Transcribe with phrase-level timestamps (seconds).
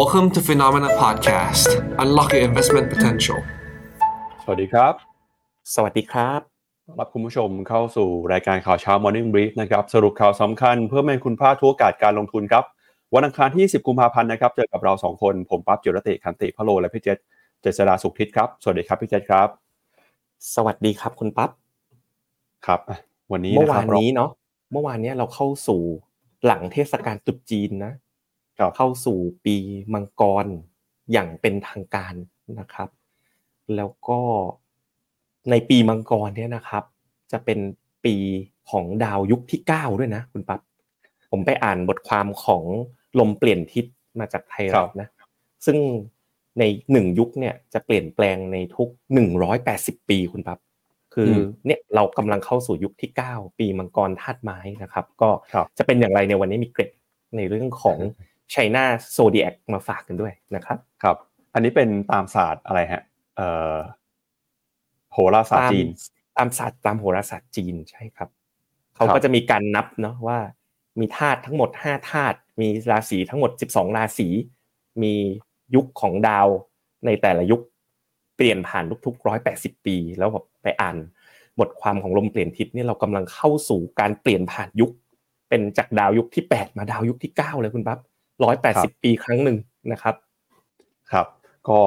[0.00, 1.68] Welcome to Phenomena Podcast.
[2.02, 3.38] Unlock your investment potential.
[4.42, 4.94] สวัสดีครับ
[5.74, 6.40] สวัสดีครับ
[7.00, 12.64] รับคุณผู้ชมเข้าสู่รายการข่าวเช้า Morning Brief นะครับสรุปข่าวสำคัญเพื่อไม่ให้คุณพลาดทุกโอกาสการลงทุนครับ
[13.14, 17.18] วันอังคารที่ 10 กุมภาพันธ์นะครับ เจอกับเรา 2 คน ผมปั๊บจิรติคันติพะโล และพี่เจษ
[17.62, 19.48] เจษดาสุขทิศครับ สวัสดีครับพี่เจษครับ
[20.54, 21.50] สวัสดีครับคุณปั๊บ
[22.66, 22.80] ครับ
[23.32, 24.30] วันนี้เมื่อนะควารับนนี้เนาะ
[24.72, 25.80] เมื่อวานเนี้ยเราเข้าสู่
[26.46, 28.03] หลังเทศกาลตรุษจีนนะครับ
[28.76, 29.56] เข้าสู่ปี
[29.94, 30.46] มังกร
[31.12, 32.14] อย่างเป็นทางการ
[32.60, 32.88] นะครับ
[33.76, 34.20] แล้วก็
[35.50, 36.84] ในปีมังกรเนี่ยนะครับ
[37.32, 37.58] จะเป็น
[38.04, 38.14] ปี
[38.70, 40.60] ของดาวยุคที่เก้าด้วยนะ คุณปั๊บ
[41.30, 42.64] ผมไปอ่านบทความของ
[43.18, 43.84] ลมเปลี่ยนทิศ
[44.18, 45.08] มาจากไทยรัฐนะ
[45.66, 45.78] ซึ่ง
[46.58, 50.58] ในหนึ่งยุคเนี่ยจะเปลี่ยนแปลงในทุกหนึ่งร้อยแปดสิบปีคุณปั๊บ
[51.14, 56.90] คืออเนี่ยเรากำลังเข้าสู่ยุคที่เก้าปีมังกรธาตุไม้นะครับ ก็ครับจะเป็นอย่างไรในวันนี้มีเกร็ด
[57.36, 57.98] ในเรื่องของ
[58.52, 61.16] ไชน่าโซเดียกมาฝากกันด้วยนะครับ ครับ
[61.54, 63.02] อันนี้เป็นตามศาสตร์อะไรฮะ
[63.36, 63.76] เอ่อ
[65.12, 65.86] โหราศาสตร์จีน
[66.36, 68.28] ตามศาสตร์ตามโหราศาสตร์จีนใช่ครับ
[68.94, 70.38] เขาครับก็จะมีการนับเนาะว่า
[71.00, 74.28] มีธาตุทั้งหมดห้าธาตุมีราศีทั้งหมดสิบสองราศี
[75.02, 75.14] มี
[75.74, 76.48] ยุคของดาว
[77.06, 77.60] ในแต่ละยุค
[78.36, 80.96] เปลี่ยนผ่านทุกๆร้อยแปดสิบปี แล้วแบบไปอ่าน
[81.58, 84.90] บทความของลมเปลี่ยนทิศเนี่ยเรากำลังเข้าสู่การเปลี่ยนผ่านยุค
[85.48, 87.98] เป็นจากดาวยุคที่แปดมาดาวยุคที่เก้าเลยคุณปั๊บ
[88.44, 89.56] ร้อยแปดสิบปีครั้งหนึ่ง
[89.92, 90.14] นะครับ
[91.12, 91.26] ครับ
[91.68, 91.78] ก็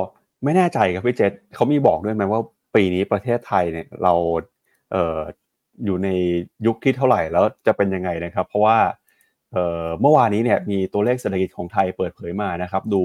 [0.43, 2.41] ไม่แน่ใจครับพี่เจษเขามีบอกด้วยไหมว่า
[2.75, 4.13] ปีนี้ประเทศไทยเนี่ยเรา
[4.91, 5.19] เอ่อ
[5.85, 6.09] อยู่ใน
[6.65, 8.77] ยุคที่เท่าไหร่แล้วจะเป็นยังไงนะครับ เพราะว่า
[9.51, 13.03] เอ่อเมื่อวานนี้เนี่ยมีตัวเลขเศรษฐกิจของไทยเปิดเผยมานะครับ ดู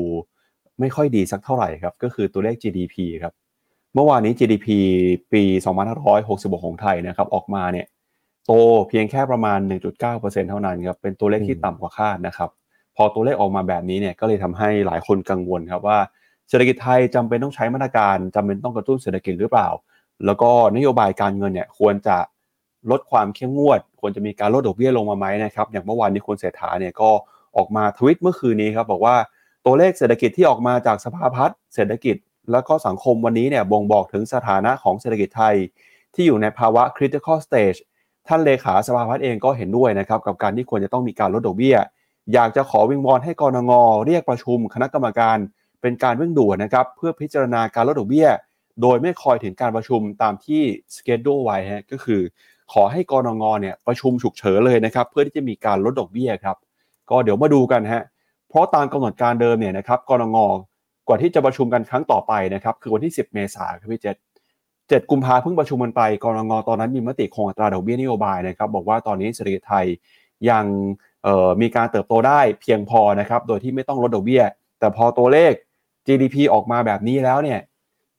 [0.81, 3.33] ไม่ค่อยดีสักเท่าไหร่ครับ ก็คือตัวเลข GDP ครับ
[3.95, 4.69] เมื่อวานนี้ GDP
[5.33, 5.43] ปี
[6.05, 7.87] 2566 ของไทยนะครับ ออกมาเนี่ย
[8.47, 8.53] โต
[8.89, 9.59] เพียงแค่ประมาณ
[10.05, 12.51] 1.9%เท่านั้นครับเป็นตัวเลขที่อืมต่ำกว่าคาดนะครับ
[12.97, 15.99] พอตัวเลขออกมาแบบนี้เนี่ยก็เลยทำให้หลายคนกังวลครับว่า
[16.49, 19.69] เศรษฐกิจไทยจำเป็นต้องใช้มาตรการจำเป็นต้องกระตุ้นเศรษฐกิจหรือเปล่า
[20.27, 22.17] แล้วก็นโยบายการเงินเนี่ยควรจะ
[22.91, 27.11] ลดความเข้มงวด ควรจะมีการลดดอกเบี้ยลงมาไหมนะครับอย่างเมื่อวานนี้คุณเศรษฐาเนี่ยก็
[27.57, 29.17] ออกมาทวิตเมื่อคืนนี้ครับบอกว่า
[29.65, 32.17] ตัวเลขเศรษฐกิจที่ออกมาจากสภาพัฒน์เศรษฐกิจ
[32.53, 35.55] แล้วก็สังคมวันนี้เนี่ยบ่งบอกถึงสถานะของเศรษฐกิจไทย
[36.15, 37.79] ที่อยู่ในภาวะ critical stage
[38.29, 41.77] ท่านเลขาสภาพัฒน์เองก็เห็นด้วยนะครับกับการที่ควรจะต้องมีการลดดอกเบี้ย
[42.35, 43.73] อยากจะขอวิงวอนให้กรงง
[44.07, 45.37] เรียกประชุมคณะกรรมการ
[45.81, 48.29] เป็นการเร่งด่วนนะครับเพื่อพิจารณาการลดดอกเบี้ย
[48.83, 50.61] โดยไม่คอยถึงการประชุมตามที่
[50.97, 52.21] สเกจดูไว้ฮะก็คือ
[52.73, 56.57] ขอให้กรงงเนี่ยประชุมฉุกเฉินเลยนะครับเพื่อที่จะมีการลดดอกเบี้ยครับ
[57.11, 58.03] ก็เดี๋ยวมาดูกันฮะ
[58.49, 60.39] เพราะตามกำหนดการเดิมเนี่ยนะครับกรงง
[61.09, 64.17] กว่าที่จะประชุมกันครั้งต่อไปนะครับคือวันที่ 10 เมษายนครับพี่เจษ
[65.03, 69.87] 7กุมภาเพิ่งประชุมกันไปกรงงตอนนั้นมีมติคงอัตราดอกเบี้ยนโยบายนะครับบอกว่าตอนนี้เศรษฐกิจไทย
[70.51, 70.65] ยัง
[71.61, 74.43] มีการเติบโตได้เพียงพอนะครับ โดยที่ไม่ต้องลดดอกเบี้ย
[74.79, 75.53] แต่พอตัวเลข
[76.07, 77.61] GDP ออกมาแบบนี้แล้วเนี่ย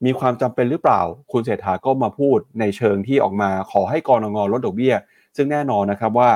[0.05, 4.95] มีความจำเป็นหรือเปล่า คุณเศรษฐาก็มาพูดในเชิงที่ออกมาขอให้กรงงลดดอกเบี้ย
[5.35, 6.29] ซึ่งแน่นอนนะครับว่า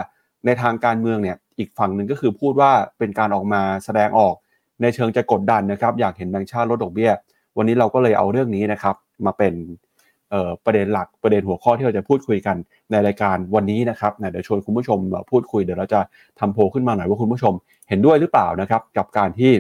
[0.46, 4.36] ในทางการเมืองเนี่ยอีกฝั่งหนึ่งก็คือพูดว่าเป็นการออกมาแสดงออก
[4.82, 7.12] ในเชิงจะกดดันนะครับ อยากเห็นแบงก์ชาติลดดอกเบี้ย
[7.58, 8.96] วันนี้เราก็เลยเอาเรื่องนี้นะครับ
[9.26, 9.54] มาเป็น
[10.66, 12.56] ประเด็นหลักประเด็นหัวข้อที่เราจะพูดคุยกัน
[12.92, 15.00] ในรายการวันนี้นะครับเดี๋ยวชวนคุณผู้ชม
[15.32, 16.00] พูดคุยเดี๋ยวเราจะ
[16.40, 17.54] ทำโพลขึ้นมาหน่อยว่าคุณผู้ชม
[17.90, 19.52] เห็นด้วยหรือเปล่านะครับกับการที่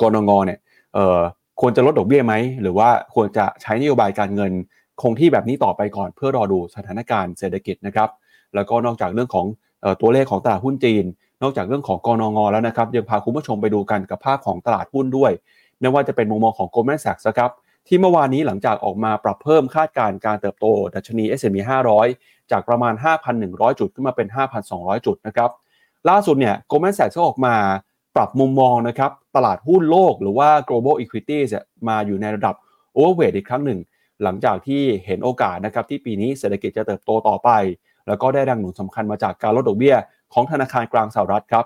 [0.00, 0.58] กรงงเนี่ย
[1.60, 4.52] ควรจะลดดอกเบี้ยไหมหรือว่าควรจะใช้นโยบายการเงิน
[5.02, 8.08] คงที่แบบนี้ต่อไปก่อนเพื่อรอดูสถานการณ์เศรษฐกิจนะครับ
[8.54, 9.46] แล้วก็นอกจากเรื่องของ
[10.00, 11.04] ตัวเลขของตลาดหุ้นจีน
[11.42, 15.32] นอกจากเรื่องของกนงแล้วนะครับยังพาคุณผู้ชมไปดูกันกับภาพของตลาดหุ้นด้วย
[15.80, 17.50] ไม่ว่าจะเป็นมุมมองของ Goldman Sachs นะครับ
[17.86, 21.56] ที่เมื่อวานนี้หลังจากออกมาปรับเพิ่มคาดการณ์การเติบโต ดัชนี S&P
[22.04, 22.94] 500 จากประมาณ
[23.36, 24.28] 5,100 จุดขึ้นมาเป็น
[24.66, 25.50] 5,200 จุดนะครับ
[26.08, 27.54] ล่าสุดเนี่ย Goldman Sachs ก็ออกมา
[28.16, 31.50] ปรับมุมมองนะครับตลาดหุ้นโลกหรือว่า global equities
[31.88, 32.54] มาอยู่ในระดับ
[32.96, 33.78] overweight อีกครั้งหนึ่ง
[34.22, 37.50] หลังจากที่เห็นโอกาสนะครับที่ปีนี้เศรษฐกิจจะเติบโตต่อไป
[38.08, 39.96] แล้วก็ได้แรงหนุนสำคัญมาจากการลดดอกเบี้ย
[40.32, 41.64] ของธนาคารกลางสหรัฐครับ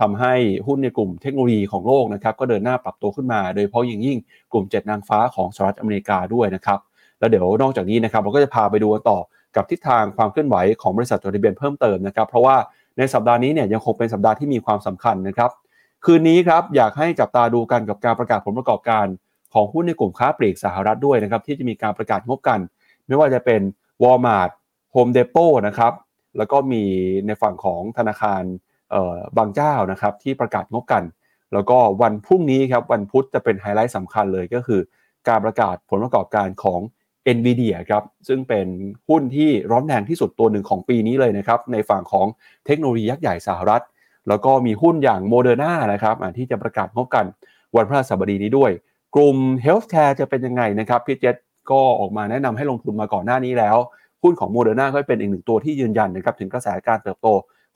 [0.00, 0.34] ทำให้
[0.66, 4.18] หุ้นในกลุ่มเทคโนโลยีของโลกนะครับก็เดินหน้าปรับตัวขึ้นมา โดยเฉพาะยิ่งยิ่ง
[4.52, 6.78] กลุ่ม 7 นางฟ้าของสหรัฐอเมริกาด้วยนะครับ
[7.18, 9.18] แล้วเดี๋ยวนอกจากนี้นะครับเราก็จะพาไปดูต่อ
[9.56, 12.56] กับทิศทางความเคลื่อนไหวของบริษัทจดทะเบียนเพิ่มเติมนะครับเพราะว่า
[12.98, 15.50] ในสัปดาห์นี้เนี่ยยังคงเป็นสัปดาห์ที่มีความสำคัญนะครับ
[16.04, 19.06] คืนนี้ครับอยากให้จับตาดูกันกับการประกาศผลประกอบการ
[19.54, 22.58] ของหุ้นในกลุ่มค้าปลีกสหรัฐด้วยนะครับที่จะมีการประกาศงบกัน
[23.06, 23.60] ไม่ว่าจะเป็น
[24.02, 24.50] Walmart
[24.94, 25.92] Home Depot นะครับ
[26.38, 26.82] แล้วก็มี
[27.26, 28.42] ในฝั่งของธนาคาร
[29.38, 31.02] บางเจ้านะครับที่ประกาศงบกัน
[31.52, 34.80] แล้วก็วันพรุ่งนี้ครับวันพุธจะเป็นไฮไลท์สำคัญเลยก็คือ
[35.28, 36.80] การประกาศผลประกอบการของ
[37.36, 38.66] NVIDIA ครับซึ่งเป็น
[39.08, 42.26] หุ้นที่ร้อนแรงที่สุดตัวหนึ่งของปีนี้เลยนะครับในฝั่งของ
[42.66, 43.82] เทคโนโลยียักษ์ใหญ่สหรัฐ
[44.28, 47.24] แล้วก็มีหุ้นอย่างโมเดอร์นานะครับที่จะประกาศงบกัน
[47.76, 48.70] วันพฤหัสบดีนี้ด้วย
[49.14, 51.36] กลุ่ม Healthcare จะเป็นยังไงนะครับพี่เจษ
[51.70, 53.76] ก็ออกมาแนะนำให้ลงทุนมาก่อนหน้านี้แล้ว
[54.22, 57.28] หุ้นของโมเดอร์นาก็เป็นอีกหนึ่งตัวที่ยืนยันนะครับถึงกระแสการเติบโต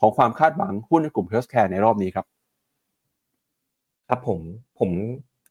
[0.04, 2.26] ของความคาดหวังหุ้นในกลุ่ม Healthcare ในรอบนี้ครับ
[4.08, 4.38] ครับผม
[4.78, 4.90] ผม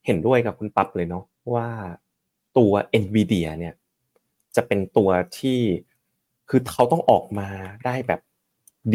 [0.05, 1.67] เห็นด้วยกับคุณปั๊บเลยเนาะว่า
[2.57, 2.71] ตัว
[3.03, 3.73] NVIDIA เนี่ย
[4.55, 5.09] จะเป็นตัว
[5.39, 5.59] ที่
[6.49, 7.49] คือเขาต้องออกมา
[7.85, 8.21] ได้แบบ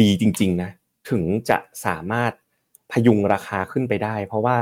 [0.01, 0.69] ดีจริง ๆ นะ
[1.09, 2.31] ถึงจะสามารถ
[2.91, 4.57] พยุงราคาขึ้นไปได้ เพราะว่า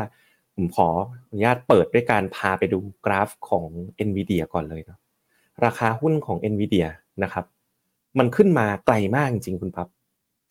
[0.55, 0.87] ผมขอ
[1.29, 3.67] อนุญาตเปิดด้วยการพาไปดูกราฟของ
[4.07, 4.99] NVIDIA ก่อนเลยเนาะ
[5.65, 6.87] ราคาหุ้นของ NVIDIA
[7.23, 7.45] นะครับ
[8.19, 9.87] มันขึ้นมาไกลมากจริงๆคุณปั๊บ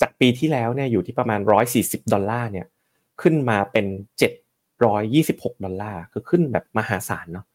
[0.04, 1.40] จากปีที่แล้วเนี่ยอยู่ที่ประมาณ
[1.76, 2.66] 140 ดอลลาร์เนี่ย
[3.22, 3.86] ขึ้นมาเป็น
[4.90, 7.46] 726 ดอลลาร์คือขึ้นแบบมหาศาลเนาะ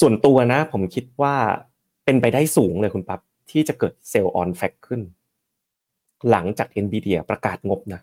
[0.00, 1.34] ส่วนตัวนะผมคิดว่า
[2.04, 3.20] เป็นไปได้สูงเลยคุณปั๊บ
[3.50, 5.00] ที่จะเกิดเซลล์ออนแฟกขึ้น
[6.30, 8.00] หลังจาก NVIDIA ประกาศงบนะ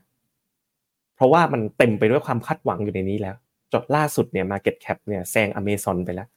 [1.15, 3.35] เพราะว่ามันเต็มไปด้วยความคาดหวังอยู่ในนี้แล้ว
[3.73, 6.27] จดล่าสุดเนี่ย Market Cap เนี่ยแซง Amazon ไปแล้ว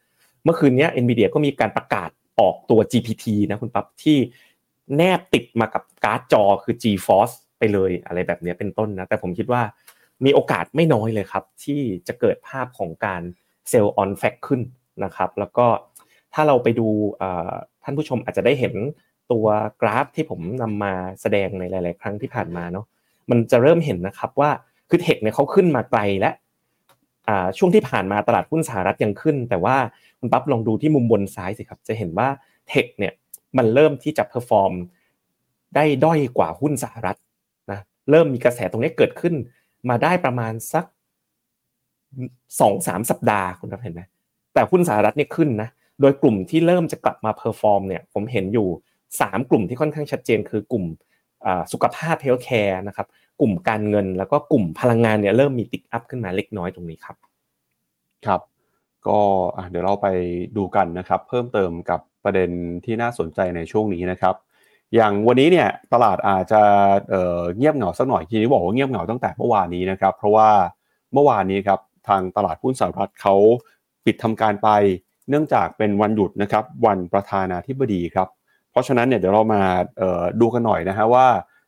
[0.45, 2.11] เมื่อคืนนี้ NVIDIA ก็มีการประกาศ
[2.41, 4.19] ออกตัว GPT นะคุณปั๊บที่
[4.97, 9.63] แนบติดมากับการ์ดจอคือ GeForce ไปเลยอะไรแบบนี้เป็นต้นนะ แต่ผมคิดว่า
[10.25, 13.23] มีโอกาสไม่น้อยเลยครับ ที่จะเกิดภาพของการ
[13.69, 14.61] sell on fact ขึ้น
[15.05, 15.67] นะครับ แล้วก็
[16.35, 16.89] ถ้าเราไปดู
[17.83, 18.75] ท่านผู้ชมอาจจะได้เห็น
[19.33, 19.47] ตัว
[19.81, 22.87] กราฟที่ผมนำมาแสดงในหลาย ๆ ครั้งที่ผ่านมาเนาะ
[23.31, 24.51] มันจะเริ่มเห็นนะครับว่า
[24.89, 26.31] คือ tech เนี่ยเขาขึ้นมาไกลและ
[27.59, 29.77] ช่วงที่ผ่านมาตลาดหุ้นสหรัฐยังขึ้น แต่ว่า
[30.19, 32.29] คุณปั๊บลองดูที่มุมบนซ้ายสิครับ จะเห็นว่า
[32.69, 33.13] tech เนี่ย
[33.57, 34.73] มันเริ่มที่จะ perform
[35.75, 37.17] ได้ด้อยกว่าหุ้นสหรัฐ
[37.71, 37.81] นะ
[38.11, 39.35] เริ่มมีกระแสตรงนี้เกิดขึ้น
[39.89, 40.85] มาได้ประมาณสัก
[42.61, 44.03] สองสามสัปดาห์คุณปั๊บเห็นไหม
[44.55, 45.69] แต่หุ้นสหรัฐเนี่ยขึ้นนะ
[46.01, 48.69] โดยกลุ่มที่เริ่มจะกลับมา perform เนี่ยผมเห็นอยู่
[49.21, 50.85] สามกลุ่มที่ค่อนข้างชัดเจน คือกลุ่ม
[51.73, 53.07] สุขภาพ healthcare นะครับ
[53.41, 57.17] กลุ่มการเงินแล้วก็กลุ่มพลังงานเนี่ยเริ่มมีติ๊กอัพขึ้นมาเล็กน้อยตรงนี้ครับ
[58.27, 58.41] ครับ
[59.07, 59.19] ก็
[59.71, 60.09] เดี๋ยวเราไป
[60.57, 62.51] ดูกันนะครับ เพิ่มเติมกับ ประเด็น
[62.85, 64.35] ที่น่าสนใจในช่วงนี้นะครับ
[64.95, 66.63] อย่างวันนี้เนี่ยตลาดอาจจะ
[67.09, 70.51] เเงียบเหงาสักหน่อยทีนี้บอกว่าเงียบเหงาตั้งแต่เมื่อวานนี้นะครับ เพราะว่า
[71.13, 73.35] เมื่อวานนี้ครับทางตลาดหุ้นสหรัฐเขา
[74.05, 74.69] ปิดทำการไป
[75.29, 78.29] เนื่องจากเป็นวันหยุดนะครับ วันประธานาธิบดีครับ
[78.71, 79.63] เพราะฉะนั้นเนี่ยเดี๋ยวเรามา
[80.41, 81.27] ดูกันหน่อยนะฮะว่า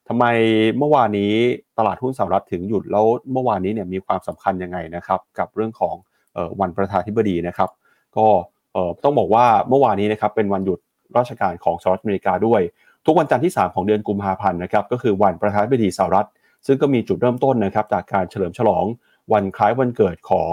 [0.09, 0.25] ทำไม
[0.79, 1.35] เมื่อวานนี้
[1.79, 5.95] ตลาดหุ้นสหรัฐถึงหยุดแล้วเมื่อวานนี้เนี่ยมีความสำคัญยังไงนะครับ กับเรื่องของ
[6.61, 7.71] วันประธานาธิบดีนะครับ
[8.17, 8.27] ก็
[9.05, 10.79] ต้องบอกว่าเมื่อวานนี้นะครับเป็นวันหยุด
[11.17, 12.61] ราชการของสหรัฐอเมริกาด้วย
[13.07, 16.29] ทุกวันจันทร์ที่ 3 ของเดือนกุมภาพันธ์นะครับก็คือวันประธานาธิบดีสหรัฐ
[16.67, 18.85] ซึ่งก็มีจุดเริ่มต้นนะครับจากการเฉลิมฉลอง
[19.33, 20.53] วันคล้ายวันเกิดของ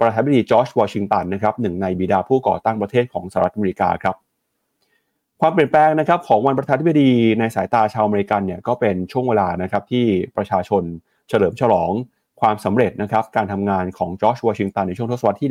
[0.00, 4.16] ประธานาธิบดีจอร์จวอชิงตันนะครับหนึ่งในบิดาผู้ก่อตั้งประเทศของสหรัฐอเมริกาครับ
[5.40, 10.04] ความเปลี่ยนแปลงนะครับของวันประธานาธิบดีในสายตาชาวอเมริกันเนี่ยก็เป็นช่วงเวลานะครับที่
[10.36, 10.82] ประชาชน
[11.28, 11.90] เฉลิมฉลอง
[12.42, 15.50] ความสำเร็จนะครับการทำงานของจอร์จวอชิงตันในช่วงทศวรรษที่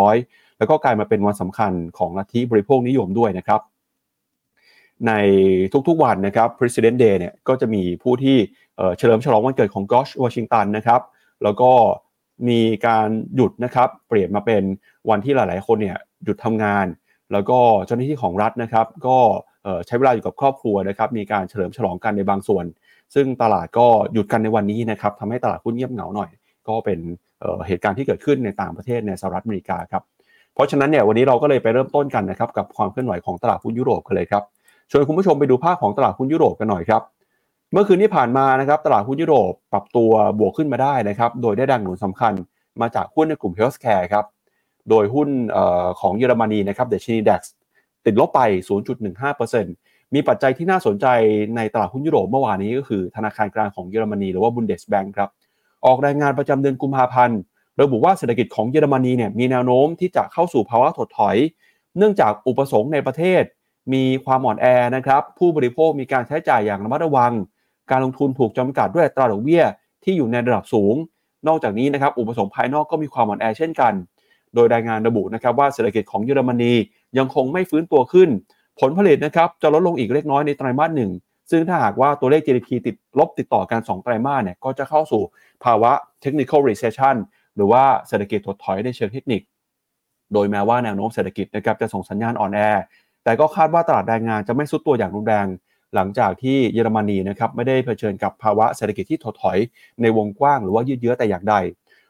[0.00, 3.60] 1700 แล้วก็กลายมาเป็นวันสำคัญของลัทธิบริโภคนิยมด้วยนะครับ
[5.06, 5.12] ใน
[5.88, 8.36] ทุกๆวันนะครับ President Day เนี่ยก็จะมีผู้ที่
[8.98, 11.00] เฉลิมฉลองวันเกิดของจอร์จวอชิงตันนะครับ
[11.42, 11.70] แล้วก็
[12.48, 14.62] มีการหยุดนะครับเปลี่ยนมาเป็น
[15.10, 16.86] วันที่หลายๆ คนเนี่ยหยุดทำงาน
[17.32, 19.18] แล้วก็เจ้าหน้าที่ของรัฐนะครับ ก็
[19.86, 22.64] ใช้เวลาอยู่กับครอบครัวนะครับ มีการเฉลิมฉลองกันในบางส่วน
[23.14, 26.30] ซึ่งตลาดก็หยุดกันในวันนี้นะครับทำให้ตลาดหุ้นเงียบเหงาหน่อย
[26.68, 26.98] ก็เป็น
[27.66, 30.02] เหตุการณ์ที่เกิดขึ้นในต่างประเทศในสหรัฐอเมริกาครับ
[30.54, 34.42] เพราะฉะนั้นเนี่ยวันนี้เราก็เลยไปเริ่มต้นกันนะครับกับความเคลื่อนไหวของตลาดหุ้นยุโรปกันเลยครับ
[34.90, 37.02] ชวนคุณผู้ชมไปดูภาพของตลาดหุ้นยุโรปกันหน่อยครับ
[37.72, 42.32] เมื่อคืนที่ผ่านมานะครับตลาดหุ้นยุโรปปรับตัวบวกขึ้นมาได้นะครับโดยได้แรงหนุนสำคัญ
[42.80, 44.24] มาจากหุ้นในกลุ่ม healthcare ครับ
[44.90, 45.28] โดยหุ้น
[46.00, 47.42] ของเยอรมนีนะครับดัชนี DAX
[48.04, 48.40] ติดลบไป
[49.18, 49.81] 0.15%
[50.14, 51.06] มีปัจจัยที่น่าสนใจ
[51.56, 55.30] ในตลาดหุ้นยุโรปเมื่อวานนี้ก็คือธนาคารกลางของเยอรมนีหรือว่า Bundesbank ครับ
[55.86, 57.38] ออกรายงานประจำเดือนกุมภาพันธ์
[57.80, 61.36] ระบุว่าเศรษฐกิจของเยอรมนีเนี่ยมีแนวโน้มที่จะเข้าสู่ภาวะถดถอย
[61.98, 63.42] เนื่องจากอุปสงค์ในประเทศ
[63.92, 64.66] มีความอ่อนแอ
[64.96, 67.32] นะครับผู้บริโภคมีการใช้จ่ายอย่างระมัดระวัง
[67.90, 69.62] การลงทุนถูกจำกัดด้วยตราดอกเบี้ย
[70.04, 70.94] ที่อยู่ในระดับสูง
[71.48, 73.92] นอกจากนี้นะครับอุปสงค์ภายนอกก็มีความอ่อนแอเช่นกัน
[74.54, 76.72] โดยรายงานระบุนะครับว่าเศรษฐกิจของเยอรมนี
[77.18, 78.28] ยังคงไม่ฟื้นตัวขึ้น
[78.80, 81.10] ผลผลิตนะครับจะลดลงอีกเล็กน้อยในไตรมาสหนึ่ง
[81.50, 85.22] ซึ่งถ้าหากว่าตัวเลข GDP ติดลบติดต่อกัน 2 ไตรมาสเนี่ยก็จะเข้าสู่
[85.64, 85.92] ภาวะ
[86.24, 87.16] technical recession
[87.56, 89.42] หรือว่าเศรษฐกิจถดถอยในเชิงเทคนิค
[90.32, 92.60] โดยแม้ว่าแนวโน้มเศรษฐกิจนะครับจะส่งสัญญาณอ่อนแอ
[93.24, 95.46] แต่ก็คาดว่าตลาดแรงงานจะไม่ซุดตัวอย่างรุนแรง
[95.94, 99.58] หลังจากที่เยอรมนีนะครับไม่ได้เผชิญกับภาวะเศรษฐกิจที่ถดถอย
[100.02, 101.54] ในวงกว้างหรือว่ายืดเยื้อแต่อย่างใด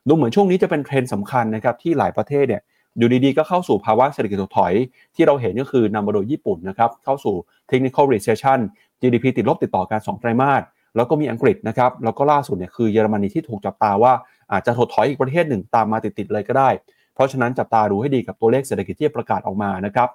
[0.08, 2.62] ดูเหมือนช่วงนี้จะเป็นเทรนด์สำคัญนะครับที่หลายประเทศเนี่ย
[2.98, 4.72] อยู่ดีๆ ก็เข้าสู่ภาวะเศรษฐกิจถดถอย
[5.14, 7.34] ที่เราเห็นก็คือนำมาโดยญี่ปุ่นนะครับ เข้าสู่
[7.70, 8.58] technical recession
[9.00, 10.62] GDP ติดลบติดต่อกัน2ไตรมาส
[10.96, 14.12] แล้วก็มีอังกฤษนะครับ แล้วก็ล่าสุดเนี่ยคือเยอรมนีที่ถูกจับตาว่า
[14.52, 16.70] อาจจะถดถอยอีกประเทศหนึ่งตามมาติดๆเลยก็ได้
[17.14, 20.08] เพราะฉะนั้นจับตาดูให้ดีกับตัวเลขเศรษฐกิจที่ประกาศออกมานะครับ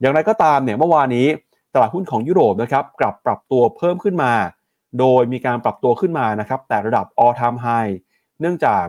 [0.00, 1.26] อย่างไรก็ตามเนี่ยเมื่อวานนี้
[1.74, 4.32] ตลาดหุ้นของยุโรปนะครับกลับปรับตัวเพิ่มขึ้นมา
[4.98, 7.92] โดยมีการปรับตัวขึ้นมานะครับแต่ระดับ all time high
[8.40, 8.84] เนื่องจาก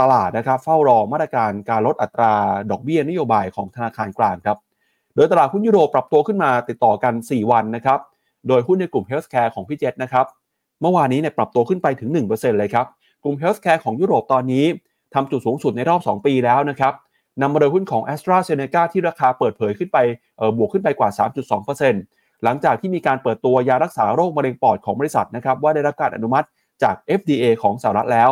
[0.00, 2.32] ตลาดนะครับเฝ้ารอมาตรการการลดอัตรา
[2.70, 4.58] ดอกเบี้ยนโยบายของธนาคารกลางครับ
[5.14, 7.98] โดยตลาดหุ้นยุโรปปรับตัวขึ้นมาติดต่อกัน 4 วันนะครับ
[8.48, 10.26] โดยหุ้นในกลุ่มเฮลส์แคร์ของพี่เจษนะครับ
[10.80, 12.86] เมื่อวานนี้เนี่ยปรับตัวขึ้นไปถึง 1%เลยครับ
[13.24, 14.64] กลุ่ม healthcare ของยุโรปตอนนี้
[15.14, 16.92] ทำจุดสูงสุดในรอบ 2 ปีแล้วนะครับ
[17.40, 19.98] นำมาโดยหุ้นของ AstraZeneca ที่ราคาเปิดเผยขึ้นไป
[20.56, 21.10] บวกขึ้นไปกว่า
[21.76, 26.46] 3.2%หลังจากที่มีการเปิดตัวยารักษาโรคมะเร็งปอดของบริษัทนะครับว่าได้รับการอนุมัติ
[26.82, 28.30] จาก FDA ของสหรัฐแล้ว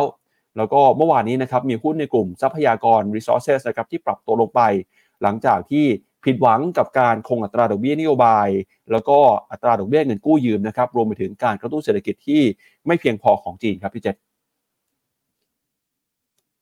[0.57, 4.61] แล้วก็เมื่อวานนี้นะครับมีหุ้นในกลุ่มทรัพยากร resources นะครับที่ปรับตัวลงไป
[5.21, 5.85] หลังจากที่
[6.25, 8.47] ผิดหวังกับการคงอัตราดอกเบี้ยนโยบาย
[8.91, 9.17] แล้วก็
[9.51, 12.41] อัตราดอกเบี้ยเงินกู้ยืมนะครับรวมไปถึงการกระตุ้นเศรษฐกิจที่
[12.85, 14.15] ไม่เพียงพอของจีนครับพี่เจษ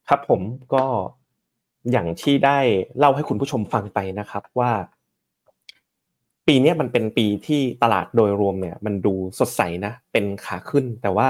[0.09, 0.41] ครับผม
[0.73, 0.85] ก็
[1.91, 2.59] อย่างที่ได้
[2.97, 4.71] เล่าให้คุณผู้ชมฟังไปนะครับว่า
[6.47, 11.29] ปีนี้มันเป็นปีที่ตลาดโดยรวมเนี่ย มันดูสดใสนะเป็นขาขึ้นแต่ว่า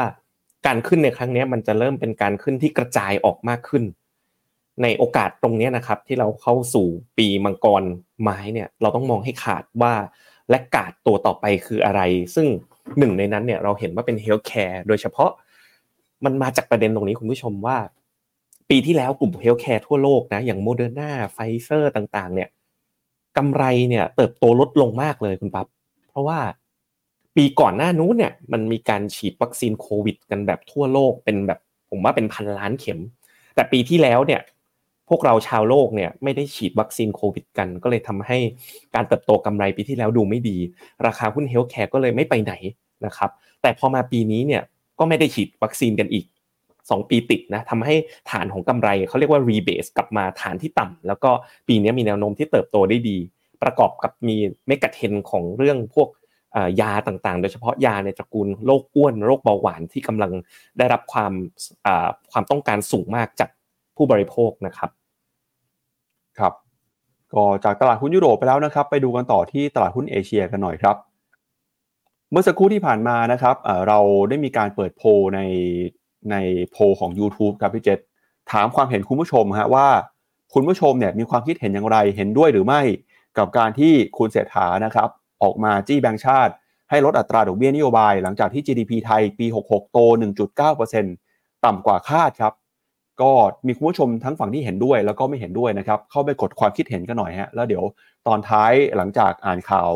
[0.65, 3.83] การขึ้นในครั้งนี้มันจะเริ่มเป็นการขึ้นที่กระจายออกมากขึ้น
[4.81, 6.87] ในโอกาสตรงนี้นะครับ ที่เราเข้าสู่
[7.17, 7.83] ปีมังกร
[8.21, 9.93] ไม้เนี่ยเราต้องมองให้ขาดว่า
[10.49, 12.01] และกาดตัวต่อไปคืออะไร
[12.35, 12.47] ซึ่ง
[12.99, 15.31] หนึ่งในนั้นเนี่ยเราเห็นว่าเป็น healthcare โดยเฉพาะ
[16.25, 17.77] มันมาจากประเด็นตรงนี้คุณผู้ชมว่า
[18.69, 22.49] ปีที่แล้วกลุ่ม healthcare ทั่วโลกนะอย่าง Moderna Pfizer ต่างๆ เนี่ย
[23.37, 25.67] กำไรเนี่ยเติบโตลดลงมากเลยคุณปั๊บ
[26.09, 26.39] เพราะว่า
[27.41, 32.99] ปีก่อนหน้านู้นเนี่ยมันมีการฉีดวัคซีนโควิด กันแบบทั่วโลกเป็นแบบผมว่าเป็นพันล้านเข็ม
[33.55, 34.41] แต่ปีที่แล้วเนี่ย
[35.09, 38.37] พวกเราชาวโลกเนี่ยไม่ได้ฉีดวัคซีนโควิด กัน ก็เลยทำให้
[38.95, 40.57] การเติบโตกำไรปีที่แล้วดูไม่ดี
[41.05, 42.53] ราคาหุ้น healthcare ก็เลยไม่ไปไหน
[43.05, 43.29] นะครับ
[43.61, 44.61] แต่พอมาปีนี้เนี่ย
[44.99, 46.25] ก็ไม่ได้ฉีดวัคซีนกันอีก
[46.67, 47.95] 2 ปีติดนะทำให้
[48.31, 51.31] ฐานของกำไรเขาเรียกว่า rebase กลับมาฐานที่ต่ำแล้วก็
[51.67, 53.17] ปีนี้มีแนวโน้มที่เติบโตได้ดี
[53.63, 54.35] ประกอบกับมี
[54.67, 56.09] megatrend ของเรื่องพวก
[56.81, 60.31] ยาต่างๆ โดยเฉพาะยาในตระกูลโรคอ้วนโรคเบาหวานที่กำลัง
[60.77, 61.31] ได้รับความ
[62.31, 63.49] ความต้องการสูงมากจาก
[63.95, 64.89] ผู้บริโภคนะครับ
[66.39, 66.53] ครับ
[67.33, 70.95] ก็จากตลาดหุ้นยุโรปไปแล้วนะครับ ไปดูกันต่อที่ตลาดหุ้นเอเชียกันหน่อยครับ
[72.31, 73.55] เมื่อสักครู่ที่ผ่านมานะครับ
[73.87, 75.01] เราได้มีการเปิดโพ
[75.35, 75.39] ใน
[76.31, 76.35] ใน
[76.71, 77.99] โพของ YouTube ครับพี่เจษ
[78.51, 79.87] ถามความเห็นคุณผู้ชมฮะว่า
[80.53, 82.81] คุณผู้ชมเนี่ยมีความคิดเห็นอย่างไรเห็นด้วยหรือไม่
[83.37, 85.09] กับการที่คุณเศรษฐานะครับ
[85.43, 86.53] ออกมาจี้แบงก์ชาติ
[86.89, 89.97] ให้ลดอัตราดอกเบี้ยนโยบาย หลังจากที่ GDP ไทยปี 66 โต
[90.81, 92.53] 1.9%ต่ำกว่าคาดครับ
[93.21, 93.31] ก็
[93.67, 97.83] มีคุณผู้ชมทั้งฝั่งที่เห็นด้วยแล้วก็ไม่เห็นด้วยนะครับ เข้าไปกดความคิดเห็นกันหน่อยฮะแล้วเดี๋ยว
[98.27, 99.89] ตอนท้ายหลังจากอ่านข่าว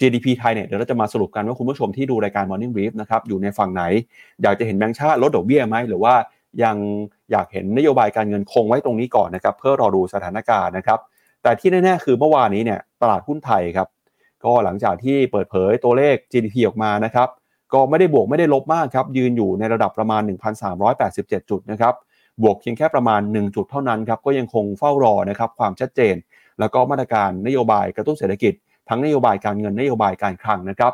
[0.00, 3.82] GDP ไทยเนี่ยเดี๋ยวเราจะมาสรุปกันว่าคุณผู้ชมที่ดูรายการ Morning Brief นะครับอยู่ในฝั่งไหน
[4.42, 6.14] อยากจะเห็นแบงก์ชาติลดดอกเบี้ยไหมหรือว่า
[6.64, 6.76] ยัง
[7.32, 10.98] อยากเห็นนโยบายการเงินคงไว้ตรงนี้ก่อนนะครับเพื่อรอดูสถานการณ์นะครับ
[11.42, 13.88] แต่ที่แน่ๆคือเมื่อวานนี้เนี่ยตลาดหุ้นไทยครับ
[14.44, 17.28] ก็หลังจากที่เปิดเผยตัวเลข GDP ออกมานะครับ
[17.72, 20.22] ก็ไม่ได้บวกไม่ได้ลบมากครับ ยืนอยู่ในระดับประมาณ
[20.86, 21.94] 1,387 จุดนะครับ
[22.42, 26.14] บวกเพียงแค่ประมาณ 1 จุดเท่านั้นครับ ก็ยังคงเฝ้ารอนะครับความชัดเจน
[26.60, 28.52] แล้วก็มาตรการนโยบายกระตุ้นเศรษฐกิจ
[28.88, 30.92] ทั้งนโยบายการเงินนโยบายการคลังนะครับ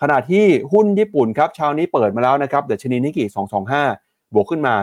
[0.00, 3.28] ขณะที่หุ้นญี่ปุ่นครับเช้านี้เปิดมาแล้วนะครับเดชนีนิกกี้
[3.80, 4.74] 225 บวกขึ้นมา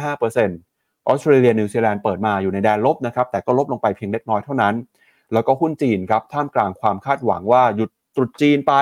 [0.00, 4.74] 0.55%ออสเตรเลียนิวซีแลนด์เปิดมาอยู่ในแดนลบนะครับแต่ก็ลบลงไปเพียงเล็กน้อยเท่านั้น
[5.32, 8.74] แล้วก็หุ้นจีนครับท่ามกลางความคาดหวังว่าหยุดตรุษจีนไป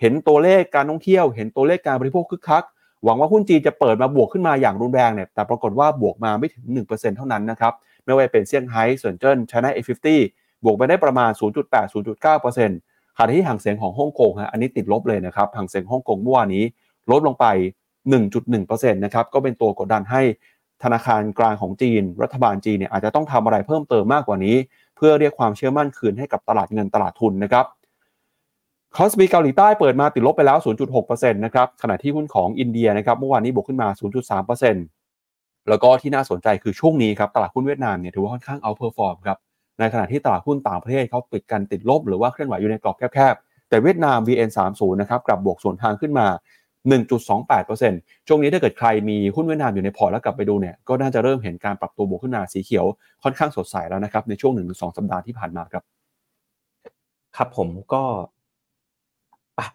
[0.00, 2.64] เห็นตัวเลขการท่องเที่ยว เห็นตัวเลขการบริโภคคึกคัก
[3.04, 7.72] หวังว่าหุ้นจีนจะเปิดมาบวกขึ้นมาอย่างรุนแรงเนี่ยแต่ปรากฏว่าบวกมาไม่ถึง 1%เท่านั้นนะครับ
[8.04, 10.20] ไม่ว่าเป็นเซี่ยงไฮ้เซินเจิ้น China A50
[10.64, 16.64] บวกไปได้ประมาณ 0.8-0.9%ขณะที่ฮั่งเส็งของฮ่องกงฮะอันนี้ติดลบเลยนะครับฮั่งเส็งฮ่องกงเมื่อวานนี้
[17.10, 17.46] ลดลงไป
[18.20, 20.22] 1.1%นะครับก็เป็นตัวกดดันให้
[20.82, 24.56] ธนาคารกลางของจีน รัฐบาลจีนเนี่ยอาจจะต้องทำอะไรเพิ่มเติมมากกว่านี้
[24.96, 27.66] เพื่อเรียกความเชื่อมั่นคืนให้กับตลาดเงินตลาดทุนนะครับ
[28.96, 30.58] KOSPI เกาหลีใต้เปิดมาติดลบไปแล้ว
[30.98, 33.88] 0.6%นะครับขณะที่หุ้นของอินเดียนะครับเมื่อวานนี้บวกขึ้นมา
[34.98, 39.38] 0.3%แล้วก็ที่น่าสนใจคือช่วงนี้ครับตลาดหุ้นเวียดนามเนี่ยถือว่าค่อนข้าง outperform ครับ
[39.78, 46.26] ในขณะที่ตลาดหุ้นต่างประเทศเขาปิดกันติดลบหรือว่าเคลื่อนไหวอยู่ในกรอบแคบๆแต่เวียดนาม VN30 นะครับกลับบวกสวนทางขึ้นมา
[46.92, 52.86] 1.28%ช่วงนี้ถ้าเกิดใครมีหุ้นเวียดนามอยู่ในพอร์ตแล้วกลับไปดูเนี่ยก็น่าจะเริ่มเห็นการปรับตัวบวกขึ้นมาสีเขียว
[53.24, 55.84] ค่อนข้างสดใสแล้วนะครับในช่วง1-2สัปดาห์ที่ผ่านมาครับ
[57.36, 58.02] ครับผมก็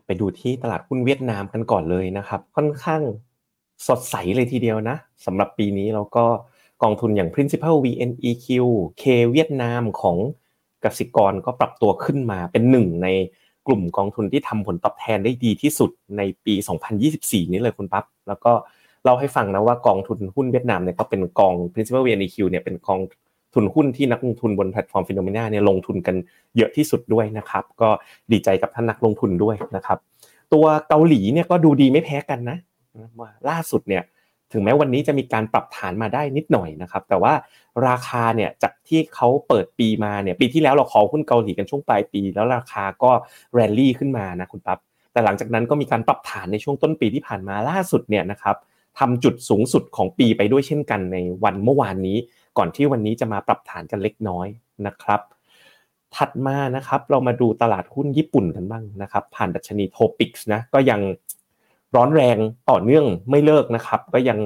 [0.06, 3.01] ไปดูที่ตลาดหุ้นเวียดนามกันก่อนเลยนะครับ ค่อนข้าง
[3.88, 6.25] สดใสเลยทีเดียวนะสำหรับปีนี้เราก็
[6.84, 8.48] กองทุนอย่าง principal VNEQ
[9.01, 10.18] K เวียดนามของ
[10.84, 13.08] กสิกรก็ปรับตัวขึ้นมาเป็นหนึ่งใน
[13.68, 16.53] กลุ่มกองทุนที่ทำผลตอบแทนได้ดีที่สุดในปี
[17.03, 18.51] 2024 นี้เลยคุณปั๊บแล้วก็
[19.03, 23.00] เล่าให้ฟังนะว่ากองทุนหุ้นเวียดนามเนี่ยก็เป็นกอง principal VNEQ เนี่ยเป็นกอง
[23.53, 26.15] ทุนหุ้นที่นักลงทุนบนแพลตฟอร์ม Finnomena เนี่ยลงทุนกัน
[26.58, 27.89] เยอะที่สุดด้วยนะครับ ก็
[28.32, 29.98] ดีใจกับท่านนักลงทุนด้วยนะครับ
[30.53, 32.58] ตัวเกาหลีเนี่ยก็ดูดีไม่แพ้กันนะ
[33.20, 34.03] ว่าล่าสุดเนี่ย
[34.53, 37.34] ถึงแม้วันนี้จะมีการปรับฐานมาได้นิดหน่อยนะครับแต่ว่า
[37.88, 43.12] ราคาเนี่ยจากที่เขาเปิดปีมาเนี่ยปีที่แล้วเรา call หุ้นเกาหลีกันช่วงปลายปี แล้วราคาก็
[43.53, 44.79] แรลลี่ขึ้นมานะคุณปั๊บ
[45.12, 48.55] แต่หลังจากนั้นก็มีการปรับฐานในช่วงต้นปีที่ผ่านมาล่าสุดเนี่ยนะครับ
[49.00, 52.17] ทำจุดสูงสุดของปีไปด้วยเช่นกันในวันเมื่อวานนี้
[52.58, 54.48] ก่อนที่วันนี้จะมาปรับฐานกันเล็กน้อย
[54.88, 55.22] นะครับ
[56.15, 61.00] ถัดมานะครับเรามาดูตลาดหุ้นญี่ปุ่นกันบ้างนะครับ ผ่านดัชนีโทปิกส์นะก็ยัง
[61.95, 62.38] ร้อนแรง
[62.69, 64.39] ต่อเนื่องไม่เลิกนะครับ ก็ยัง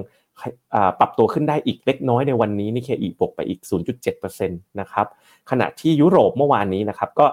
[1.00, 3.60] ปรับตัวขึ้นได้อีกเล็กน้อยในวันนี้นี่เคอีบวกไปอีก
[4.04, 5.08] 0.7%นะครับ
[5.50, 7.28] ขณะที่ยุโรปเมื่อวานนี้นะครับก็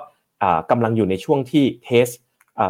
[0.70, 2.06] กำลังอยู่ในช่วงที่เทส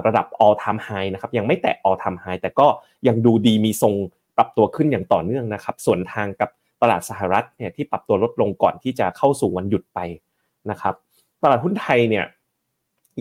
[0.07, 2.67] ระดับ all time high นะครับยังไม่แตะ all time high แต่ก็
[3.09, 3.95] ยังดูดีมีทรง
[4.37, 6.51] ปรับตัวขึ้นอย่างต่อเนื่องนะครับ ส่วนทางกับ
[6.83, 9.99] ตลาดสหรัฐเนี่ยที่ปรับตัวลดลงก่อนที่จะเข้าสู่วันหยุดไป
[10.71, 10.95] นะครับ
[11.43, 12.25] ตลาดหุ้นไทยเนี่ย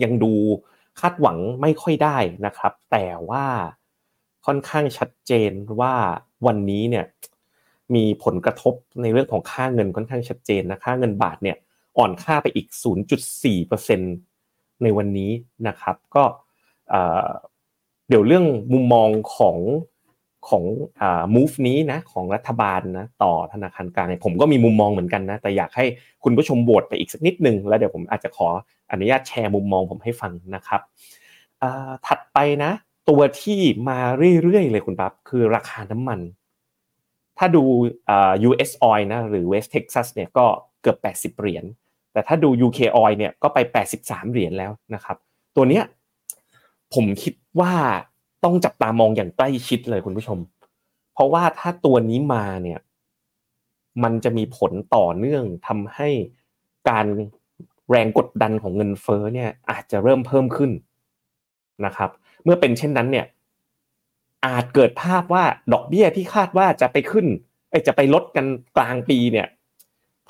[0.02, 0.32] ยังดู
[1.00, 3.44] คาดหวังไม่ค่อยได้นะครับ แต่ว่า
[4.46, 5.94] ค่อนข้างชัดเจนว่า
[6.46, 7.04] วันนี้เนี่ย
[7.94, 11.56] มีผลกระทบในเรื่องของค่าเงินค่อนข้างชัดเจนนะค่าเงินบาทเนี่ย
[11.98, 12.66] อ่อนค่าไปอีก
[13.54, 15.30] 0.4%ในวันนี้
[15.68, 16.24] นะครับ ก็
[18.08, 19.58] เดี๋ยวเรื่องมุมมองของ
[20.48, 20.64] ของ
[21.00, 25.84] อ่า move นี้นะของรัฐบาลนะต่อธนาคารกลางผมก็มีมุมมองเหมือนกันนะแต่อยากให้
[26.24, 28.46] คุณผู้ชมโหวตไปอีกสักนิดนึงแล้วเดี๋ยวผมอาจจะขอ
[28.92, 30.80] อนุญาตแชร์มุมมองผมให้ฟังนะครับ
[32.06, 32.70] ถัดไปนะ
[33.08, 33.98] ตัวที่มา
[34.42, 36.20] เรื่อยๆเลยคุณปั๊บคือราคาน้ำมัน
[37.38, 37.62] ถ้าดู
[38.48, 40.46] US oil นะหรือ West Texas เนี่ยก็
[40.82, 41.64] เกือบ 80 เหรียญ
[42.12, 43.58] แต่ถ้าดู UK oil เนี่ยก็ไป
[43.94, 45.16] 83 เหรียญแล้วนะครับ
[45.56, 45.84] ตัวเนี้ย
[46.94, 47.72] ผมคิดว่า
[48.44, 50.38] ต้องจับตามองอย่างใกล้ชิดเลยคุณผู้ชม
[51.12, 52.80] เพราะว่าถ้าตัวนี้มาเนี่ย
[54.02, 56.08] มันจะมีผลต่อเนื่องทำให้
[56.90, 57.06] การ
[57.90, 60.70] แรงกดดันของเงินเฟ้อเนี่ยอาจจะเริ่มเพิ่มขึ้น
[61.86, 62.10] นะครับ
[62.44, 63.26] เมื่อเป็นเช่นนั้นเนี่ย
[64.46, 67.26] อาจเกิดภาพว่าดอกเบี้ยที่คาดว่าจะไปขึ้น
[67.70, 69.48] ไอจะไปลดกันกลางปีเนี่ย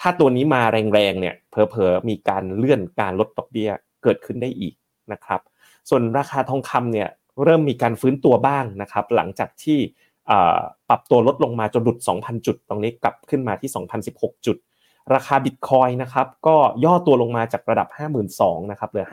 [0.00, 3.70] ถ้าตัวนี้มาแรงๆเนี่ยเพอๆมีการเลื่อนการลดดอกเบี้ย
[4.02, 4.74] เกิดขึ้นได้อีก
[5.12, 5.40] นะครับ
[5.88, 7.08] ส่วนราคาทองคำเนี่ย
[7.44, 9.78] เริ่มมีการฟื้นตัวบ้างนะครับ หลังจากที่
[10.88, 13.70] ปรับตัวลดลงมาจนหลุด 2,000 จุด ตรงนี้กลับขึ้นมาที่
[14.08, 14.56] 2,016 จุด
[15.14, 17.88] ราคาบิตคอยนะครับก็ย่อตัวลงมาจากระดับ
[18.30, 19.06] 52,000นะครับเหลือ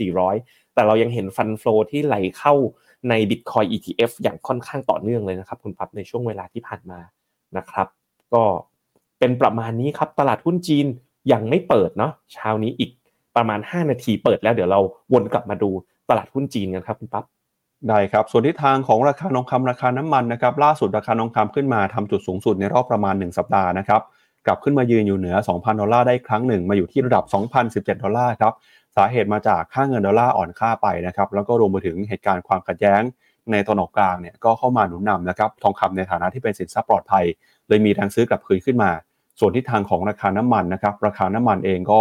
[0.00, 2.54] 51,400 แต่เรายังเห็นฟันฟลอที่ไหลเข้า
[3.08, 7.00] ใน Bitcoin ETF อย่างค่อนข้างต่อเนื่องเลยนะครับคุณปั๊บในช่วงเวลาที่ผ่านมา
[7.56, 7.86] นะครับ
[8.34, 8.42] ก็
[9.18, 10.86] เป็นประมาณนี้ครับ ตลาดหุ้นจีน
[11.32, 12.90] ยังไม่เปิดเนาะเช้านี้อีก
[13.36, 14.80] ประมาณ 5 นาทีเปิดแล้วเดี๋ยวเรา
[15.12, 15.70] วนกลับมาดู
[16.10, 17.24] ตลาดหุ้นจีนกันครับคุณปั๊บ
[17.88, 24.02] ได้ครับ ส่วนทิศทางของราคาทองคำราคาน้ำมันนะครับล่าสุดราคาทองคำขึ้นมาทำจุดสูงสุดในรอบประมาณ 1 สัปดาห์นะครับ
[24.46, 27.24] กลับขึ้นมายืนอยู่เหนือ 2,000 ดอลลาร์ได้ครั้งหนึ่งมาอยู่ที่ระดับ
[27.64, 28.52] 2,017 ดอลลาร์ครับ
[28.96, 33.02] สาเหตุมาจากค่าเงินดอลลาร์อ่อนค่าไปนะครับแล้วก็รวมไปถึงเหตุการณ์ความขัดแย้ง
[33.50, 37.24] ในตอนออกกลางเนี่ยก็เข้ามาหนุนนำนะครับทองคำในฐานะที่เป็นสินทรัพย์ปลอดภัย
[37.68, 38.90] เลยมีแรงซื้อกลับคืนขึ้นมา
[39.40, 42.00] ส่วนทิศทางของราคาน้ำมันนะครับราคาน้ำมันเองก็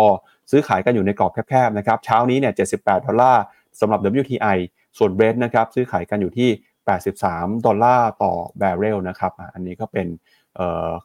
[0.52, 3.44] ซื้อขายกันอยู่ในกรอบแคบๆนะครับเช้านี้เนี่ย78ดอลลาร์
[3.80, 4.58] สำหรับ WTI
[4.98, 6.50] ส่วนเบรดนะครับซื้อขายกันอยู่ที่
[7.08, 10.08] 83 ดอลลาร์ต่อแบเรลนะครับอันนี้ก็เป็น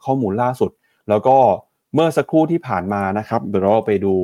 [0.04, 0.70] ข้อมูลล่าสุด
[1.08, 1.36] แล้วก็
[1.98, 4.14] เมื่อสักครู่ที่ผ่านมานะครับเดี๋ยวเราไปดู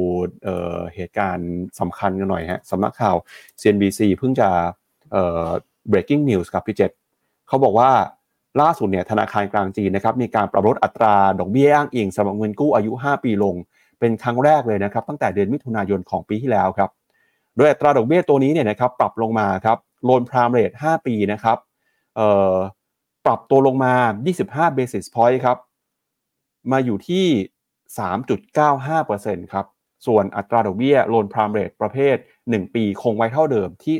[0.43, 3.17] เเหตุการณ์สำคัญกันหน่อยฮะสำนักข่าว
[3.61, 4.49] CNBC เพิ่งจะ
[5.91, 6.91] breaking news ครับพี่เจษ
[7.49, 7.91] เขาบอกว่า
[8.61, 13.55] ล่าสุดเนี่ยธนาคารกลางจีนนะครับมีการปรับลดอัตราดอกเบี้ยอ้างอิงสำหรับเงินกู้อายุ 5 ปีลง
[13.99, 16.91] เป็นครั้งแรกเลยนะครับตั้งแต่เดือนมิถุนายนของปีที่แล้วครับ
[17.57, 21.59] โดยอัตราดอกเบี้ยตัวนี้เนี่ยนะครับปรับลงมาครับโลนพรามเรท5ปีนะครับ
[23.27, 23.95] ปรับตัวลงมา
[24.37, 25.59] 25 basis point ครับ
[26.73, 27.27] มาอยู่ที่
[27.99, 29.67] 3.95%ครับ
[30.07, 33.97] ส่วนอัตราดอกเบี้ยโลนพรามเรทประเภท 1 ปีคงไว้เท่าเดิมที่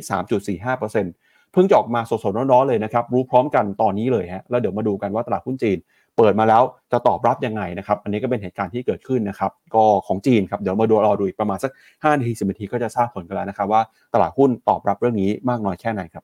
[0.59, 5.77] 3.45%เพิ่งจะออกมาสดๆร้อนๆเลยนะครับรู้พร้อมกันตอนนี้เลยฮะแล้วเดี๋ยวมาดูกันว่าตลาดหุ้นจีน
[6.17, 13.81] เปิดมาแล้วจะตอบรับยังไงนะครับ อันนี้ก็เป็นเหตุการณ์ที่เกิดขึ้นนะครับ ก็ของจีนครับเดี๋ยวมาดูรอดูอีกประมาณสัก5นาทีสินาทีก็จะทราบผลกันแล้วนะครับว่า
[14.13, 16.23] ตลาดหุ้นตอบรับเรื่องนี้มากน้อยแค่ไหนครับ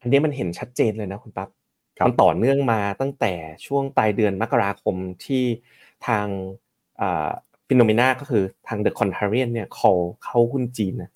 [0.00, 1.48] อันนี้มันเห็นชัดเจนเลยนะคุณปั๊บ
[2.06, 3.34] มันต่อเนื่องมาตั้งแต่
[3.66, 5.44] ช่วงปลายเดือนมกราคมที่
[6.06, 6.26] ทาง
[7.68, 9.92] Finnomena ก็คือทาง The Contrarian เนี่ยเขา
[10.24, 11.10] เข้าหุ้นจีนนะ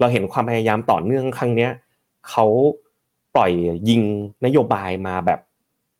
[0.00, 1.70] เราเห็นความพยายามต่อเนื่องครั้งเนี้ย
[2.30, 2.46] เขา
[3.34, 3.52] ปล่อย
[3.88, 4.02] ยิง
[4.44, 5.40] นโยบายมาแบบ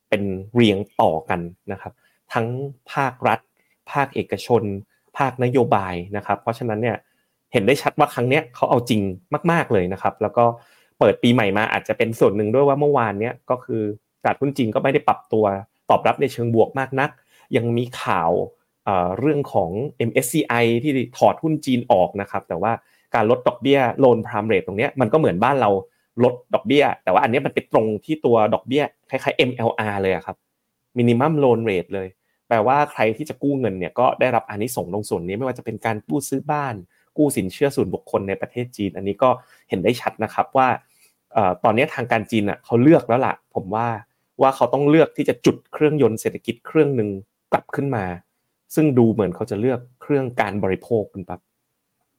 [0.09, 0.23] เป็น
[0.53, 1.39] เรียงต่อกัน
[1.71, 1.93] นะครับ
[2.33, 2.47] ทั้ง
[2.93, 3.39] ภาครัฐ
[3.91, 4.63] ภาคเอกชน
[5.17, 6.97] ภาคนโยบายนะครับ เพราะฉะนั้นเนี่ย
[7.53, 9.01] เห็นได้ชัดว่าครั้งนี้เขาเอาจริง
[9.51, 10.45] มาก ๆเลยนะครับ แล้วก็
[10.99, 13.81] เปิดปีใหม่มาอาจจะเป็นส่วนหนึ่งด้วยว่าเมื่อวานเนี้ยก็คือ
[14.23, 15.45] ตลาดหุ้นจีนก็ไม่ได้ปรับตัว
[15.89, 17.09] ตอบรับในเชิงบวกมากนัก
[17.55, 18.31] ยังมีข่าว
[19.19, 19.69] เรื่องของ
[20.09, 22.71] MSCI ที่ถอดหุ้นจีนออกนะครับ แต่ว่า
[23.15, 25.69] การลดดอกเบี้ยโลนพรามเรทตรงนี้มันก็เหมือนบ้านเรา
[26.23, 30.37] ลดดอกเบี้ย แต่ว่าอันนี้มันไปตรงที่ตัวดอกเบี้ยคล้ายๆ MLR เลยครับ
[30.97, 32.07] minimum loan rate เลย
[32.47, 36.75] แปลว่าใครที่จะกู้เงินเนี่ยก็ได้รับอันนี้ส่งตรงส่วนนี้ไม่ว่าจะเป็นการกู้ซื้อบ้าน
[37.17, 39.29] กู้สินเชื่อส่วนบุคคลในประเทศจีน อันนี้ก็
[39.69, 40.67] เห็นได้ชัดนะครับว่า
[41.63, 43.87] ตอนนี้ทางการจีนอะเขาเลือกแล้วล่ะ ผมว่า
[44.41, 47.09] ว่าเขาต้องเลือกที่จะจุดเครื่องยนต์เศรษฐกิจเครื่องหนึ่ง
[47.51, 48.05] กลับขึ้นมา
[48.75, 51.39] ซึ่งดูเหมือนเขาจะเลือกเครื่องการบริโภคคุณปั๊บ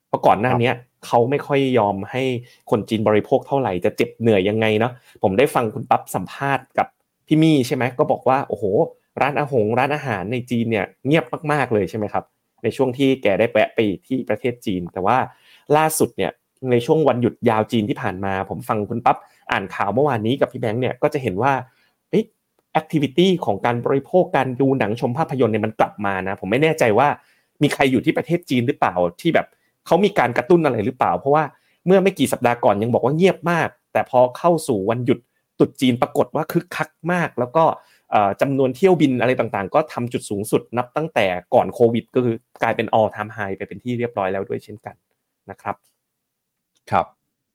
[0.08, 0.70] เพราะก่อนหน้านี้
[1.06, 2.22] เขาไม่ค่อยยอมให้
[2.70, 6.86] คนจีนบริโภคเท่าไหร่จะเจ็บเหนื่อยยังไงเนาะผมได้ฟังคุณปั๊บสัมภาษณ์กับ
[7.26, 8.64] พี่มี่ใช่ไหมก็บอกว่าโอ้โห
[9.20, 12.24] ร้านอาหงร้านอาหารในจีนเนี่ยเงียบมากๆเลยใช่ไหมครับ
[12.62, 15.16] ในช่วงที่แกได้แวะไปที่ประเทศจีน แต่ว่า
[15.76, 16.32] ล่าสุดเนี่ย
[16.70, 19.16] ในช่วงวันหยุดยาวจีนที่ผ่านมา ผมฟังคุณปั๊บ
[19.52, 21.52] อ่านข่าวเมื่อวานนี้กับพี่แบงค์เนี่ยก็จะเห็นว่า
[22.72, 27.08] activity ของการบริโภคการดูหนังชมภาพยนตร์เนี่ยมันกลับมานะ ผมไม่แน่ใจว่า
[27.62, 29.46] มีใครอยู่ที่ประเทศจีนหรือเปล่าที่แบบ
[29.86, 31.44] เขามีการกระตุ้นอะไรหรือเปล่า เพราะว่า
[31.86, 35.18] เมื่อไม่กี่สัปดาห์ก่อนยังบอกว่าเงียบมาก แต่พอเข้าสู่วันหยุด
[35.58, 37.64] ตรุษจีนปรากฏว่าคึกคักมาก แล้วก็
[38.40, 44.94] จำนวนเที่ยวบินอะไรต่างๆ ก็ทำจุดสูงสุดนับตั้งแต่ก่อนโควิด ก็คือกลายเป็น all time high ไปเป็นที่เรียบร้อยแล้วด้วยเช่นกัน
[45.50, 45.76] นะครับ
[46.90, 47.06] ครับ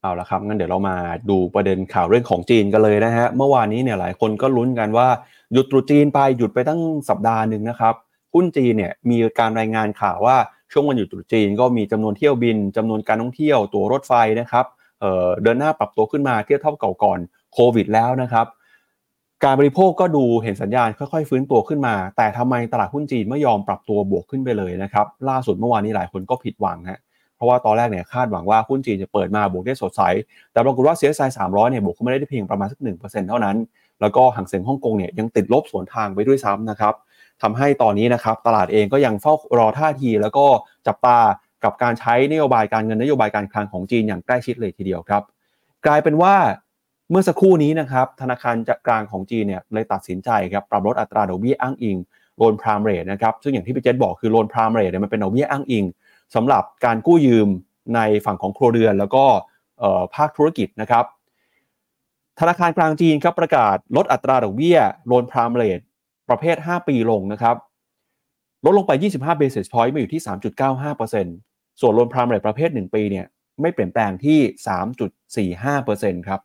[0.03, 0.95] เอาละครับงั้นเดี๋ยวเรามา
[1.29, 5.07] ดูประเด็นข่าวเรื่องของจีนกันเลยนะฮะเมื่อวานนี้เนี่ยหลายคนก็ลุ้นกันว่า
[5.53, 7.93] หยุดตรุษจีนไปหยุดไปตั้งสัปดาห์หนึ่งนะครับ
[8.33, 10.37] หุ้นจีนเนี่ยมีการรายงานข่าวว่า
[10.71, 14.65] ช่วงวันหยุดตรุษจีนก็มีจำนวนเที่ยวบินจำนวนการท่องเที่ยวตัวรถไฟนะครับ
[15.01, 17.19] เเดินหน้าปรับตัวขึ้นมาเทียบเท่าเก่าก่อน
[17.53, 18.47] โควิดแล้วนะครับ
[19.43, 26.99] การบริโภคก็ดูเห็นสัญญาณค่อยๆ ฟื้นตัวขึ้นมา แต่ทำไมตลาดหุ้นจีนไม่ยอมปรับตัวบวกขึ้นไปเลยนะครับล่าสุดเมื่อวานนี้หลายคนก็ผิดหวังฮะ
[27.43, 30.01] ราะว่าตอนแรกเนี่ยคาดหวังว่าหุ้นจีนจะเปิดมาบวกได้สดใส
[30.51, 33.57] แต่ปรากฏว่า CSI 300เนี่ยบวกขึ้นมาได้เพียงประมาณสัก1%เท่านั้น
[34.01, 36.93] แล้วก็หางเสียงฮ่องกงเนี่ยยังติดลบสวนทางไปด้วยซ้ำนะครับ
[37.41, 40.45] ทำให้ตอนนี้นะครับตลาดเองก็ยังเฝ้ารอท่าที แล้วก็
[40.87, 41.17] จับตา
[41.63, 45.23] กับการใช้นโยบายการเงินนโยบายการคลังของจีนอย่างใกล้ชิดเลยทีเดียวครับ
[45.85, 46.35] กลายเป็นว่า
[47.11, 48.55] เมื่อสักครู่นี้นะครับธนาคาร
[48.87, 51.97] กลางของจีนเนี่ยเลยตัดสินใจครับปรับลดอัตราดอกเบี้ยอ้างอิง
[52.37, 55.85] โลนพรามเรทนะครับซึ่งอย่างที่พี่เจษบอกคือโลนพรามเรทเนี่ยมันเป็นดอกเบี้ยอ้างอิง
[56.35, 57.47] สำหรับการกู้ยืม
[57.95, 59.25] ในฝั่งของครัวเรือน แล้วก็
[60.15, 61.05] ภาคธุรกิจนะครับ
[62.39, 65.79] ธนาคารกลางจีนครับประกาศลดอัตราดอกเบี้ยโลนพรามเรท
[66.29, 67.55] ประเภท 5 ปีลงนะครับ
[68.65, 70.21] ลดลงไป 25 basis point มาอยู่ที่
[71.01, 73.25] 3.95%ส่วนโลนพรามเรทประเภท 1 ปีเนี่ย
[73.61, 74.39] ไม่เปลี่ยนแปลงที่
[75.59, 76.39] 3.45%ครับ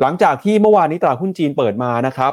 [0.00, 2.32] หลังจากที่เมื่อวานนี้ตลาดหุ้นจีนเปิดมานะครับ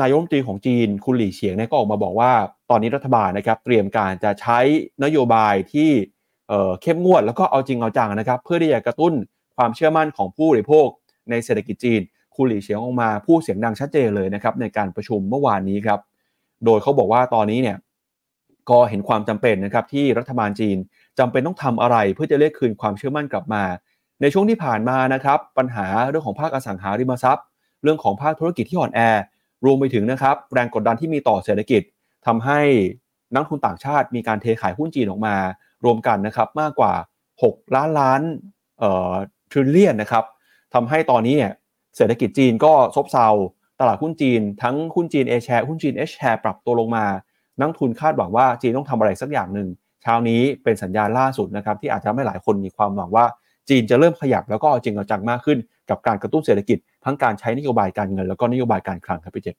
[0.00, 2.32] นายกรัฐมนตรีของจีนคุณหลี่เฉียงเนี่ยก็ออกมาบอกว่า
[2.70, 4.58] ตอนนี้รัฐบาลนะครับเตรียมการจะใช้
[5.04, 5.90] นโยบายที่
[6.82, 9.12] เข้มงวดแล้วก็เอาจริงเอาจังนะครับ เพื่อที่จะกระตุ้น
[9.56, 10.86] ความเชื่อมั่นของผู้บริโภค
[11.30, 12.00] ในเศรษฐกิจจีน
[12.34, 16.00] คุณหลี่เฉียงออกมาพูดเสียงดังชัดเจนเลยนะครับในการประชุมเมื่อวานนี้ครับ
[16.64, 17.76] โดยเขาบอกว่าตอนนี้เนี่ย
[18.70, 20.76] ก็เห็นความจำเป็นนะครับที่รัฐบาลจีน
[21.18, 23.62] จำเป็นต้องทำอะไร เพื่อจะเรียกคืนความเชื่อมั่นกลับมา
[24.20, 27.44] ในช่วงที่ผ่านมานะครับปัญหาเรื่องของภาคอสังหาริมทรัพย์
[27.82, 29.00] เรื่องของภาคธุรกิจที่อ่อนแอ
[29.64, 31.82] รวมไปถึงนะครับแรงกดดันที่มีต่อเศรษฐกิจ
[32.26, 32.60] ทำให้
[33.34, 35.36] นักทุนต่างชาติมีการเทขายหุ้นจีนออกมา
[35.84, 36.92] รวมกันนะครับมากกว่า
[37.34, 38.20] 6 ล้านล้าน
[38.78, 39.12] เอ่อ
[39.50, 40.24] ทริลเลียนนะครับ
[40.74, 41.52] ทำให้ตอนนี้เนี่ย
[41.96, 43.28] เศรษฐกิจจีนก็ซบเซา
[43.80, 47.04] ตลาดหุ้นจีน ทั้งหุ้นจีน A share หุ้นจีน H share ปรับตัวลงมา
[47.58, 49.68] นักทุนคาดหวังว่าจีนต้องทำอะไรสักอย่างหนึ่ง
[50.02, 53.24] เช้านี้เป็นสัญญาณล่าสุดนะครับที่อาจจะไม่หลายคนมีความหวังว่า
[53.68, 55.58] จีนจะเริ่มขยับแล้วก็จริงเอาจังมากขึ้น
[55.90, 59.56] กับการกระตุ้นเศรษฐกิจทั้งการใช้นโยบายการเงิน แล้วก็นโยบายการคลังครับพี่เจษ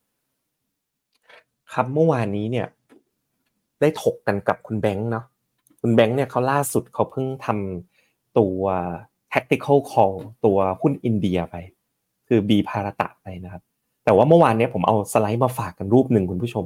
[1.73, 2.67] ครับเมื่อวานนี้เนี่ย
[3.81, 5.25] ได้ถกกันกับคุณแบงค์เนาะ
[5.81, 8.61] คุณแบงค์เนี่ยเขาล่าสุดเขาเพิ่งทำตัว
[9.33, 11.55] tactical call ตัวหุ้นอินเดียไป
[12.27, 13.63] คือบีพาราตะไปนะครับ
[14.03, 16.65] แต่ว่าเมื่อวานเนี้ยผมเอาสไลด์มาฝากกันรูปหนึ่งคุณผู้ชม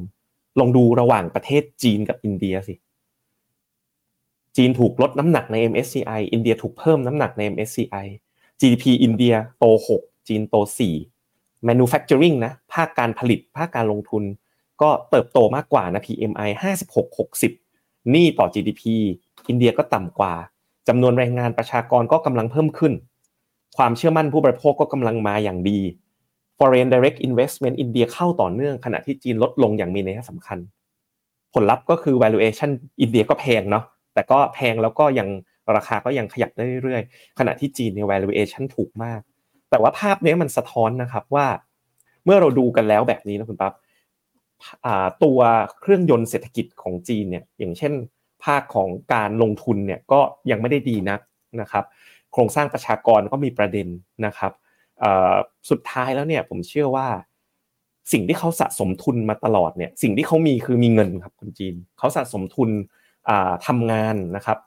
[0.60, 2.76] ลองดูระหว่างประเทศจีนกับอินเดียสิ
[4.56, 8.06] จีนถูกลดน้ำหนักใน MSCI อินเดียถูกเพิ่มน้ำหนักใน MSCI
[8.60, 9.66] GDP อินเดียโต
[9.98, 10.56] 6 จีนโต
[11.12, 14.24] 4 manufacturing นะ ภาคการผลิต ภาคการลงทุน
[14.82, 16.50] ก็เติบโตมากกว่านะ PMI
[16.84, 18.84] 56 60หนี้ต่อ GDP
[19.50, 20.34] อินเดียก็ต่ำกว่า
[20.88, 22.94] จำนวนแรงงานประชากรก็กำลังเพิ่มขึ้น
[23.78, 25.80] ความเชื่อมั่นผู้บริโภคก็กำลังมาอย่างดี
[26.58, 30.58] foreign direct investment อินเดียเข้าต่อเนื่องขณะที่จีนลดลงอย่างมีนัยสำคัญ
[31.54, 35.28] ผลลัพธ์ก็คือ valuation อินเดียก็แพงเนาะแต่ก็แพงแล้วก็ยัง
[35.76, 39.20] ราคาก็ยังขยับได้เรื่อยๆ ขณะที่จีนเนี่ย valuation ถูกมาก
[39.70, 41.48] แต่ว่าภาพนี้มันสะท้อนนะครับว่า
[42.26, 43.74] เมื่อเราดูกันแล้วแบบนี้นะคุณปั๊บ
[45.24, 45.40] ตัว
[45.80, 47.94] เครื่องยนต์เศรษฐกิจของจีนเนี่ยอย่างเช่น
[48.44, 50.20] ภาคของการลงทุนเนี่ยก็
[50.52, 51.20] ยังไม่ได้ดีนัก
[51.62, 51.86] นะครับ
[52.34, 53.88] โครงสร้างประชากรก็มีประเด็น
[54.26, 54.52] นะครับ
[55.70, 57.08] สุดท้ายแล้วเนี่ยผมเชื่อว่า
[58.12, 62.70] สิ่งที่เขาสะสมทุนมาตลอดเนี่ยสิ่งที่เขามีคือมีเงินครับคนจีนเขาสะสมทุน
[63.68, 64.58] ทำงานนะครับ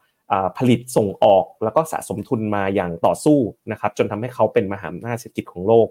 [0.59, 3.39] ผลิตส่งออกแล้วก็สะสมทุนมาอย่างต่อสู้
[3.73, 5.89] นะครับ จนทำให้เขาเป็นมหาอำนาจเศรษฐกิจของโลก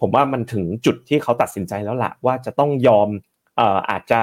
[0.00, 3.08] ผมว่ามันถึงจุดที่เขาตัดสินใจแล้วละว่าจะต้องยอม
[3.90, 4.20] อาจจะ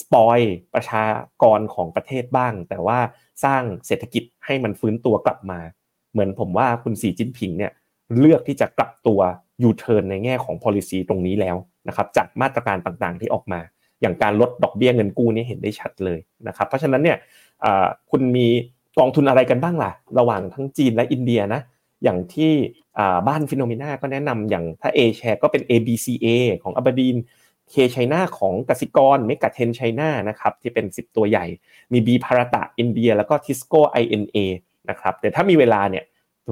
[0.00, 0.38] สปอย
[0.74, 1.04] ประชา
[1.42, 2.98] กรของประเทศบ้าง แต่ว่า
[3.44, 5.60] สร้างเศรษฐกิจให้มันฟื้นตัวกลับมา
[6.12, 7.72] เหมือนผมว่าคุณสีจิ้นผิงเนี่ย
[8.18, 9.20] เลือกที่จะกลับตัว
[9.62, 11.56] ยูเทิร์นในแง่ของ policy ตรงนี้แล้ว
[11.88, 13.60] นะครับจากมาตรการต่างๆที่ออกมา
[14.00, 17.18] อย่างการลดดอกเบี้ยเงินกู้นี่เห็นได้ชัดเลยนะครับเพราะฉะนั้นเนี่ย
[18.10, 18.46] คุณมี
[18.98, 21.60] กองทุนอะไรกันบ้างล่ะ ระหว่างทั้งจีนและอินเดียนะ
[22.04, 22.52] อย่างที่
[23.28, 26.26] บ้าน Finnomena ก็แนะนำอย่างถ้า A share ก็เป็น ABCA
[26.62, 27.16] ของ Aberdeen
[27.70, 31.46] K-CHINA ของกสิกร MEGA10CHINA นะครับที่เป็น 10 ตัวใหญ่
[31.92, 34.38] มี B-BHARATA อินเดีย แล้วก็ TISCOINA
[34.90, 36.04] นะครับแต่ถ้ามีเวลาเนี่ย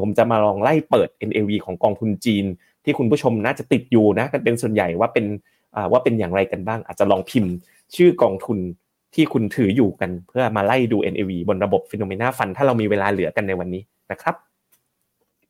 [0.02, 2.44] ผมจะมาลองไล่เปิด NAV ของกองทุนจีน
[2.84, 5.26] ที่คุณผู้ชมน่าจะติดอยู่นะกันเป็นส่วนใหญ่ว่าเป็น
[5.92, 7.52] ว่าเป็นอย่างไรกันบ้าง อาจจะลองพิมพ์
[7.96, 8.58] ชื่อกองทุน
[9.14, 14.34] ที่คุณถืออยู่กันเพื่อมาไล่ดู NAV บนระบบฟิโนเมนาฟันถ้าเรามีเวลาเหลือกันในวันนี้นะครับ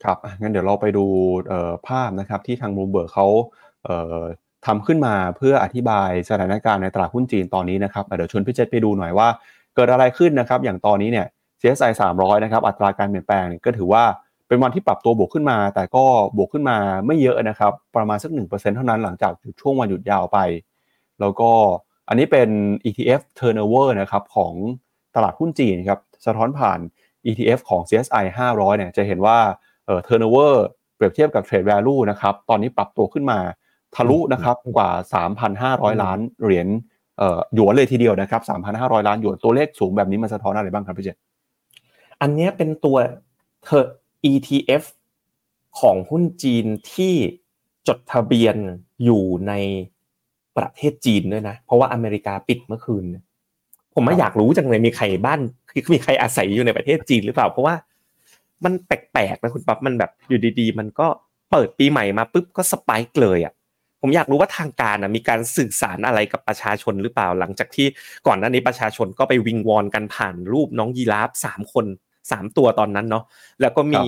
[0.02, 1.04] ครับงั้นเดี๋ยวเราไปดู
[1.88, 3.26] ภาพนะครับที่ทางมูเบิร์กเขา
[4.66, 9.29] ทำขึ้นมาเพื่ออธิบายสถานการณ์ในตลาดหุ้นจีนตอนนี้นะครับเดี๋ยวชวนพี่เจษไปดูหน่อยว่า
[9.75, 11.27] เกิดอะไรขึ้นนะครับอย่างตอนนี้เนี่ย
[11.61, 14.05] CSI 300 นะครับอัตราการเปลี่ยนแปลงก็ถือว่า
[14.49, 16.05] เป็นวันที่ปรับตัวบวกขึ้นมา แต่ก็
[16.37, 20.38] บวกขึ้นมาไม่เยอะนะครับ ประมาณสัก 1%เท่านั้นหลังจากช่วงวันหยุดยาวไป
[21.21, 21.51] แล้วก็
[22.09, 22.49] อันนี้เป็น
[22.87, 24.53] ETF turnover นะครับของ
[25.14, 26.79] ตลาดหุ้นจีนครับสะท้อนผ่าน
[27.27, 29.38] ETF ของ CSI 500 เนี่ยจะเห็นว่า
[29.87, 30.55] เอ่อ turnover
[30.97, 33.38] เปรียบเทียบกับ trade value นะครับตอนนี้ปรับตัวขึ้นมา
[33.96, 34.90] ทะลุนะครับกว่า
[35.46, 36.68] 3,500 ล้านเหรียญ
[37.18, 38.42] เอ่อหยวนเลยทีเดียวนะครับ
[38.74, 41.11] 3,500 ล้านหยวนตัวเลขสูงแบบนี้มันสะท้อนอะไรบ้างครับพี่เจ
[42.20, 42.96] อันนี้เป็นตัว
[43.64, 43.87] เธอ
[44.31, 44.85] ETF
[45.81, 47.14] ของหุ้นจีนที่
[47.88, 48.57] จดทะเบียน
[49.05, 49.53] อยู่ใน
[50.57, 53.05] ประเทศจีนด้วยนะ เพราะว่าอเมริกาปิดเมื่อคืน
[53.94, 57.74] ผมไม่อยากรู้จังเลยมีใครบ้านคือมีใครอาศัยอยู่ในประเทศจีนหรือเปล่า เพราะว่า
[58.64, 61.07] มันแปลกๆนะคุณปั๊บมันแบบอยู่ดีๆ มันก็
[61.51, 63.53] เปิดปีใหม่มาปุ๊บก็สปายเลยอะ
[64.00, 67.87] ผมอยากรู้ว่าทางการนะมีการสื่อสารอะไรกับประชาชนหรือเปล่า หลังจากที่
[68.26, 71.87] ก่อนหน้านี้ประชาชนก็ไปวิงวอนกันผ่านรูปน้องยีราฟสามคน
[72.30, 73.24] สามตัวตอนนั้นเนาะ
[73.61, 74.04] แล้วก็มี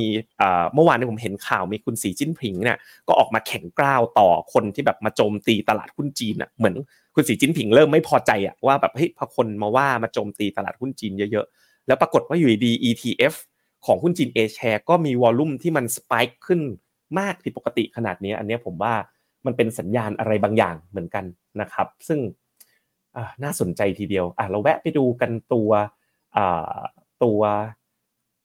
[0.74, 6.74] เมื่อวานนี้ผมเห็นข่าวมีคุณสีจิ้นผิงเนี่ยก็ออกมาแข่งกล้าวต่อคนที่แบบมาโจมตีตลาดหุ้นจีนอะเหมือน
[7.14, 13.34] คุณสีจิ้นผิงเริ่มไม่พอใจอะว่าแบบเฮ้ยพอคนมาว่ามาโจมตีตลาดหุ้นจีนเยอะๆ แล้วปรากฏว่าอยู่ดี ETF
[13.86, 16.60] ของหุ้นจีนเอแชร์ก็มีวอลลุ่มที่มันสปายขึ้น
[17.18, 18.94] มากผิดปกติขนาดนี้ อันนี้ผมว่า
[19.46, 21.24] มันเป็นสัญญาณอะไรบางอย่างเหมือนกัน
[21.60, 22.20] นะครับ ซึ่ง
[23.42, 25.70] น่าสนใจทีเดียวอะเราแวะไปดูกันตัว
[27.24, 27.40] ตัว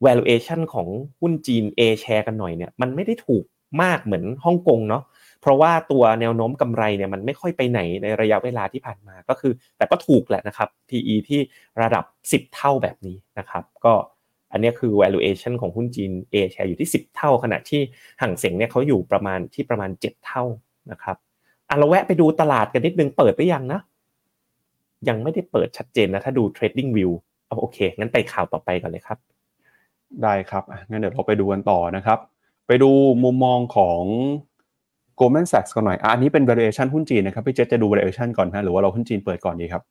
[0.06, 0.88] valuation ของ
[1.22, 3.46] หุ้นจีน A share กันหน่อยเนี่ยมันไม่ได้ถูก
[3.82, 5.04] มากเหมือนฮ่องกงเนาะ
[5.42, 11.40] เพราะว่าตัวแนวโน้มกำไรเนี่ยมันไม่ค่อยไปไหนในระยะเวลาที่ผ่านมาก็คือ แต่ก็ถูกแหละนะครับ PE ที่
[11.82, 13.94] ระดับ 10 เท่าแบบนี้นะครับ ก็
[14.52, 17.82] อันนี้คือ valuation ของหุ้นจีน A share อยู่ที่ 10 เท่า ขณะที่
[18.22, 20.44] ห่างเสียงเนี่ยเขาอยู่ประมาณที่ประมาณ 7 เท่า
[20.92, 21.18] นะครับ
[21.70, 23.80] อะเราแวะไปดูตลาดกันนิดนึงเปิดไปยังนะ
[25.08, 27.12] ยังไม่ได้เปิดชัดเจนนะ ถ้าดู trading view
[27.60, 29.18] โอเค งั้นไปข่าวต่อไปก่อนเลยครับ
[30.24, 32.20] ได้ครับงั้นเดี๋ยวเราไปดูกันต่อนะครับ
[32.68, 32.90] ไปดู
[33.24, 34.02] มุมมองของ
[35.20, 39.82] Goldman Sachs กันหน่อยอันนี้เป็น valuation หุ้นจีนนะครับพี่เจษจะดู valuation ก่อนนะหรือว่าเราหุ้นจีนเปิดก่อนดีครับ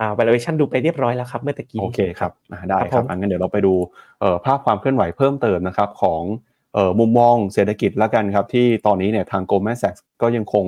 [0.00, 2.32] อ่า valuation ดูไปเรียบร้อยแล้วครับเมื่อตะกี้โอเคครับ
[2.70, 3.74] ได้ครับงั้นเดี๋ยวเราไปดู
[4.44, 6.22] ภาพความเคลื่อนไหวเพิ่มเติมนะครับของ
[6.98, 10.64] มุมมองเศรษฐกิจแล้วกันครับที่ตอนนี้เนี่ยทาง Goldman Sachs ก็ยังคง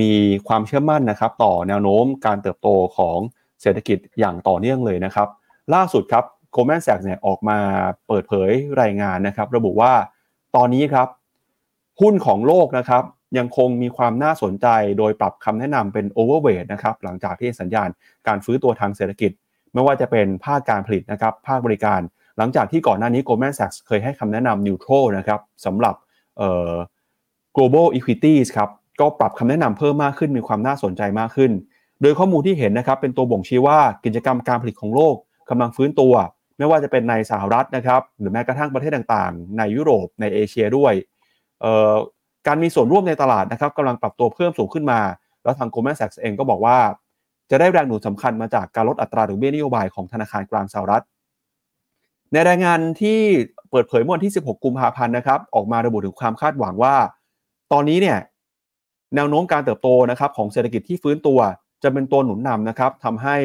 [0.00, 0.10] มี
[0.48, 3.18] ความเชื่อมั่นนะครับต่อแนวโน้มการเติบโตของ
[3.62, 5.28] เศรษฐกิจอย่างต่อเนื่องเลยนะครับ
[5.74, 7.58] ล่าสุดครับ Goldman Sachs เนี่ยออกมา
[8.06, 9.92] เปิดเผยรายงานนะครับ ระบุว่า
[10.56, 11.08] ตอนนี้ครับ
[12.00, 13.04] หุ้นของโลกนะครับ
[13.38, 14.66] ยังคงมีความน่าสนใจ
[14.98, 17.88] โดยปรับคำแนะนำเป็น overweight นะครับหลังจากที่สัญญาณ
[18.28, 19.30] การฟื้นตัวทางเศรษฐกิจ
[19.72, 22.00] ไม่ว่าจะเป็นภาคการผลิตนะครับภาคบริการ
[22.38, 25.94] หลังจากที่ก่อนหน้านี้ Goldman Sachs เคยให้คำแนะนำ neutral นะครับสำหรับ
[27.56, 28.70] global equities ครับ
[29.00, 31.52] ก็ปรับคำแนะนำเพิ่มมากขึ้นมีความน่าสนใจมากขึ้น
[32.02, 35.14] โดยข้อมูลที่เห็นนะครับเป็นตัวบ่งชี้ว่ากิจกรรมการผลิตของโลก
[35.50, 36.14] กำลังฟื้นตัว
[36.58, 40.92] ไม่ว่าจะเป็นในสหรัฐนะครับหรือแม้กระทั่งประเทศต่างๆ ในยุโรปในเอเชียด้วย
[42.46, 45.00] การมีส่วนร่วมในตลาดนะครับกำลังปรับตัวเพิ่มสูงขึ้นมา
[45.44, 46.78] แล้วทาง Goldman Sachs เองก็บอกว่า
[47.50, 51.04] จะได้แรงหนุนสำคัญมาจากการลดอัตราดอกเบี้ยนโยบายของธนาคารกลางสหรัฐ
[52.34, 53.18] ในรายงานที่
[53.70, 56.94] เปิดเผยเมื่อวันที่ 16 กุมภาพันธ์นะครับ ออกมาระบุถึงความคาดหวังว่า
[57.72, 58.18] ตอนนี้เนี่ย
[59.14, 61.38] แนวโน้มการเติบโตนะครับของเศรษฐกิจที่ฟื้นตัว
[61.82, 63.36] จะเป็นตัวหนุนนำนะครับทำให้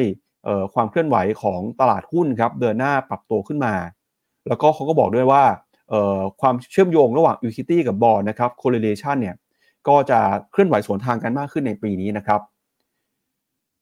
[0.74, 3.74] ความเคลื่อนไหวของตลาดหุ้นครับเดินหน้าปรับตัวขึ้นมา
[4.48, 5.42] แล้วก็เขาก็บอกด้วยว่า
[6.40, 9.36] ความเชื่อมโยงระหว่าง equity กับบอลนะครับ correlation เนี่ย
[9.88, 12.40] ก็จะเคลื่อนไหวสวนทางกันมากขึ้นในปีนี้นะครับ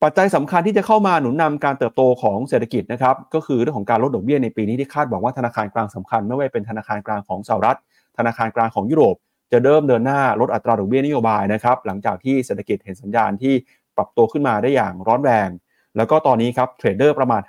[0.03, 7.79] ปัจจัยสำคัญที่จะเข้ามาหนุนนำการเติบโตของเศรษฐกิจนะครับก็คือเรื่องของการลดดอกเบี้ยในปีนี้ที่คาดหวังว่าธนาคารกลางสำคัญ ไม่ว่าเป็นธนาคารกลางของสหรัฐ
[8.19, 9.17] ธนาคารกลางของยุโรป
[9.53, 13.55] จะเริ่มเดินหน้าลดอัตราดอกเบี้ยนโยบายนะครับหลังจากที่เศรษฐกิจเห็นสัญญาณที่
[13.97, 15.49] ปรับตัวขึ้นมาได้อย่างร้อนแรง
[15.97, 17.43] แล้วก็ตอนนี้ครับเทรดเดอร์ประมาณ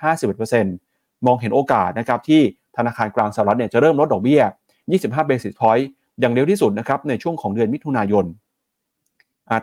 [0.60, 2.42] 51%มองเห็นโอกาสนะครับที่
[2.78, 4.42] ธนาคารกลางสหรัฐเนี่ยจะเริ่มลดดอกเบี้ย
[4.86, 5.88] 25เบสิสพอยต์
[6.20, 8.26] อย่างเร็วที่สุดนะครับในช่วงของเดือนมิถุนายน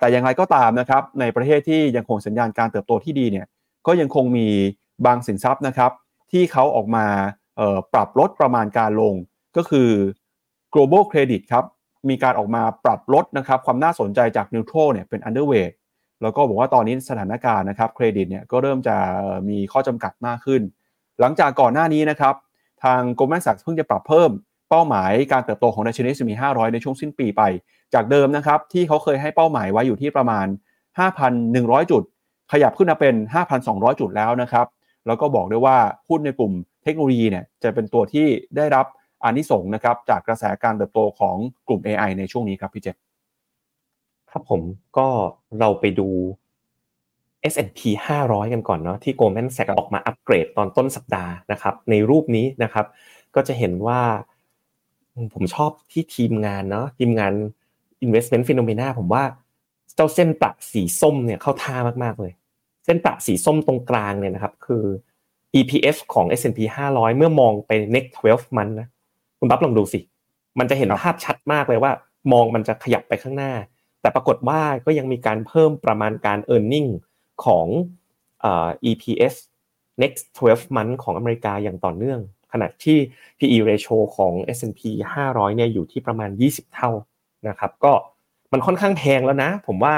[0.00, 3.46] แต่อย่างไรก็ตามนะครับในประเทศที่ยังคงสัญญาณการเติบโตที่ดีเนี่ย
[3.86, 4.48] ก็ยังคงมี
[5.06, 5.92] บางสินทรัพย์นะครับ
[6.32, 7.06] ที่เขาออกมา
[7.92, 9.14] ปรับลดประมาณการลง
[9.56, 9.88] ก็คือ
[10.74, 11.64] global credit ครับ
[12.08, 15.74] มีการออกมาปรับลดนะครับความน่าสนใจจาก neutral เนี่ยเป็น underweight
[16.22, 18.96] แล้วก็บอกว่าตอนนี้สถานการณ์นะครับเครดิตเนี่ยก็เริ่มจะ
[19.48, 20.62] มีข้อจำกัดมากขึ้น
[21.20, 22.34] หลังจากก่อนหน้านี้นะครับ
[22.84, 24.30] ทาง Goldman Sachs เพิ่งจะปรับเพิ่ม
[24.70, 27.42] เป้าหมายการเติบโตของดัชนี S&P 500 ในช่วงสิ้นปีไป
[27.94, 30.46] จากเดิมนะครับที่เขาเคยให้เป้าหมายไว้อยู่ที่ประมาณ
[31.18, 32.02] 5,100 จุด
[32.52, 33.14] ขยับขึ้นมาเป็น
[33.56, 34.66] 5,200 จุดแล้วนะครับ
[35.06, 35.76] แล้วก็บอกด้วยว่า
[36.08, 38.86] หุ้นในกลุ่มเทคโนโลยีเนี่ยจะเป็นตัวที่ได้รับ
[39.24, 41.36] อานิสงส์นะครับจากกระแสการเติบโตของ
[41.68, 42.96] กลุ่ม AI ในช่วงนี้ครับพี่เจษ
[44.30, 44.60] ครับผม
[44.98, 45.08] ก็
[45.60, 46.08] เราไปดู
[47.52, 47.80] S&P
[48.18, 52.86] 500 กันก่อนเนาะที่ Goldman Sachs ออกมาอัปเกรดตอนต้นสัปดาห์นะครับในรูปนี้นะครับ
[53.34, 54.00] ก็จะเห็นว่า
[55.34, 57.32] ผมชอบที่ทีมงานเนาะทีมงาน
[58.04, 59.24] investment phenomena ผมว่า
[59.96, 62.32] เจ้าเส้นประสีส้มเนี่ยเข้าท่ามากๆเลย
[62.84, 64.84] เส้นประสีส้มตรงกลางเนี่ยนะครับ คือ
[65.58, 66.58] EPS ของ S&P
[66.92, 68.88] 500 เมื่อมองไป next 12 month นะ
[69.38, 70.00] คุณปั๊บลองดูสิ
[70.58, 71.92] มันจะเห็นภาพชัดมากเลยว่า
[72.32, 73.52] มองมันจะขยับไปข้างหน้า
[74.00, 76.90] แต่ปรากฏว่าก็ยังมีการเพิ่มประมาณการ e a r n i n g
[77.44, 77.66] ของ
[78.90, 79.34] EPS
[80.02, 82.20] next 12 month ของอเมริกาอย่างต่อเนื่อง
[82.52, 82.98] ขณะที่
[83.38, 84.80] PE ratio ของ S&P
[85.24, 86.90] 500 เนี่ยอยู่ที่ประมาณ 20 เท่า
[87.48, 87.92] นะครับก็
[88.52, 89.94] มันค่อนข้างแพงแล้วนะ ผมว่า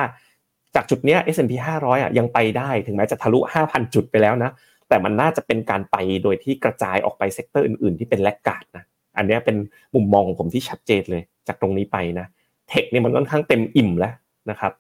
[0.75, 4.51] จากจุดเนี้ย S&P 500อะยังไปได้ถึงแม้จะทะลุ 5,000 จุดไปแล้วนะ
[4.89, 8.85] แต่มันน่าจะเป็นการไปโดยที่กระจายออกไป sector อื่นๆ ที่เป็น laggard นะ
[9.17, 9.57] อันนี้เป็น
[9.95, 12.27] มุมมองของผมที่ชัดเจนเลย จากตรงนี้ไปนะ
[12.69, 14.15] เทคเนี่ยมันค่อนข้างเต็มอิ่มแล้ว
[14.51, 14.73] นะครับ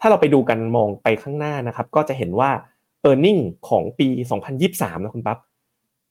[0.00, 2.50] ถ้าเราไปดูกันมองไปข้างหน้านะครับ ก็จะเห็นว่า
[3.08, 4.08] e a r n i n g ของปี
[4.56, 5.38] 2023 นะคุณปั๊บ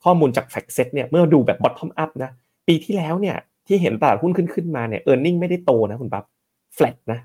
[0.03, 2.31] ข้อมูลจากแฟกเซตเนี่ยเมื่อดูแบบ bottom up นะ
[2.67, 6.25] ปีที่แล้วเนี่ย ที่เห็นตลาดหุ้นขึ้นขึ้นมาเนี่ย e a r n i n g ไม่ได้โตนะคุณปั๊บ
[6.77, 7.19] flat นะ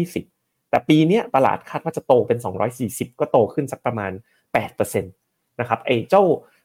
[0.00, 2.38] 220 แต่ปีนี้ตลาดคาดว่าจะโตเป็น
[2.78, 4.12] 240 ก็โตขึ้นสักประมาณ
[4.60, 6.22] 8%นะครับไอ้เจ้า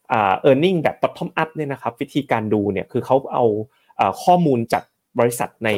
[0.09, 0.15] เอ
[0.49, 3.45] อร์เน็งแบบ bottom up เนี่ยนะครับวิธีการดูเนี่ยคือเขาเอา
[4.23, 4.83] ข้อมูลจาก
[5.19, 5.69] บริษัทใน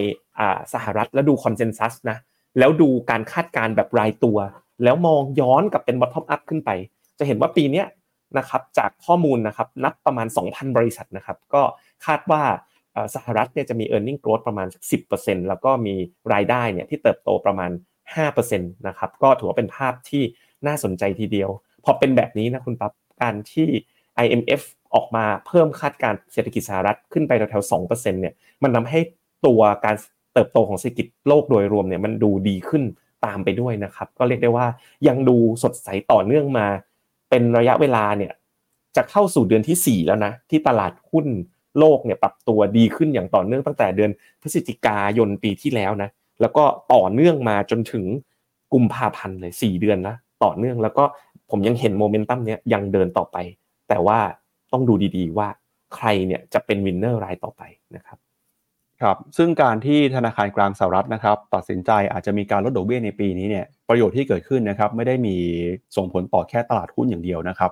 [0.74, 2.17] สหรัฐแล้วดูคอนเซนแซสนะ
[2.60, 4.38] แล้วดูการคาดการแบบรายตัว
[4.84, 6.69] แล้วมองย้อนกลับเป็น bottom up ขึ้นไป
[7.19, 7.84] จะเห็นว่าปีนี้
[8.38, 11.62] นะครับจากข้อมูลนะครับนับประมาณ 2,000 บริษัทนะครับก็
[12.06, 12.43] คาดว่า
[13.16, 14.68] สหรัฐเนี่ยจะมี e a r n i n g growth ประมาณ
[15.08, 15.96] 10%แล้วก็มี
[16.34, 17.72] รายได้เนี่ยที่เติบโตประมาณ
[18.14, 20.24] 5%นะครับก็ถือว่าเป็นภาพที่
[20.68, 21.50] น่าสนใจทีเดียว
[21.86, 23.68] พอเป็นแบบนี้นะคุณปั๊บการที่
[24.26, 24.62] IMF
[24.94, 29.00] ออกมาเพิ่มคาดการเศรษฐกิจสหรัฐขึ้นไปแถวๆ 2%เนี่ยมันทาให้
[29.46, 29.96] ตัวการ
[30.34, 32.84] เติบโตของเศรษฐกิจโลกโดยรวมเนี่ยมันดูดีขึ้น
[33.26, 34.68] ตามไปด้วยนะครับ ก็เรียกได้ว่า
[35.08, 36.68] ยังดูสดใสต่อเนื่องมา
[37.30, 38.34] เป็นระยะเวลาเนี่ย
[38.96, 41.26] จะเข้าสู่เดือนที่ 4 แล้วนะที่ตลาดหุ้น
[41.80, 46.10] โลกเนี่ยปรับตัวดีขึ้นอย่างต่อเนื่องตั้งแต่เดือนพฤศจิกายนปีที่แล้วนะ
[46.42, 48.06] แล้วก็ต่อเนื่องมาจนถึง
[48.74, 51.04] กุมภาพันธ์เลย 4 เดือนนะต่อเนื่องแล้วก็
[51.50, 53.38] ผมยังเห็นโมเมนตัมเนี้ยยังเดินต่อไป
[53.90, 54.20] แต่ว่า
[54.72, 55.48] ต้องดูดีๆว่า
[55.96, 57.62] ใครเนี่ยจะเป็น winner รายต่อไป
[57.96, 58.18] นะครับ
[59.02, 65.36] ครับซึ่งการที่ธนาคารกลางสหรัฐนะครับ ตัดสินใจอาจจะมีการลดดอกเบี้ยในปีนี้เนี่ยประโยชน์ที่เกิดขึ้นนะครับ ไม่ได้มี
[65.96, 67.72] ส่งผลต่อแค่ตลาดหุ้นอย่างเดียวนะครับ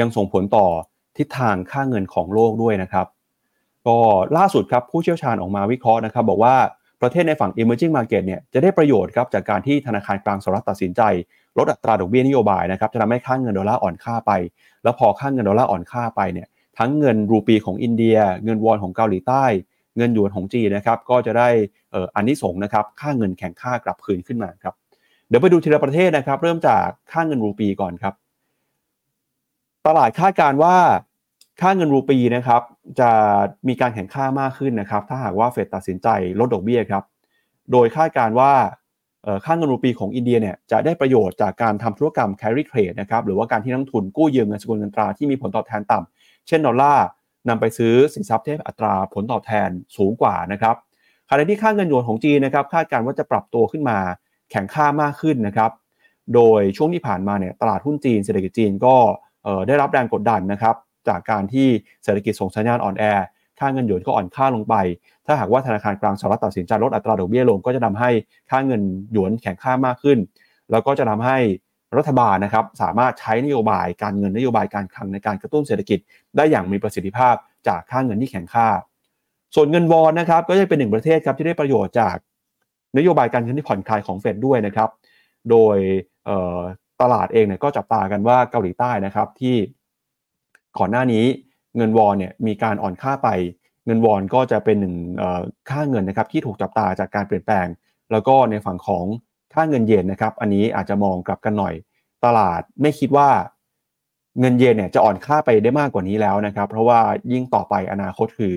[0.00, 0.66] ยังส่งผลต่อ
[1.16, 3.06] ทิศทางค่าเงินของโลกด้วยนะครับ
[3.88, 3.98] ก็
[4.36, 6.56] ล่าสุดครับผู้เชี่ยวชาญออกมาวิเคราะห์นะครับ บอกว่า
[7.02, 11.02] ประเทศในฝั่ง emerging market เนี่ยจะได้ประโยชน์ครับจากการที่ธนาคารกลางสหรัฐตัดสินใจ
[11.58, 14.32] ลดอัตราดอกเบี้ยนโยบายนะครับจะทำให้ค่าเงินดอลลาร์อ่อนค่าไป
[14.82, 19.44] แล้วพอค่าเงินดอลลาร์อ่อนค่าไปเนี่ยทั้งเงินรูปีของอินเดีย เงินวอนของเกาหลีใต้
[19.96, 21.48] เงินหยวนของจีนนะครับก็จะได้
[22.16, 24.74] อันนี้ส่งนะครับค่าเงินแข็งค่ากลับคืนขึ้นมาครับ
[25.28, 28.14] เดี๋ยวไปดูทีละประเทศนะครับ เริ่มจากค่าเงินรูปีก่อนครับ
[29.86, 30.76] ตลาดคาดการว่า
[31.60, 32.62] ค่าเงินรูปีนะครับ
[33.00, 33.10] จะ
[33.68, 36.08] มีการแข่งค่ามากขึ้นนะครับ ถ้าหากว่าเฟดตัดสินใจ
[36.40, 37.04] ลดดอกเบี้ยครับ
[37.72, 38.52] โดยคาดการว่า
[39.44, 47.06] ค่าเงินรูปีของอินเดียเนี่ยจะได้ประโยชน์จากการทำธุรกรรม carry trade นะครับหรือว่าการที่นักทุนกู้ยืมเงินสกุลเงินตราที่มีผลตอบแทนต่ำเช่นดอลลาร์
[47.48, 50.76] นำไปซื้อสินทรัพย์ที่อัตราผลตอบแทนสูงกว่านะครับ
[51.28, 53.98] ขณะที่ค่าเงินหยวนของจีนนะครับคาดการว่าจะปรับตัวขึ้นมา
[54.50, 55.70] แข่งค่ามากขึ้นนะครับ
[56.34, 58.96] โดยช่วงที่ผ่านมาเนี่ยตลาดหุ้นจีนเศรษฐกิจจีนก็
[59.66, 60.76] ได้รับแรงกดดันนะครับ
[61.08, 61.68] จากการที่
[62.04, 63.04] เศรษฐกิจส่งสัญญาณอ่อนแอ
[63.58, 64.74] ค่าเงินหยวนก็อ่อนค่าลงไป
[65.26, 68.10] ถ้าหากว่าธนาคารกลางสหรัฐตัดสินใจลดอัตราดอกเบี้ยลงก็จะทาให้
[68.50, 68.82] ค่าเงิน
[69.12, 70.18] หยวนแข็งค่ามากขึ้น
[70.70, 71.38] แล้วก็จะทำให้
[71.96, 75.98] รัฐบาลนะครับสามารถใช้นโยบายการเงินนโยบายการคลังในการกระตุ้นเศรษฐกิจ
[76.36, 77.34] ได้อย่างมีประสิทธิภาพ
[77.68, 78.68] จากค่าเงินที่แข็งค่า
[79.54, 82.16] ส่วนเงินวอนนะครับก็จะเป็นหนึ่งประเทศครับที่ได้ประโยชน์จาก
[82.96, 84.90] นโยบายการเงินที่ผ่อนคลายของเฟดด้วยนะครับ
[85.50, 85.76] โดย
[87.00, 89.56] ตลาดเองเนี่ยก็จับตากันว่าเกาหลีใต้นะครับที่
[90.78, 91.24] ก่อนหน้านี้
[91.76, 93.28] เงินวอนเนี่ยมีการอ่อนค่าไป
[93.86, 94.94] เงินวอนก็จะเป็นหนึ่ง
[95.70, 97.66] ค่าเงินนะครับที่ถูกจับตาจากการเปลี่ยนแปลง
[98.12, 99.04] แล้วก็ในฝั่งของ
[99.54, 101.74] ค่าเงินเยนนะครับ อันนี้อาจจะมองกลับกันหน่อย
[102.24, 103.28] ตลาดไม่คิดว่า
[104.40, 107.00] เงินเยนเนี่ยจะอ่อนค่าไปได้มากกว่านี้แล้วนะครับ เพราะว่า
[107.32, 108.52] ยิ่งต่อไปอนาคตคือ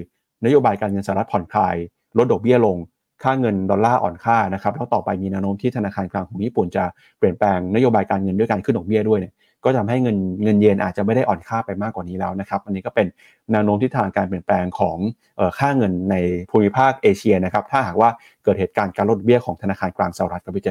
[0.46, 1.76] นโยบายการเงินสหรัฐผ่อนคลาย
[2.18, 2.78] ลดดอกเบี้ยลง
[3.24, 6.86] ค่าเงินดอลลาร์อ่อนค่านะครับแล้วต่อไปมีแนวโน้มที่ธนาคารกลางของญี่ปุ่นจะ
[7.18, 9.34] เปลี่ยนแปลงนโยบายการเงินด้วยการขึ้นดอกเบี้ยด้วยเนี่ย
[9.64, 13.08] ก็ทำให้เงินเงินเยนอาจจะไม่ได้อ่อนค่าไปมากกว่านี้แล้วนะครับ อันนี้ก็เป็น
[13.52, 14.98] แนวโน้มที่ทางการเปลี่ยนแปลงของ
[15.60, 16.16] ค่าเงินใน
[16.52, 18.10] ภูมิภาคเอเชียนะครับ ถ้าหากว่า
[18.44, 20.70] เกิดเหตุการณ์การลดเบี้ยของธนาคารกลางสหรัฐครับพี่เจ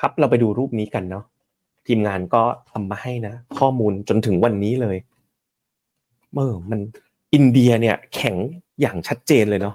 [0.00, 1.24] ครับเราไปดูรูปนี้กันเนาะ
[1.86, 4.96] ทีมงานก็ทำมาให้นะ ข้อมูลจนถึงวันนี้เลย
[6.32, 6.80] เมื่อมัน
[7.34, 8.36] อินเดียเนี่ยแข็ง
[8.80, 9.74] อย่างชัดเจนเลยเนาะ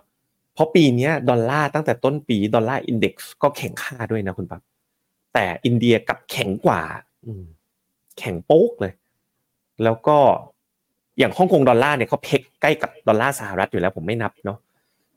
[0.54, 4.62] เพราะปีนี้ดอลลาร์ตั้งแต่ต้นปี Dollar Index ก็แข็งค่าด้วยนะคุณปั๊บ
[5.34, 6.82] แต่อินเดียกลับแข็งกว่า
[8.20, 8.94] แข็งโป๊กเลย
[9.84, 10.18] แล้วก็
[11.18, 14.58] อย่างฮ่องกงดอลลาร์เนี่ยเขา peg ใกล้กับดอลลาร์สหรัฐอยู่แล้วผมไม่นับเนาะ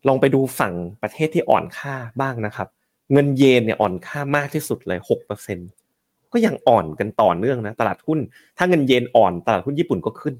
[0.09, 2.69] ลองไปดูฝั่งประเทศที่อ่อนค่าบ้างนะครับ
[3.13, 5.59] เงินเยนเนี่ยอ่อนค่ามากที่สุดเลยหกเปอร์เซ็น
[6.33, 8.19] ก็ยังอ่อนกันต่อเนื่องนะตลาดหุ้น
[8.59, 10.35] ถ้าเงินเยนอ่อนตลาดหุ้นญี่ปุ่นก็ขึ้น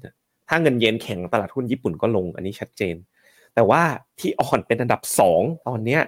[0.49, 2.95] ถ้าเงินเยนแข็งตลาดหุ้นญี่ปุ่นก็ลง อันนี้ชัดเจน
[3.55, 3.81] แต่ว่า
[4.19, 6.01] ที่อ่อนเป็นอันดับสองตอนเนี้ย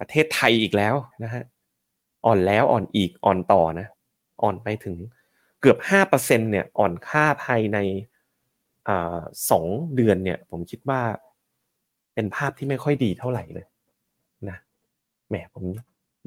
[0.00, 0.94] ประเทศไทยอีกแล้ว
[1.24, 1.42] นะฮะ
[2.26, 3.86] อ่อนแล้วอ่อนอีกอ่อนต่อนะ
[4.42, 4.96] อ่อนไปถึง
[5.60, 7.78] เกือบห้าเปอร์เซ็นเนี่ยอ่อนค่าภายใน
[8.88, 9.18] อ่า
[9.50, 9.64] สอง
[9.96, 11.00] เดือนเนี่ย ผมคิดว่า
[12.14, 13.66] เป็นภาพที่ไม่ค่อยดีเท่าไหร่เลย
[14.48, 14.56] นะ
[15.28, 15.64] แหมผม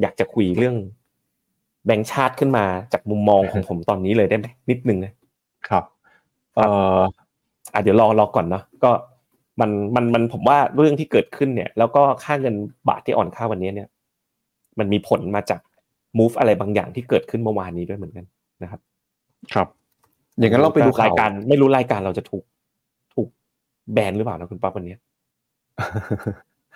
[0.01, 0.75] อยากจะคุยเรื่อง
[1.85, 5.13] แบงค์ชาติขึ้นมาจากมุมมองของผมตอนนี้เลยได้ไหมนิดนึงนะ
[5.67, 5.83] ครับ
[6.55, 6.99] เอ่อ
[7.73, 8.91] อะเดี๋ยวรอรอก่อนเนาะก็
[9.59, 12.55] มันมันมันผมว่าเรื่องที่เกิดขึ้นเนี่ย แล้วก็ค่าเงิน
[12.87, 13.89] บาทที่อ่อนค่าวันนี้เนี่ย
[14.79, 15.59] มันมีผลมาจาก
[16.17, 18.25] move อะไรบางอย่างที่เกิดขึ้นเมื่อวานนี้ด้วยเหมือนกัน
[18.63, 18.81] นะครับ
[19.53, 19.67] ครับ
[20.39, 22.43] อย่างนั้นเราไปดูรายการ ไม่รู้รายการเราจะถูก
[23.15, 23.27] ถูก
[23.93, 24.95] แบนหรือเปล่านะคุณป้าวันนี้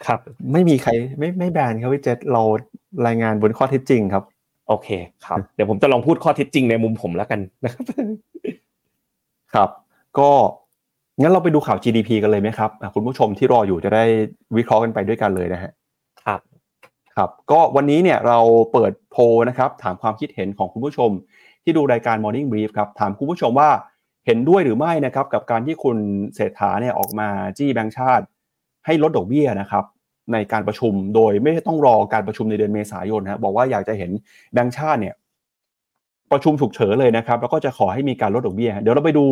[0.08, 0.20] ครับ
[0.54, 2.44] ไม่มีใครไม่ไม่แบนครับพี่เจษเรา
[3.08, 4.24] รายงานบนข้อเท็จจริงครับ
[4.68, 4.88] โอเค
[5.26, 7.86] ครับ เดี๋ยวผมจะลองพูดข้อเท็จจริงในมุมผมแล้วกันนะครับ
[9.54, 9.70] ครับ
[10.20, 10.30] ก็
[11.22, 14.04] งั้นเราไปดูข่าว GDP กันเลยไหมครับคุณผู้ชมที่รออยู่จะได้
[14.58, 15.83] วิเคราะห์กันไปด้วยกันเลยนะฮะครับ
[17.16, 18.40] ครับก็วันนี้เนี่ยเรา
[18.74, 19.18] เปิดโพ
[19.50, 21.10] นะครับถามความคิดเห็นของคุณผู้ชม
[21.64, 23.70] ที่ดูรายการ Morning Brief ครับถามคุณผู้ชมว่า
[24.26, 25.98] เห็นด้วยหรือไม่นะครับกับการที่คุณ
[26.36, 28.26] เศรษฐาเนี่ยออกมาจี้แบงค์ชาติ
[28.86, 29.86] ให้ลดดอกเบี้ยนะครับ
[30.34, 34.12] ในการประชุมโดยไม่ต้องรอการประชุมในเดือนเมษายนนะบอกว่าอยากจะเห็น
[34.54, 35.16] แบงค์ชาติเนี่ย
[36.32, 39.26] ประชุมฉุกเฉินเลยนะครับแล้วก็จะขอให้มีการลดดอกเบี้ย เดี๋ยวเราไปดู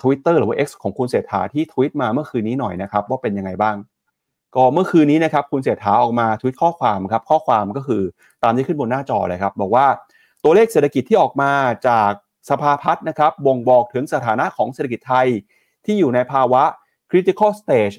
[0.00, 3.76] ทวิตเตอร์หรือว่า X ของคุณเศรษฐาที่ทวิตมาเมื่อคืนนี้หน่อยนะครับว่าเป็นยังไงบ้าง
[4.56, 8.02] ก็เมื่อคืนนี้นะครับคุณเศรษฐาออกมาทวิตข้อความครับข้อความก็คือ
[8.42, 9.86] ตามที่ขึ้นบนหน้าจอเลยครับบอกว่า
[10.44, 11.52] ตัวเลขเศรษฐกิจที่ออกมา
[11.88, 12.10] จาก
[12.50, 15.28] สภาพัฒน์นะครับบ่งบอกถึงสถานะของเศรษฐกิจไทย
[15.84, 16.62] ที่อยู่ในภาวะ
[17.10, 17.96] critical stage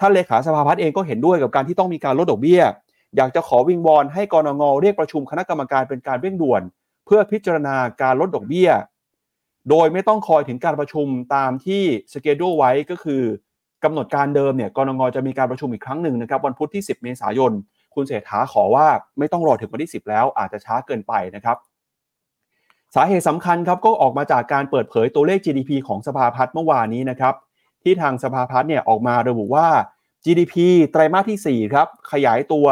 [0.00, 2.62] ท่านเลขาสภาพัฒน์เองก็เห็นด้วยกับการที่ต้องมีการลดดอกเบี้ย
[3.16, 6.62] อยากจะขอวิงวอนให้กรงงเรียกประชุมคณะกรรมการเป็นการเร่งด่วน
[7.06, 8.70] เพื่อพิจารณาการลดดอกเบี้ย
[9.70, 11.82] โดยไม่ต้องคอยถึงการประชุมตามที่
[12.12, 13.22] สเกดูไว้ก็คือ
[13.84, 17.52] กำหนดการเดิมเนี่ยกรงงจะมีการประชุมอีกครั้งหนึ่งนะครับ วันพุธที่ 10 เมษายน
[17.94, 18.86] คุณเศรษฐาขอว่า
[19.18, 21.56] ไม่ต้องรอถึงวันที่ 10 แล้วอาจจะช้าเกินไปนะครับ
[22.94, 27.34] สาเหตุสำคัญครับก็ออกมาจากการเปิดเผยตัวเลข GDP ของสภาพัฒน์เมื่อวานนี้นะครับ
[27.82, 29.66] ที่ทางสภาพัฒน์เนี่ยออกมาระบุว่า
[30.24, 30.54] GDP
[30.90, 32.66] ไตรมาสที่ 4 ครับ ขยายตัว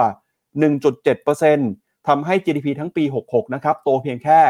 [0.81, 4.41] 1.7%ทำให้ GDP ทั้งปี 66 นะครับโตเพียงแค่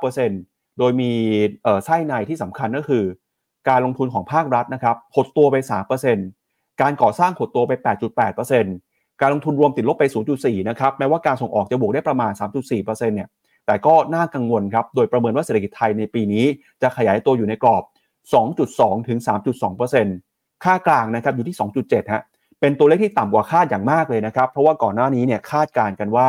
[0.00, 1.12] 1.9%โดยมี
[1.84, 3.04] ไส้ในที่สำคัญก็คือ
[3.68, 5.56] การลงทุนของภาครัฐนะครับหดตัวไป
[6.18, 7.72] 3%การก่อสร้างหดตัวไป
[8.32, 10.04] 8.8%การลงทุนรวมติดลบไป
[10.36, 13.28] 0.4 นะครับแม้ว่าการส่งออกจะบวกได้ประมาณ 3.4%เนี่ย
[13.66, 16.44] แต่ก็น่ากังวลครับโดยประเมินว่าเศรษฐกิจไทยในปีนี้
[16.82, 17.82] จะขยายตัวอยู่ในกรอบ
[18.44, 19.18] 2.2 ถึง
[19.92, 22.22] 3.2%ค่ากลางนะครับอยู่ที่ 2.7 ฮะ
[22.60, 26.28] เป็นตัวเลขที่ต่ำกว่าคาดอย่างมากเลยนะครับเพราะว่าก่อนหน้านี้เนี่ยคาดการกันว่า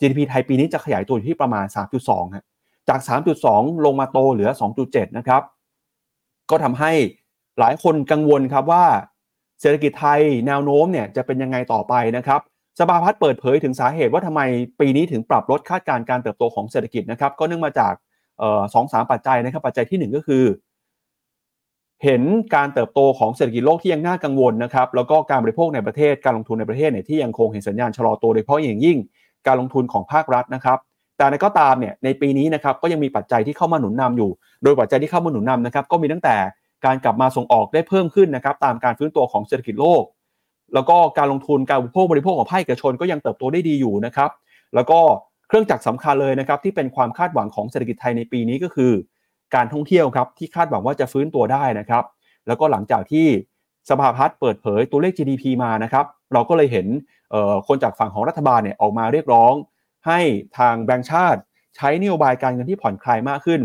[0.00, 1.66] GDP ไทยปีนี้จะขยายตัวอยู่ที่ประมาณ
[2.00, 2.44] 3.2 ฮะ
[2.88, 3.00] จาก
[3.42, 4.50] 3.2 ลงมาโตเหลือ
[4.82, 5.42] 2.7 นะครับ
[6.52, 6.92] ก็ทำให้
[7.58, 8.84] หลายคนกังวลครับว่า
[9.60, 12.40] เศรษฐกิจไทยแนวโน้มเนี่ยจะเป็นยังไงต่อไปนะครับ
[12.78, 14.40] สภาพัฒน์เปิดเผยถึงสาเหตุว่าทำไม
[14.80, 17.94] ปีนี้ถึงปรับลดคาดการณ์การเติบโตของเศรษฐกิจนะครับ ก็เนื่องมาจาก
[18.74, 20.44] สองสามปัจจัยนะครับ ปัจจัยที่ 1 ก็คือ
[22.04, 22.22] เห็น
[22.54, 28.98] การเติบโตของเศรษฐกิจโลกที่ยังน่ากังวลนะครับ แล้วก็การบริโภคในประเทศการลงทุนในประเทศเนี่ยที่ยังคงเห็นสัญญาณชะลอตัวโดยเฉพาะอย่างยิ่ง
[29.46, 30.78] การลงทุนของภาครัฐนะครับ
[31.22, 34.30] แต่ในก็ตามเนี่ยในปีนี้นะครับก็ยังมีปัจจัยที่เข้ามาหนุนนำอยู่
[34.62, 36.36] โดยปัจจัยที่เข้ามาหนุนนำนะครับก็มีตั้งแต่
[36.84, 40.02] การกลับมาส่งออกได้เพิ่มขึ้นนะครับตามการฟื้นตัวของเศรษฐกิจโลก
[40.74, 44.30] แล้วก็การลงทุนการบริโภคบริโภคของภาคเอกชนก็ยังเติบโตได้ดีอยู่นะครับ
[44.74, 44.98] แล้วก็
[45.48, 48.92] เครื่องจักรสำคัญเลยนะครับที่เป็นความคาดหวังของเศรษฐกิจไทยในปีนี้ก็คือ
[49.54, 52.04] การท่องเที่ยวครับที่คาดหวังว่าจะฟื้นตัวได้นะครับ
[52.46, 53.26] แล้วก็หลังจากที่
[53.90, 56.86] สภาพัฒน์เปิดเผยตัวเลข GDP มานะครับเราก็เลยเห็น
[57.68, 59.52] คนจากฝั่งของรัฐบาลเนี่ยออกมาเรียกร้อง
[60.06, 60.20] ให้
[60.58, 61.40] ทางแบงก์ชาติ
[61.76, 63.60] ใช้นโยบายการเงินที่ผ่อนคลายมากขึ้น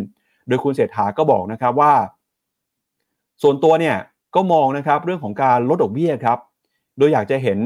[0.48, 1.94] โดยคุณเศรษฐาก็บอกนะครับว่า
[3.42, 3.98] ส่วนตัวเนี่ย
[4.36, 6.40] ก็มองนะครับเรื่องของการลดดอกเบี้ยครับ
[6.98, 7.60] โดยอยากจะเห็น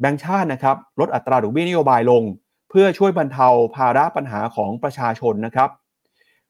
[0.00, 2.22] แบงก์ชาตินะครับลดอัตราดอกเบี้ยนโยบายลง
[2.70, 5.70] เพื่อช่วยบรรเทาภาระปัญหาของประชาชนนะครับ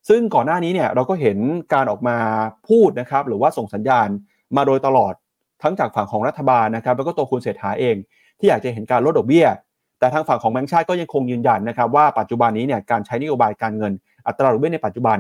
[0.09, 1.39] ซึ่งก่อนหน้านี้เนี่ยเราก็เห็น
[1.75, 2.17] การออกมา
[2.69, 4.09] พูดนะครับ หรือว่าส่งสัญญาณ
[4.57, 5.15] มาโดยตลอด
[5.63, 7.97] ทั้งจากฝั่งของรัฐบาลนะครับ แล้วก็ตัวคุณเศรษฐาเอง
[8.39, 9.47] ที่อยากจะเห็นการลดดอกเบี้ย
[10.01, 13.93] แต่ทางฝั่งของแบงก์ชาติก็ยังคงยืนยันนะครับว่าปัจจุบันนี้เนี่ยการใช้นโยบายการเงิน
[14.27, 15.19] อัตราดอกเบี้ยในปัจจุบัน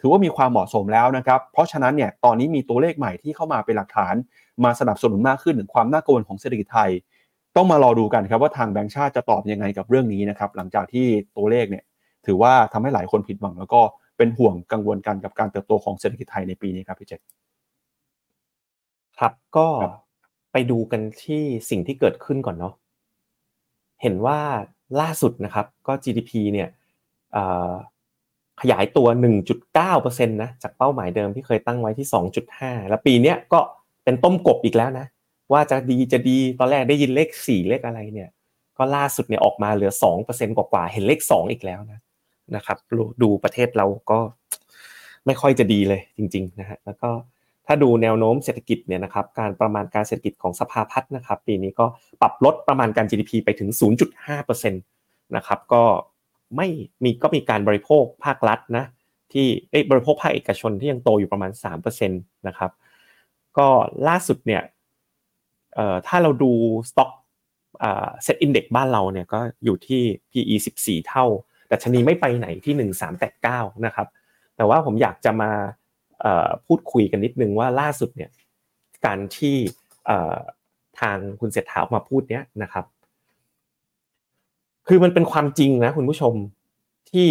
[0.00, 4.14] ถือว่ามีความเหมาะสมแล้วนะครับ เพราะฉะนั้นเนี่ยตอนนี้มีตัวเลขใหม่ที่เข้ามาเป็นหลักฐาน
[4.64, 6.90] มาสนับสนุนมากขึ้นถึงความน่ากังวลของเศรษฐกิจไทย
[7.56, 11.06] ต้องมารอดูกันครับว่าทางแบงก์ชาติจะตอบยังไงกับเรื่องนี้นะครับหลังจากที่
[11.36, 11.84] ตัวเลขเนี่ย
[12.26, 13.80] ถือว่าทำให้หลายคนผิดหวัง แล้วก็
[14.16, 17.20] เป็นห่วงกังวลกันกับการเติบโตของเศรษฐกิจไทยในปีนี้ครับพี่เจษ
[19.18, 19.68] ครับก็
[20.52, 22.74] ไปดูกันที่สิ่งที่เกิดขึ้นก่อนเนาะ
[24.02, 24.38] เห็นว่า
[25.00, 26.68] ล่าสุดนะครับก็ GDP เนี่ย
[28.60, 29.06] ขยายตัว
[29.66, 32.06] 1.9%นะจากเป้าหมายเดิมที่เคยตั้งไว้ที่
[32.48, 33.60] 2.5 แล้วปีนี้ก็
[34.04, 35.06] เป็นต้มกบอีกแล้วนะ
[35.52, 38.28] ว่าจะดีจะดีตอนแรกได้ยินเลข 4 เลขอะไรเนี่ย
[38.78, 39.92] ก็ล่าสุดเนี่ยออกมาเหลือ
[40.24, 42.00] 2%กว่าๆเห็นเลข 2 อีกแล้วนะ
[42.56, 42.78] นะครับ
[43.22, 44.18] ดูประเทศเราก็
[45.26, 47.10] ไม่ค่อยจะดีเลยจริงๆนะฮะแล้วก็
[47.72, 51.86] ถ้าดูแนวโน้มเศรษฐกิจเนี่ยนะครับการประมาณการเศรษฐกิจของสภาพัฒน์นะครับปีนี้ก็
[52.20, 53.68] ปรับลดประมาณการ GDP ไปถึง
[54.16, 55.82] 0.5%นะครับก็
[56.56, 56.68] ไม่
[57.04, 58.84] มีก็มีการบริโภคภาครัฐนะ
[59.32, 59.46] ที่
[59.90, 61.50] บริโภคภาคเอกชนที่ยังโตอยู่ประมาณ
[61.98, 62.70] 3%นะครับ
[63.58, 63.68] ก็
[64.08, 64.62] ล่าสุดเนี่ย
[65.74, 66.52] เอ่อถ้าเราดู
[66.90, 67.10] stock
[67.80, 70.02] SET Index บ้านเราเนี่ยก็อยู่ที่
[70.32, 71.24] PE 14 เท่า
[71.68, 72.90] แต่ดัชนีไม่ไปไหนที่
[73.34, 74.08] 1389 นะครับ
[74.56, 75.50] แต่ว่าผมอยากจะมา
[76.66, 78.30] พูดคุยกันนิดนึงว่าล่าสุดเนี่ย
[79.06, 79.56] การที่
[81.00, 82.84] ทางคุณเศรษฐาออกมาพูดเนี้ยนะครับ
[84.88, 86.34] คือมันเป็นความจริงนะคุณผู้ชม
[87.10, 87.28] ที่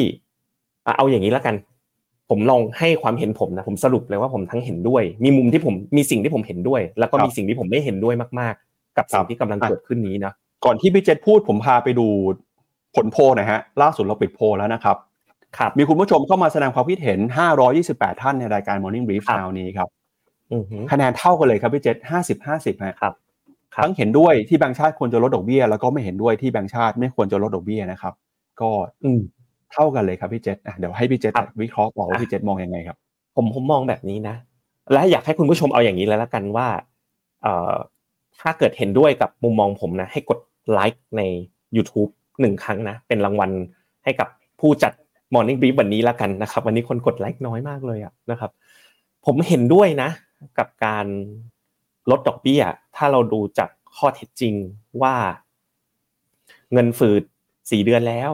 [0.98, 1.56] เอาอย่างนี้แล้วกัน
[2.30, 10.34] ผมลองให้ความเห็นผมนะผมสรุปเลยว่าผมทั้งเห็นด้วย มีมุมที่ผมมีสิ่งที่ผมเห็นด้วย แล้วก็มีสิ่งที่ผมไม่เห็นด้วยมากๆ กับสิ่งที่กำลังเกิดขึ้นนี้นะ
[10.66, 12.08] ก่อนที่พี่เจษพูดผมพาไปดู
[12.96, 15.11] ผลโพลนะฮะล่าสุดเราปิดโพลแล้วนะครับครับ
[15.78, 17.20] มีคุณผู้ชมเข้ามาแสดงความคิดเห็น
[17.72, 19.90] 528 ท่านในรายการ Morning Brief คราวนี้ครับ
[20.92, 23.14] คะแนนเท่ากันเลยครับพี่เจษห้าสิบห้าสิบนะครับ
[23.76, 28.14] ทั้งเห็นด้วยที่แบงค์ชาติควรจะลดดอกเบี้ย แล้วก็ไม่เห็นด้วยที่แบงค์ชาติไม่ควรจะลดดอกเบี้ยนะครับ
[28.62, 28.70] ก็
[29.74, 32.98] เท่ากันเลยครับพี่เจษเดี๋ยวให้พี่เจษวิเคราะห์บอกว่าพี่เจษมองยังไงครับ
[33.36, 34.36] ผมผมมองแบบนี้นะ
[34.92, 36.68] และอยากให้คุณผู้ชมเอาอย่างนี้แล้วละกันว่า
[37.42, 37.74] เอ่อ
[38.42, 40.40] ถ้าเกิดเห็นด้วยกับมุมมองผมนะ ให้กด
[40.72, 41.22] ไลค์ใน
[41.76, 42.10] YouTube
[42.42, 43.52] หนึ่งครั้งนะ เป็นรางวัล
[44.04, 44.28] ให้กับ
[44.60, 44.94] ผู้จัด
[45.34, 48.52] Morning Brief วันนี้แล้วกันนะครับ วันนี้คนกดไลค์น้อยมากเลยอะนะครับ
[49.26, 50.10] ผมเห็นด้วยนะ
[50.58, 51.06] กับการ
[52.12, 52.62] ลดดอกเบี้ย
[52.96, 54.54] ถ้าเราดูจากข้อเท็จจริง
[55.02, 55.16] ว่า
[56.74, 57.24] เงินฝืด
[57.72, 58.32] สี่เดือนแล้ว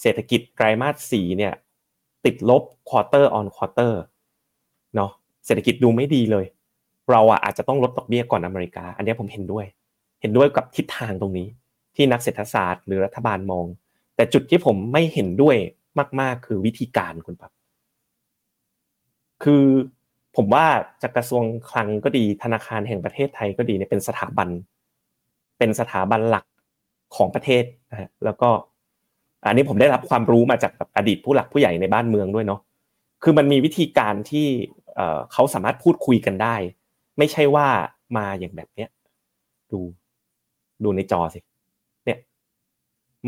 [0.00, 1.54] เศรษฐกิจไตรมาสสี่เนี่ย
[2.24, 4.00] ติดลบ quarter on quarter
[4.94, 5.10] เนาะ
[5.46, 6.46] เศรษฐกิจดูไม่ดีเลย
[7.10, 9.66] เราอะอาจจะต้องลดดอกเบี้ยก่อนอเมริกา อันนี้ผมเห็นด้วย
[10.20, 11.48] เห็นด้วยกับทิศทางตรงนี้
[11.96, 13.66] ที่นักเศรษฐศาสตร์ หรือรัฐบาลมอง
[14.18, 15.56] แต่จุดที่ผมไม่เห็นด้วย
[16.20, 17.52] มาก ๆ คือวิธีการคุณปั๊บ
[19.42, 19.64] คือ
[20.36, 20.66] ผมว่า
[21.02, 24.48] จากกระทรวงคลังก็ดีธนาคารแห่งประเทศไทยก็ดีเนี่ยเป็นสถาบัน
[25.58, 26.44] เป็นสถาบันหลัก
[27.16, 28.48] ของประเทศนะฮะแล้วก็
[29.46, 32.60] อันนี้ผมได้รับความรู้มาจากอดีตผู้หลักผู้ใหญ่ในบ้านเมืองด้วยเนาะ
[33.22, 34.46] คือมันมีวิธีการที่
[35.32, 36.56] เขาสามารถพูดคุยกันได้
[37.18, 37.66] ไม่ใช่ว่า
[38.16, 38.88] มาอย่างแบบเนี้ย
[39.72, 39.80] ดู
[40.84, 41.40] ดูในจอสิ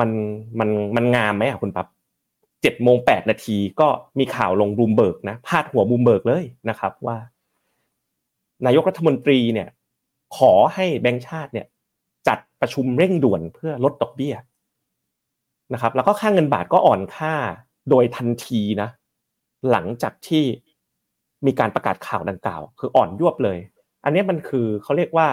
[0.01, 0.11] มัน
[0.59, 1.87] มันมันงามไหมอะคุณปั๊บ
[2.63, 3.89] เจ็ดโมงแปดนาทีก็
[4.19, 7.17] มีข่าวลงบูมเบิร์กนะพาดหัวบูมเบิร์กเลยนะครับว่า
[8.67, 9.69] นายกรัฐมนตรีเนี่ย
[10.37, 11.67] ขอให้แบงค์ชาติเนี่ย
[12.29, 14.35] จัดประชุมเร่งด่วนเพื่อลดดอกเบี้ย
[15.73, 17.35] นะครับ แล้วก็ค่างเงินบาทก็อ่อนค่า
[17.91, 18.89] โดยทันทีนะ
[19.71, 20.45] หลังจากที่
[21.47, 23.59] มีการประกาศข่าวดังกล่าว คืออ่อนยวบเลย
[24.05, 25.29] อันนี้มันคือเขาเรียกว่า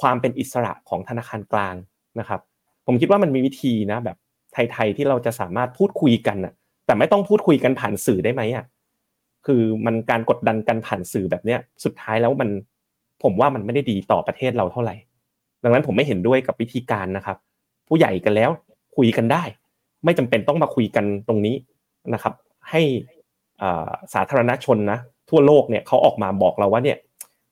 [0.00, 1.74] ความเป็นอิสระของธนาคารกลาง
[2.20, 2.40] นะครับ
[2.86, 4.16] ผมคิดว่ามันมีวิธีนะ แบบ
[4.52, 6.52] ไทยๆที่เราจะสามารถพูดคุยกันอะ
[6.86, 8.64] แต่ไม่ต้องพูดคุยกันผ่านสื่อได้ไหมอะ
[9.46, 12.50] คือมันการกดดันกันผ่านสื่อแบบเนี้ยสุดท้ายแล้วมัน
[13.22, 14.94] ผมว่ามันไม่ได้ดีต่อประเทศเราเท่าไหร่
[15.62, 17.36] ดังนั้นผมไม่เห็นด้วยกับวิธีการนะครับ
[17.88, 18.50] ผู้ใหญ่กันแล้ว
[18.96, 19.42] คุยกันได้
[20.04, 21.56] ไม่จำเป็นต้องมาคุยกันตรงนี้
[22.14, 22.34] นะครับ
[22.70, 22.82] ให้
[24.14, 24.98] สาธารณชนนะ
[25.30, 26.98] ทั่วโลกเนี่ยเขาออกมาบอกเราว่าเนี่ย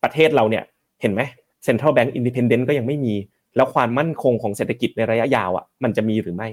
[0.02, 0.64] ประเทศเราเนี่ย
[1.00, 1.22] เห็นไหม
[1.64, 3.14] central bank independent ก็ยังไม่มี
[3.56, 6.48] แล้วความมั่นคงของเศรษฐกิจในระยะยาวอะมันจะมีหรือไม่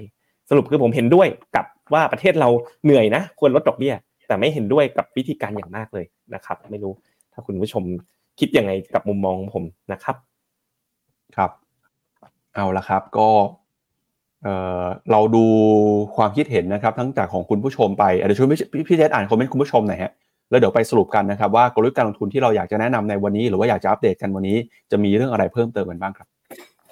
[0.50, 2.48] สรุปคือผมเห็นด้วยกับว่าประเทศเรา
[2.84, 3.94] เหนื่อยนะ ควรลดดอกเบี้ย
[4.28, 6.92] แต่ไม่เห็นด้วยกับวิธีการอย่างมากเลยนะครับ ไม่รู้
[7.32, 7.82] ถ้าคุณผู้ชม
[8.40, 10.16] คิดยังไงกับมุมมองผมนะครับ
[11.36, 11.50] ครับ
[12.54, 13.28] เอาละครับก็
[14.42, 14.48] เอ
[14.82, 15.44] อเราดู
[16.16, 18.48] ความคิดเห็นนะครับ ทั้งจากของคุณผู้ชมไปเดี๋ยวช่วย
[18.88, 20.12] พี่เจษอ่านคอมเมนต์คุณผู้ชมหน่อยฮะ
[20.50, 24.56] แล้วเดี๋ยวไปสรุปกันนะครับว่ากลยุทธ์การลงทุนที่เราอยากจะแนะนำในวันนี้ หรือว่าอยากจะอัปเดตกันวันนี้
[24.90, 26.28] จะมีเรื่องอะไรเพิ่มเติมกันบ้างครับ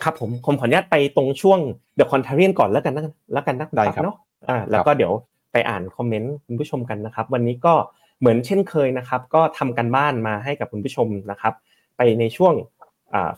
[0.02, 1.58] ครับผมผมขออนุญาตไปตรงช่วง
[1.96, 4.16] The Contrarian ก่อนแล้วกันนะแล้วกันนะได้ครับเนาะ
[4.48, 5.12] อ่าแล้วก็เดี๋ยว
[5.52, 7.74] ไปอ่าน comment คุณผู้ชมกันนะครับ วันนี้ก็
[8.20, 11.54] เหมือนเช่นเคยนะครับ ก็ทำการบ้านมาให้กับคุณผู้ชมนะครับ
[11.96, 12.54] ไปในช่วง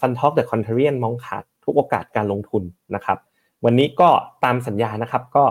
[0.01, 2.63] Fund Talk The Contrarian มองขาดทุกโอกาสการลงทุน
[2.95, 3.19] นะครับ
[3.65, 4.09] วันนี้ก็
[4.45, 5.45] ตามสัญญานะครับก็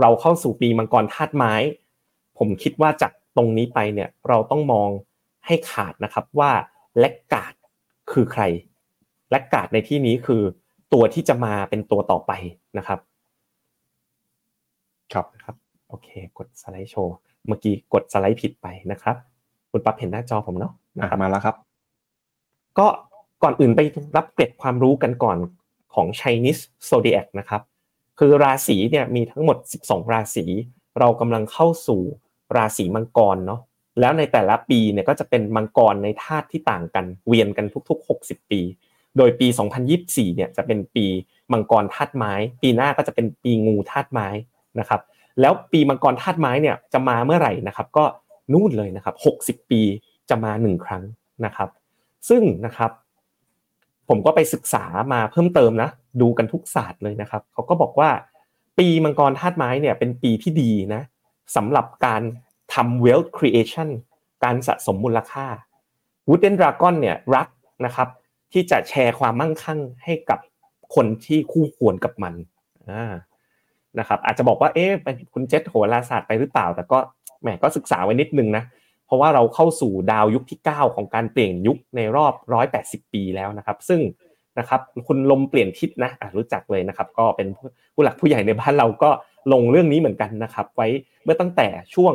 [0.00, 1.54] เราเข้าสู่ปีมังกรธาตุไม้
[2.38, 4.88] ผมคิดว่าจากตรงนี้ไปเนี่ยเราต้องมอง
[5.46, 6.50] ให้ขาดนะครับว่า
[6.98, 7.54] แลกกาด
[8.12, 8.42] คือใคร
[9.32, 10.42] แลกกาดในที่นี้คือ
[10.92, 12.32] ตัวที่จะมาเป็นตัวต่อไป
[12.78, 12.98] นะครับ
[15.12, 15.56] ครับครับ
[15.88, 16.08] โอเค
[16.38, 17.16] กดสไลด์โชว์
[17.46, 19.16] เมื่อกี้กดสไลด์ผิดไปนะครับ
[19.70, 21.56] คุณปั๊บเห็นหน้าจอผมเนาะนะครับมาแล้วครับ
[22.78, 22.86] ก็
[23.42, 23.80] ก่อนอื่นไป
[24.16, 25.38] รับเกร็ดความรู้กันก่อน
[25.94, 27.62] ของ Chinese Zodiac นะครับ
[28.18, 29.56] คือราศีเนี่ยมีทั้งหมด
[29.86, 30.44] 12 ราศี
[30.98, 32.00] เรากำลังเข้าสู่
[32.56, 33.60] ราศีมังกรเนาะ
[34.00, 38.60] แล้วในแต่ละปีเนี่ยก็จะเป็นมังกรในธาตุที่ต่างกันเวียนกันทุก ๆ 60 ปี
[39.16, 39.48] โดยปี
[39.92, 41.06] 2024 เนี่ยจะเป็นปี
[41.52, 42.32] มังกรธาตุไม้
[42.62, 44.28] ปีหน้าก็จะเป็นปีงูธาตุไม้
[44.80, 45.00] นะครับ
[45.40, 48.04] แล้วปีมังกรธาตุไม้เนี่ยจะมาเมื่อไหร่นะครับ ก็
[48.52, 49.14] นู่นเลยนะครับ
[49.62, 49.80] 60 ปี
[50.30, 51.02] จะมาหนึ่งครั้ง
[51.44, 51.68] นะครับ
[52.28, 52.90] ซึ่งนะครับ
[54.08, 55.90] ผมก็ไปศึกษามาเพิ่มเติมนะ
[56.20, 58.10] ดูกันทุกศาสตร์เลยนะครับเขาก็บอกว่า
[58.78, 61.02] ปีมังกรธาตุไม้เนี่ยเป็นปีที่ดีนะ
[61.56, 62.22] สำหรับการ
[62.74, 63.88] ทำ wealth creation
[64.44, 65.46] การสะสมมูลค่า
[66.28, 67.48] Wooden Dragon เนี่ยรัก
[67.84, 68.08] นะครับ
[68.52, 70.38] ที่จะแชร์ความมั่งคั่งให้กับ
[70.94, 72.34] คนที่คู่ควรกับมัน
[73.98, 74.90] นะครับ อาจจะบอกว่าเอ๊ะ
[75.34, 76.98] คุณเจษโหราศาสตร์ไปหรือเปล่า แต่ก็
[77.42, 78.64] แหมก็ศึกษาไว้นิดนึงนะ
[79.06, 82.34] เพราะว่าเราเข้าสู่ดาวยุคที่ 9 ของการเปลี่ยนยุคในรอบ
[82.74, 84.00] 180 ปีแล้วนะครับ ซึ่ง
[84.58, 87.48] นะครับคุณลมเปลี่ยนทิศนะรู้จักเลยนะครับ ก็เป็น
[87.94, 89.10] ผู้หลักผู้ใหญ่ในบ้านเราก็
[89.52, 90.88] ลงเรื่องนี้เหมือนกันนะครับ ไว้
[91.24, 92.14] เมื่อตั้งแต่ช่วง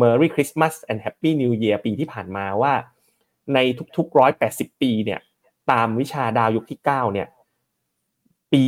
[0.00, 2.72] Merry Christmas and Happy New Year ปีที่ผ่านมาว่า
[3.54, 3.58] ใน
[3.96, 5.20] ทุกๆร้อยแปดสิบปีเนี่ย
[5.72, 7.28] ตามวิชาดาวยุคที่เก้าเนี่ย
[8.52, 8.64] ปี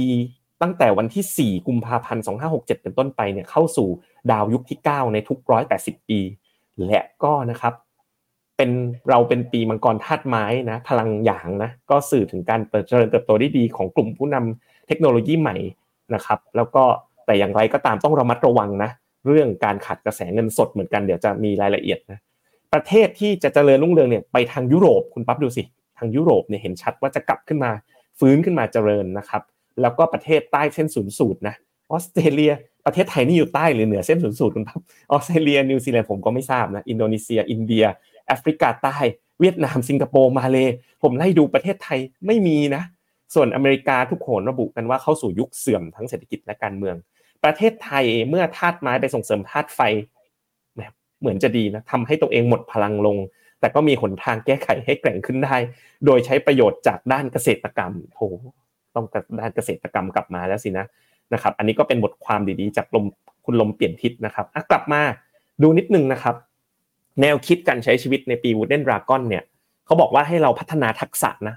[0.63, 3.89] ตั้งแต่วันที่สี่กุมภาพันธ์สองห้าหกเจ็ดเป็นต้นไปเนี่ยเข้าสู่
[4.33, 6.21] ดาวยุคที่เก้าในทุกร้อยแปดสิบปี
[6.87, 7.75] และก็นะครับ
[8.57, 8.71] เป็น
[9.11, 15.57] เราเป็นปีมังกรธาตุไม้นะ พลังหยางนะ ก็สื่อถึงการเจริญเติบโตได้ดีของกลุ่มผู้นำเทคโนโลยีใหม่
[16.15, 16.85] นะครับ แล้วก็
[17.27, 18.91] แต่อย่างไรก็ตามต้องระมัดระวังนะ
[19.27, 22.19] เรื่องการขาดกระแสเงินสดเหมือนกันเดี๋ยวจะมีรายละเอียดนะ
[22.73, 25.63] ประเทศที่จะเจริญรุ่งเรืองเนี่ยไปทางยุโรปคุณปั๊บดูสิ
[26.01, 27.71] ทางยุโรปเนี่ยเห็นชัดว่าจะกลับขึ้นมา
[28.19, 29.43] ฟื้นขึ้นมาเจริญนะครับ
[29.81, 31.55] แล้วก็ประเทศใต้เส้นศูนย์สูตรนะ
[31.91, 32.53] ออสเตรเลีย
[32.87, 34.81] ประเทศไทยนี่อยู่ใต้หรือเหนือเส้นศูนย์สูตรคุณปั๊บ
[35.13, 37.85] ออสเตรเลียนิวซีแลนด์ผมก็ไม่ทราบนะอินโดนีเซีย อินเดีย
[38.27, 38.97] แอฟริกาใต้
[39.41, 40.59] เวียดนามสิงคโปร์มาเล
[41.03, 42.83] ผมไล่ดูประเทศไทยไม่มีนะ
[43.35, 46.97] ส่วนอเมริกาทุกคนระบุกันว่าเข้าสู่ยุคเสื่อมทั้งเศรษฐกิจและการเมือง
[47.45, 49.81] ประเทศไทยเมื่อธาตุไม้ไปส่งเสริมธาตุไฟ
[51.21, 53.17] เหมือนจะดีนะทำให้ตัวเองหมดพลังลง
[53.61, 55.57] แต่ก็มีหนทางแก้ไขให้แกร่งขึ้นได้
[56.07, 58.23] โดยใช้ประโยชน์จากด้านเกษตรกรรมโห
[58.95, 59.07] ต้อง
[59.41, 60.87] ด้านเกษตรกรรมกลับมาแล้วสินะ
[61.35, 63.05] นะครับ อันนี้ก็เป็นบทความดีๆ จากลม
[63.45, 65.01] คุณลมเปลี่ยนทิศนะครับอะกลับมา
[65.63, 66.35] ดูนิดนึงนะครับ
[67.21, 69.43] แนวคิดการใช้ชีวิตในปี Wooden Dragon เนี่ย
[69.87, 71.57] เขาบอกว่าให้เราพัฒนาทักษะนะ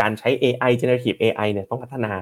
[0.00, 2.12] การใช้ AI generative AI เนี่ยต้องพัฒนา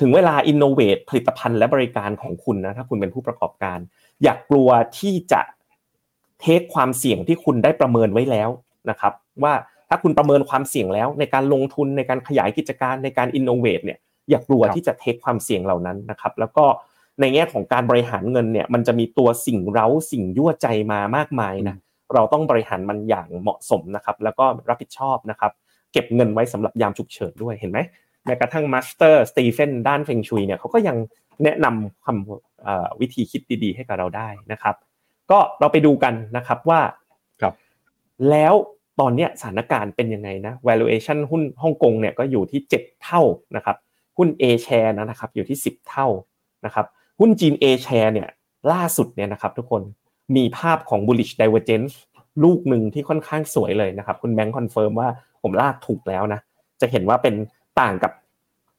[0.00, 3.78] ถึงเวลาอินโนเวทผลิตภัณฑ์และบริการของคุณนะถ้าคุณเป็นผู้ประกอบการ
[4.22, 4.68] อย่ากกลัว
[4.98, 5.40] ที่จะ
[6.40, 8.50] เทคความเสี่ยงที่คุณได้ประเมินไว้แล้ว
[8.90, 9.12] นะครับ
[9.42, 9.54] ว่า
[9.88, 13.98] ถ้าคุณประเมินความเสี่ยงแล้ว ในการลงทุนในการขยายกิจการในการ innovate เนี่ย
[14.30, 16.64] อย่ากลัวที่จะ take ความเสี่ยงเหล่านั้นนะครับ แล้วก็
[17.20, 21.76] ในแง่ของการบริหารเงินเนี่ยมันจะมีตัวสิ่งเร้าสิ่งยั่วใจมามากมายนะ
[22.14, 25.52] เราต้องบริหารมันอย่างเหมาะสมนะครับ แล้วก็รับผิดชอบนะครับ
[25.92, 27.78] เก็บเงินไว้สำหรับยามฉุกเฉินด้วยเห็นไหม
[28.24, 30.96] แม้กระทั่ง Master Stephen ด้าน feng shui เนี่ยเขาก็ยัง
[31.44, 34.74] แนะนำคำวิธีคิดดีๆ ให้กับเราได้นะครับ
[35.30, 36.80] ก็เราไปดูกันนะครับว่า
[37.40, 37.54] ครับ
[38.30, 38.54] แล้ว
[39.00, 43.22] ตอนนี้สถานการณ์เป็นยังไงนะ valuation หุ้นฮ่องกงเนี่ยก็อยู่ที่ 7 เท่า
[43.56, 43.76] นะครับ
[44.18, 46.06] หุ้น A share นะครับอยู่ที่ 10 เท่า
[46.64, 46.86] นะครับ
[47.20, 48.28] หุ้นจีน A share เนี่ย
[48.72, 49.82] ล่าสุดเนี่ยนะครับทุกคน
[50.36, 51.94] มีภาพของ bullish divergence
[52.44, 55.08] ลูกหนึ่งที่ค่อนข้างสวยเลยนะครับคุณแบงค์ confirm ว่า
[55.42, 56.40] ผมลากถูกแล้วนะ
[56.80, 57.34] จะเห็นว่าเป็น
[57.80, 58.12] ต่างกับ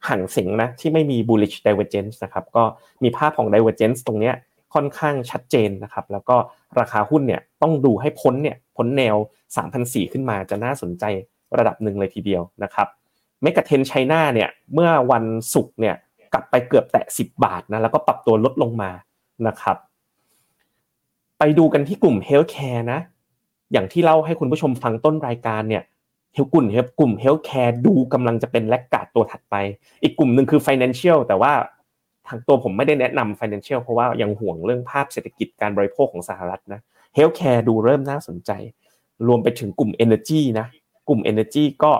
[0.07, 2.63] ฮั่งเส็งนะที่ไม่มี bullish divergence นะครับก็
[3.03, 4.35] มีภาพของ divergence ตรงเนี้ย
[4.77, 6.35] ค่อนข้างชัดเจนนะครับ แล้วก็
[6.79, 9.15] ราคาหุ้นเนี่ยต้องดูให้พ้นเนี่ยพ้นแนว
[9.63, 11.03] 3,004ขึ้นมาจะน่าสนใจ
[11.57, 12.87] ระดับหนึ่งเลยทีเดียวนะครับ
[13.41, 15.23] MEGA 10 China เนี่ยเมื่อวัน
[15.53, 15.95] ศุกร์เนี่ย
[16.33, 18.91] กลับไปเกือบแตะ 10 บาทนะแล้วก็ปรับตัวลดลงมา
[19.47, 19.77] นะครับ
[21.39, 22.99] ไปดูกันที่กลุ่ม healthcare นะ
[23.71, 25.83] อย่างที่เล่าให้คุณผู้ชมฟังต้นรายการเนี่ย
[26.33, 26.65] health กลุ่ม
[26.99, 29.55] กลุ่ม healthcare ดูกำลังจะเป็น laggard ตัวถัดไป
[30.03, 31.53] อีกกลุ่มหนึ่งคือ Financial แต่ว่า
[32.27, 36.81] ทางตัวผมไม่ได้แนะนำ Financial เพราะว่ายังห่วงเรื่องภาพเศรษฐกิจการบริโภคของสหรัฐนะ
[37.15, 38.51] healthcare ดูเริ่มน่าสนใจ
[39.27, 40.67] รวมไปถึงกลุ่ม Energy นะ
[41.07, 41.91] กลุ่ม Energy ก็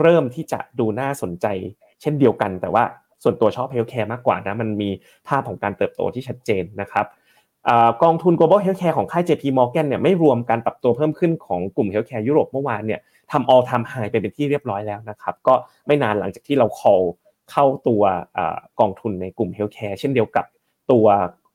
[0.00, 1.46] เริ่มที่จะดูน่าสนใจ
[2.00, 2.84] เช่นเดียวกัน แต่ว่า
[3.22, 4.90] ส่วนตัวชอบ healthcare มากกว่านะมันมี
[5.28, 7.06] ภาพของการเติบโตที่ชัดเจนนะครับ
[8.02, 13.00] กองทุน global healthcare ของค่าย JP Morgan เนี่ยไม่รวมการปรับตัวเพิ่มขึ้นของกลุ่ม healthcare ยุโรปเมื่อวานเนี่ย
[13.32, 15.54] ทำ all time high ไปเป็นที่เรียบร้อยแล้วนะครับก็
[15.86, 17.04] ไม่นานหลังจากที่เรา call
[17.50, 18.02] เข้าตัว
[18.80, 20.46] กองทุนในกลุ่ม healthcare เช่นเดียวกับ
[20.92, 21.06] ตัว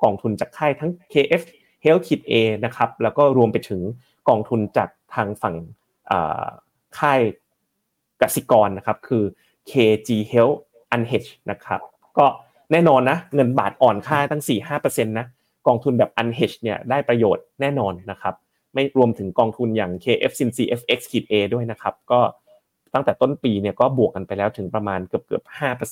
[0.03, 1.41] กองทุนจากค่ายทั้ง KF
[1.83, 2.33] Health Kit A
[2.65, 3.81] นะครับแล้วก็รวมไปถึง
[4.29, 5.55] กองทุนจากทางฝั่ง
[6.99, 7.21] ค่าย
[8.21, 9.23] กสิกรนะครับคือ
[9.71, 10.57] KG Health
[10.95, 11.79] Unhedge นะครับ
[12.17, 12.25] ก็
[12.71, 14.43] แน่นอนนะเงินบาทอ่อนค่าตั้ง
[14.77, 15.25] 4-5%นะ
[15.67, 18.35] กองทุนแบบ Unhedge เนี่ยได้ประโยชน์แน่นอนนะครับ
[18.73, 20.99] ไม่รวมถึงกองทุนอย่าง KF Sin CFX
[21.31, 22.19] A ด้วยนะครับก็
[22.93, 25.43] ตั้งแต่ต้นปีเนี่ยก็บวกกันไปแล้วถึงประมาณเกือบเกือบ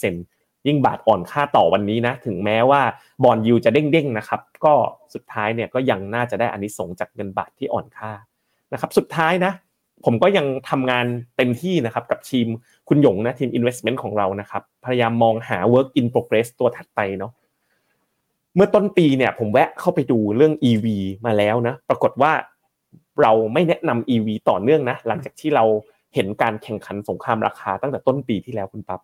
[0.07, 2.81] 5%ยิ่งบาทอ่อนค่าต่อวันนี้นะถึงแม้ว่า
[3.23, 4.73] บอลยูจะเด้งๆนะครับก็
[5.13, 8.11] สุดท้ายเนี่ยก็ยังน่าจะได้อานิสงจากเงินบาทที่อ่อนค่า
[8.73, 9.53] นะครับสุดท้ายนะ
[10.05, 11.05] ผมก็ยังทำงาน
[11.37, 12.47] เต็มที่นะครับกับทีม
[12.87, 17.31] คุณหยงนะทีม investment ของเรานะครับพยายามมองหา work in progress ตัวถัดไปเนาะ
[18.55, 20.85] เมื่อต้นปีเนี่ยผมแวะเข้าไปดูเรื่อง EV
[21.25, 22.31] มาแล้วนะปรากฏว่า
[23.21, 25.65] เราไม่แนะนำ EV ต่อเนื่องนะหลังจากที่เรา
[26.15, 29.01] เห็นการแข่งขันสงครามราคาตั้งแต่ต้นปีที่แล้วคุณปั๊บ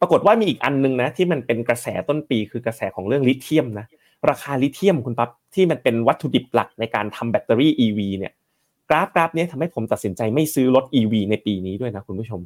[0.00, 3.86] ปรากฏว่ามีอีกอันนึงนะที่มันเป็นกระแสต้นปีคือกระแสของเรื่องลิเธียมนะ
[4.30, 8.32] ราคาลิเธียมคุณปั๊บที่มันเป็นวัตถุดิบหลักในการทำแบตเตอรี่ EV เนี่ย
[8.88, 12.40] กราฟกราฟนี้ทำให้ผมตัดสินใจไม่ซื้อรถ EV ในปีนี้ด้วยนะคุณผู้ชม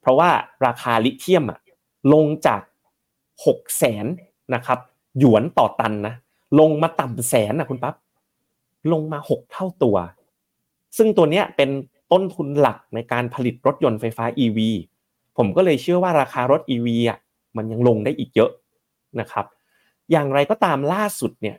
[0.00, 0.30] เพราะว่า
[0.66, 1.60] ราคาลิเธียมอะ
[2.12, 2.60] ลงจาก
[3.46, 4.06] หกแสน
[4.54, 4.78] นะครับ
[5.18, 6.14] หยวนต่อตันนะ
[6.60, 7.94] ลงมาต่ำแสนนะคุณปั๊บ
[8.92, 9.96] ลงมาหกเท่าตัว
[10.96, 11.70] ซึ่งตัวเนี้ยเป็น
[12.14, 14.58] ต้นทุนหลักในการผลิตรถยนต์ไฟฟ้า EV
[15.36, 17.18] ผมก็เลยเชื่อว่าราคารถ EV อะ
[17.56, 18.50] มันยังลงได้อีกเยอะ
[19.20, 19.46] นะครับ
[20.10, 21.56] อย่างไรก็ตามล่าสุดเนี่ย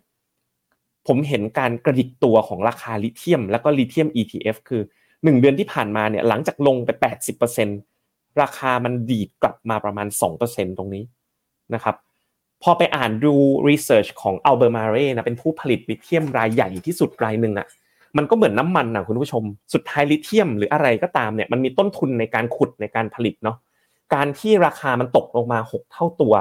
[1.07, 4.81] ผมเห็นการกระดิกตัวของราคาลิเธียม แล้วก็ลิเธียม ETF คือ
[5.13, 6.89] 1 เดือนที่ผ่านมาเนี่ยหลังจากลงไป
[7.65, 10.07] 80%ราคามันดีดกลับมาประมาณ
[10.43, 11.03] 2%ตรงนี้
[11.73, 11.95] นะครับ
[12.63, 13.33] พอไปอ่านดู
[13.69, 17.67] รีเสิร์ชของอัลเบอร์มาเร่นะเป็นผู้ผลิตลิเธียมรายใหญ่ที่สุดรายหนึ่งอะ
[18.17, 19.43] มันก็เหมือนน้ามันนะคุณผู้ชม
[19.73, 23.57] สุดท้ายลิเธียมหรืออะไรก็ตามเนี่ยมันมีต้นทุนในการขุดในการผลิตเนาะ
[24.13, 26.33] การที่ราคามันตกลงมา 6 เท่าตัว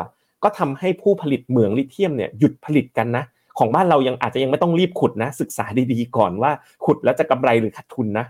[0.42, 3.24] ก็ทำให้ผู้ผลิตเหมืองลิเธียมเนี่ยหยุดผลิตกันนะ
[3.58, 6.50] ของบ้านเรายังอาจจะยังไม่ต้องรีบขุดนะ ศึกษาดีๆก่อนว่า
[6.84, 8.26] ขุดแล้วจะกำไรหรือขาดทุนนะ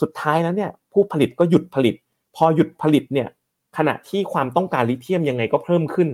[0.00, 1.94] สุดท้ายแล้วเนี่ยผู้ผลิตก็หยุดผลิต
[2.36, 3.28] พอหยุดผลิตเนี่ย
[3.76, 6.08] ขณะที่ความต้องการลิเธียมยังไงก็เพิ่มขึ้น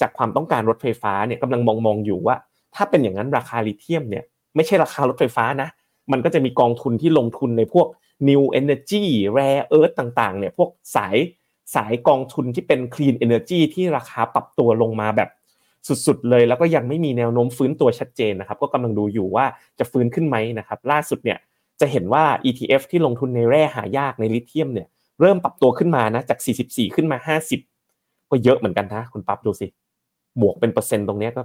[0.00, 2.36] จากความต้องการรถไฟฟ้าเนี่ยกำลังมองมองอยู่ว่า
[2.74, 4.24] ถ้าเป็นอย่างนั้นราคาลิเธียมเนี่ย
[4.56, 5.68] ไม่ใช่ราคารถไฟฟ้านะ
[6.12, 7.86] มันก็จะมีกองทุนที่ลงทุนในพวก
[8.28, 9.04] new energy
[9.36, 11.16] rare earth ต่างๆเนี่ยพวกสาย
[11.74, 15.30] สายกองทุนที่เป็น clean energy ที่ราคาปรับตัวลงมาแบบ
[16.06, 19.46] สุดๆเลย แล้วก็ยังไม่มีแนวโน้มฟื้นตัวชัดเจนนะครับก็กำลังดูอยู่ว่า
[19.78, 21.38] จะฟื้นขึ้นไหมนะครับล่าสุดเนี่ย
[21.80, 24.88] จะเห็นว่า ETF ที่ลงทุนในแร่หายากในลิเธียมเนี่ย
[25.20, 27.36] เริ่มปรับตัวขึ้นมานะจาก 44 ขึ้นมา
[27.78, 29.66] 50 ก็เยอะเหมือนกันนะคุณปั๊บดูสิ
[30.40, 31.42] บวกเป็นเปอร์เซ็นต์ตรงนี้ก็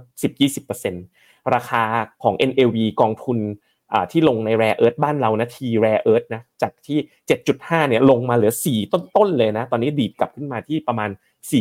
[0.76, 1.82] 10-20%ราคา
[2.22, 3.38] ของ NLV กองทุน
[4.12, 6.98] ที่ลงในแร่เอิร์ธบ้านเรานะทีแร่เอิร์ธนะจากที่
[7.44, 11.10] 7.5เนี่ยลงมาเหลือ 4 ต้นๆเลยนะ ตอนนี้ดีดกลับขึ้นมาที่ประมาณ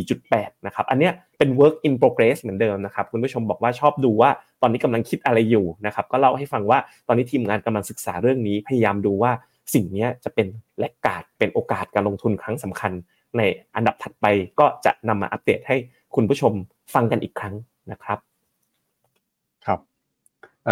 [0.07, 4.29] 4.8 นะครับ อันเนี้ยเป็น work in progress เหมือนเดิมนะครับ คุณผู้ชมบอกว่าชอบดูว่า
[4.61, 9.31] ตอนนี้กำลังคิดอะไรอยู่นะครับ ก็เล่าให้ฟังว่าตอนนี้ทีมงานกำลังศึกษาเรื่องนี้ พยายามดูว่า
[9.73, 10.47] สิ่งนี้จะเป็น
[10.79, 12.91] แลกกาดเป็นโอกาสการลงทุนครั้งสำคัญ
[13.37, 13.41] ใน
[13.75, 14.25] อันดับถัดไป
[14.59, 15.77] ก็จะนำมาอัปเดตให้
[16.15, 16.53] คุณผู้ชม
[16.93, 17.55] ฟังกันอีกครั้ง
[17.91, 18.19] นะครับ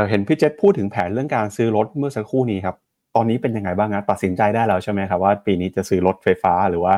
[0.09, 2.75] เห็นพี่เจษพูดถึงแผนเรื่องการซื้อรถเมื่อสักครู่นี้ครับ
[3.15, 6.93] ตอนนี้เป็นยังไงบ้างนะตัดสินใจได้แล้วใช่ไหมครับว่าปีนี้จะซื้อรถไฟฟ้าหรือว่า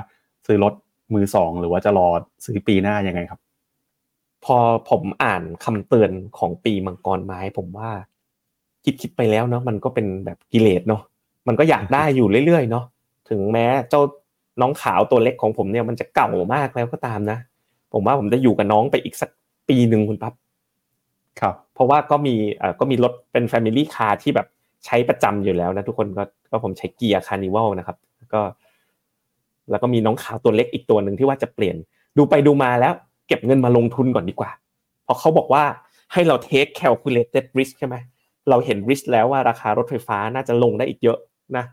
[0.47, 0.73] ซื้อรถ
[1.13, 2.07] มือสองหรือว่าจะรอ
[2.45, 3.39] ซื้อปีหน้ายังไงครับ
[4.45, 4.57] พอ
[4.89, 7.89] ผมอ่านคำเตือนของปีมังกรไม้ ผมว่า
[8.83, 11.01] คิดคิดไปแล้วเนาะมันก็เป็นแบบกิเลสเนาะ
[11.47, 12.85] มันก็อยากได้อยู่เรื่อยๆเนาะ
[13.29, 14.01] ถึงแม้เจ้า
[14.61, 17.37] น้องขาวตัวเล็กของผมเนี่ยมันจะเก่ามากแล้วก็ตามนะ
[17.93, 19.29] ผมว่าผมจะอยู่กับน้องไปอีกสัก
[19.69, 20.33] ปีหนึ่งคุณปั๊บ
[21.39, 24.47] ครับเพราะว่าก็มีเอ่อก็มีรถเป็น Family Car ที่แบบ
[24.85, 27.97] ใช้ประจำอยู่แล้วนะทุกคนก็ก็ผมใช้เกียร์คาร์นิวัลนะครับ
[28.33, 28.41] ก็
[29.69, 31.75] แล้วก็มีน้องขาวตัวเล็กอีกตัวหนึ่งที่ว่าจะเปลี่ยน
[32.17, 32.93] ดูไปดูมาแล้ว
[33.27, 34.51] เก็บเงินมาลงทุนก่อนดีกว่า
[35.03, 35.63] เพราะเขาบอกว่า
[36.13, 37.95] ให้เรา take calculated risk ใช่ไหม
[38.49, 41.17] เราเห็น risk แล้วว่าราคารถไฟฟ้าน่าจะลงได้อีกเยอะ
[41.57, 41.65] นะ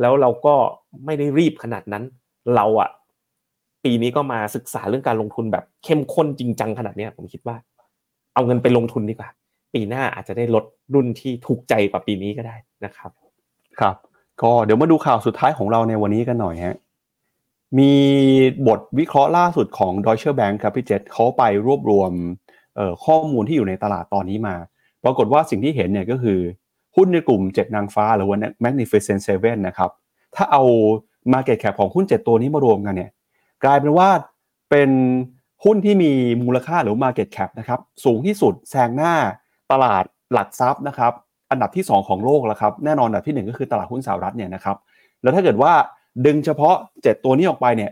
[0.00, 0.54] แล้วเราก็
[1.04, 2.04] ไม่ได้รีบขนาดนั้น
[2.56, 2.90] เราอะ
[3.84, 7.56] ปีนี้ก็มาศึกษาเรื่องการลงทุนแบบเข้มข้นจริงจังขนาดนี้ผมคิดว่า
[8.34, 9.28] เอาเงินไปลงทุนดีกว่า
[9.74, 10.64] ปีหน้าอาจจะได้ลด
[10.94, 13.10] รุ่นที่ถูกใจกว่าปีนี้ก็ได้นะครับ
[13.80, 13.96] ครับ
[14.42, 16.76] ก็เดี๋ยวมาดูข่าวสุดท้ายของเราในวันนี้กันหน่อยฮะ
[17.78, 17.92] มี
[18.66, 22.12] บทวิเคราะห์ล่าสุดของ Deutsche Bank ครับพี่เจษเขาไปรวบรวม
[23.04, 24.54] ข้อมูลที่อยู่ในตลาดตอนนี้มา
[25.04, 26.38] ปรากฏว่าสิ่งที่เห็นเนี่ยก็คือ
[26.96, 29.90] หุ้นในกลุ่ม 7 นางฟ้า หรือว่า Magnificent Seven นะครับ
[30.34, 30.62] ถ้าเอา
[31.32, 33.10] Market Cap ของหุ้น 7 ตัวนี้มารวมกันเนี่ย
[33.64, 34.08] กลายเป็นว่า
[34.70, 34.90] เป็น
[35.64, 36.12] หุ้นที่มี
[36.44, 39.14] มูลค่าหรือ Market Cap นะครับสูงที่สุดแซงหน้า
[39.72, 41.12] ตลาดหลักทรัพย์นะครับ
[41.50, 44.76] อันดับที่ 2 ของโลกแล้วครับแน่นอนอันดับที่ 1 ก็คือตลาดหุ้นสหรัฐเนี่ยนะครับ
[45.22, 45.72] แล้วถ้าเกิดว่า
[46.26, 47.90] ดึงเฉพาะ 7 ตัวนี้ออกไปเนี่ย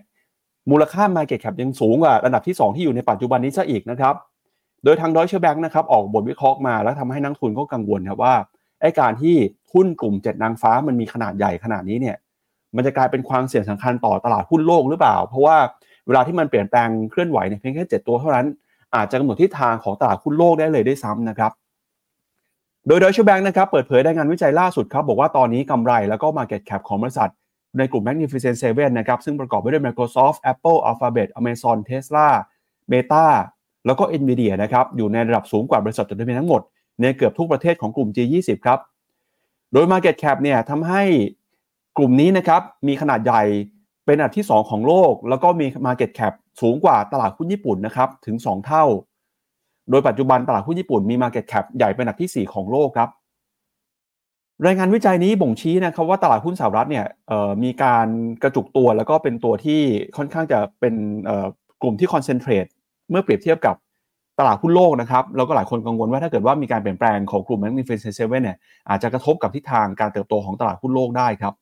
[0.70, 4.14] มูลค่า Market Cap ยังสูงกว่าอันดับที่ 2 ที่อยู่ในปัจจุบันนี้ซะอีกนะครับ
[4.84, 8.34] โดยทาง Deutsche Bank นะครับออกบทวิเคราะห์มาแล้วทำให้นักทุนก็กังวลครับว่า
[8.80, 9.36] ไอ้การที่
[9.72, 12.16] หุ้นกลุ่ม 7 นางฟ้ามันมีขนาดใหญ่ขนาดนี้เนี่ย
[12.76, 15.56] มันจะกลายเป็นความเสี่ยงสำคัญต่อตลาดหุ้นโลกหรือเปล่า เพราะว่า
[16.10, 18.46] เวลาที่มันเปลี่ยนแปลงเคลื่อนไหวเนี่ยเพียงแค่ 7 ตัวเท่านั้น
[18.94, 21.52] อาจจะกำหนดทิศทางของตลาดหุ้นโลกได้เลยได้ซ้ำนะครับ
[22.86, 27.30] โดย Deutsche Bank นะครับเปิดเผยได้งานวิจัยล่าสุดครับบอกว่าตอนนี้กำไรแล้วก็ Market Cap ของบริษัท
[27.78, 32.28] ในกลุ่ม Magnificent Seven นะครับซึ่งประกอบไปด้วย Microsoft Apple Alphabet Amazon Tesla
[32.92, 33.26] Meta
[33.86, 36.62] แล้วก็ NVIDIA นะครับอยู่ในระดับสูงกว่าบริษัทจดทะเบียนทั้งหมด
[37.00, 38.78] ในเกือบทุกประเทศของกลุ่ม G20 ครับ
[39.72, 41.02] โดย Market Cap เนี่ยทำให้
[41.96, 43.42] กลุ่มนี้นะครับมีขนาดใหญ่
[44.10, 48.84] เป็นอันดับที่ 2 ของโลก แล้วก็มี Market Cap สูงกว่าตลาดหุ้นญี่ปุ่นนะครับถึง 2 เท่า
[49.90, 53.08] โดยปัจจุบันตลาดหุ้นญี่ปุ่นมี Market Cap ใหญ่เป็นอันดับที่ 4 ของโลกครับ
[54.66, 57.06] รายงานวิจัยนี้บ่งชี้นะครับว่าตลาดหุ้นสหรัฐเนี่ย
[57.62, 58.06] มีการ
[58.42, 59.80] กระจุกตัวแล้วก็เป็นตัวที่
[60.16, 60.94] ค่อนข้างจะเป็น
[61.82, 62.66] กลุ่มที่คอนเซนเทรต
[63.10, 63.76] เมื่อเปรียบเทียบกับ
[64.38, 68.58] ตลาดหุ้นโลกนะครับแล้วก็หลายคนกังวลว่าถ้าเกิดว่ามีการเปลี่ยนแปลงของกลุ่ม Magnificent Seven เนี่ย
[68.88, 71.54] อาจจะกระทบกับทิศทางการเติบโตของตลาดหุ้นโลกได้ครับ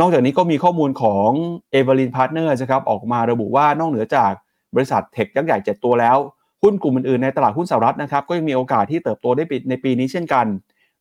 [0.00, 1.30] นอกจากนี้ก็มีข้อมูลของ
[1.78, 4.32] e v e r y n Partner นะครับออกมาระบุว่านอกเหนือจาก
[4.74, 6.16] บริษัทเทคยักษ์ใหญ่ 7 ตัวแล้ว
[6.62, 10.46] หุ้นกลุ่มอื่นๆในตลาดหุ้นสหรัฐนะครับก็ยังมีโอกาสที่เติบโตได้ในปีนี้เช่นกัน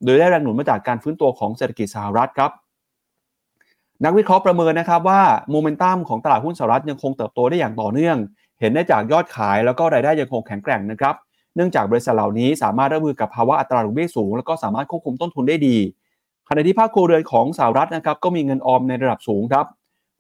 [0.04, 2.52] โดยได้แรงหนุนมาจากการฟื้นตัวของเศรษฐกิจสหรัฐครับ
[4.06, 5.22] นักวิเคราะห์ประเมินนะครับว่า
[5.52, 8.18] โมเมนตัมของตลาดหุ้นสหรัฐยังคงเติบโตได้อย่างต่อเนื่อง
[8.60, 11.16] เห็นได้จากยอดขายแล้วก็รายได้ยังคงแข็งแกร่งนะครับ
[11.56, 15.78] เนื่องจากบริษัทเหล่านี้สามารถรับมือกับภาวะอัตราดอกเบี้ยสูง แล้วก็สามารถควบคุมต้นทุนได้ดี
[16.54, 19.66] ขณะที่ภาคครัวเรือนของสหรัฐนะครับก็มีเงินออมในระดับสูงครับ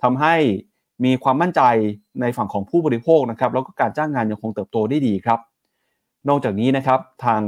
[0.03, 0.35] ทำให้
[1.05, 1.61] มีความมั่นใจ
[2.21, 5.39] ในฝั่งของผู้บริโภคนะครับแล้วก็การจ้างงานยังคงเติบโตได้ดีครับ
[6.29, 7.41] นอกจากนี้นะครับทาง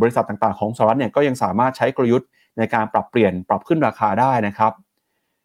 [0.00, 4.72] บริษัทต่างๆของสหรัฐเนี่ยก็ยังสามารถใช้กลยุทธ์ในการปรับเปลี่ยนปรับขึ้นราคาได้นะครับ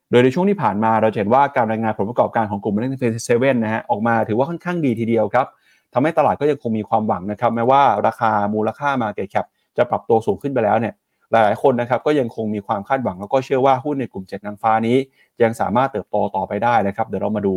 [0.09, 5.47] โดยในช่วงที่ผ่านมาเราเห็นว่าการรายงานผลประกอบการของกลุ่ม Magnificent Seven นะฮะออกมาถือว่าค่อนข้างดีทีเดียวครับ
[5.93, 9.45] ทำให้ตลาดก็ยังคงมีความหวังนะครับแม้ว่าราคามูลค่า Market Cap
[9.77, 10.93] จะปรับตัวสูงขึ้นไปแล้วเนี่ย
[11.31, 14.97] หลายๆคนนะครับก็ยังคงมีความคาดหวัง แล้วก็เชื่อว่าหุ้นในกลุ่ม7นางฟ้านี้
[15.43, 17.55] ยังสามารถเติบโตต่อไปได้นะครับ เดี๋ยวเรามาดู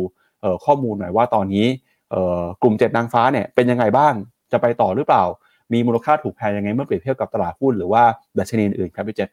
[0.65, 1.65] ข้อมูลหน่อยว่าตอนนี้
[2.61, 4.13] กลุ่ม7นางฟ้าเนี่ยเป็นยังไงบ้าง
[4.51, 5.23] จะไปต่อหรือเปล่า
[5.73, 8.03] มีมูลค่าถูกแพงยังไงเมื่อเปรียบเทียบกับตลาดหุ้นหรือว่า
[8.37, 9.29] ดัชนีอื่นครับพี่เจษ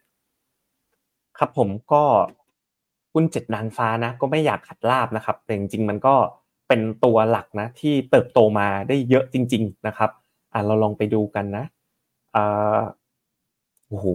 [1.37, 2.03] ครับผมก็
[3.13, 6.15] หุ้นเจ็ดนางฟ้านะ ก็ไม่อยากขัดลาบนะครับแต่จริงๆมันก็
[6.67, 10.09] เป็นตัวหลักนะที่เติบโตมาได้เยอะจริง ๆนะครับ
[10.53, 11.65] อะเราลองไปดูกันนะ
[12.35, 12.79] อ่า
[13.93, 14.07] โอ้โห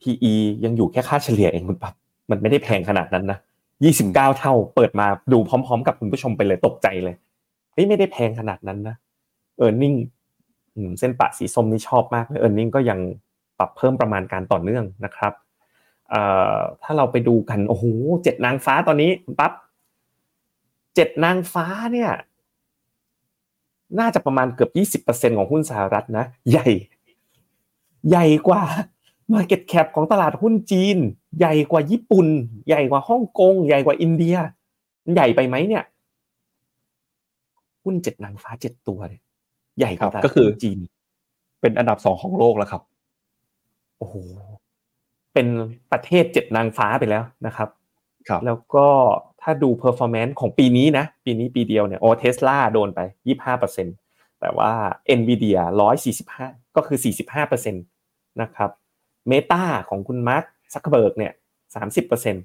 [0.00, 1.94] PE ยังอยู่แค่ค่าเฉลี่ยเองคุณปั๊บ
[2.30, 3.38] มันไม่ได้แพงขนาดนั้นนะ
[3.84, 7.14] ยี่สิบเก้าเท่า เปิดมาดูพร้อม ๆ กับคุณผู้ชมไปเลยตกใจเลย
[7.72, 8.96] เฮ้ยไม่ได้แพงขนาดนั้นนะ
[9.58, 9.94] เออร์เน็ง
[10.98, 12.98] เส้นปะสีส้มนี่ชอบมากเลยเออร์เน็งก็ยัง
[13.58, 15.32] ปรับเพิ่มประมาณการต่อเนื่องนะครับ
[16.10, 16.22] เอ่
[16.54, 17.84] อถ้าเราไปดูกันโอ้โห
[18.22, 19.52] เจ็ดนางฟ้าตอนนี้ปั๊บ
[20.94, 22.10] เจ็ดนางฟ้าเนี่ย
[23.98, 26.68] น่าจะประมาณเกือบยี่สิบเปอร์เซ็นของหุ้นสหรัฐนะ ใหญ่
[28.10, 28.62] ใหญ่กว่า
[29.32, 30.96] Market Cap ของตลาดหุ้นจีน
[31.38, 32.26] ใหญ่กว่าญี่ปุ่น
[32.68, 34.36] ใหญ่กว่าฮ่องกง ใหญ่กว่าอินเดีย
[35.04, 35.84] มันใหญ่ไปไหมเนี่ย
[37.84, 39.22] หุ้นเจ็ดนางฟ้าเจ็ดตัวเนี่ย
[39.78, 40.78] ใหญ่กว่าตลาดก็คือจีน
[41.60, 42.82] เป็นอันดับสองของโลกแล้วครับ
[43.98, 44.14] โอ้โห
[45.32, 45.46] เป็น
[45.92, 47.68] ประเทศเจ็ดนางฟ้าไปแล้วนะครับ
[48.28, 48.86] ครับแล้วก็
[49.42, 53.86] ถ้าดู performance ของปีนี้นะ ปีนี้ปีเดียวเนี่ยโอเทสลาโดนไปยี่ห้าเปอร์เซ็นต์
[54.40, 54.72] แต่ว่า
[55.18, 56.46] NVIDIA ร้อยสี่สิบห้า
[56.76, 57.70] ก็คือสี่สิบห้าเปอร์เซ็
[58.40, 58.70] นตนะครับ
[59.28, 61.32] Meta ของคุณ Mark Zuckerberg เนี่ย
[61.74, 62.36] สามสิบเปอร์เซ็น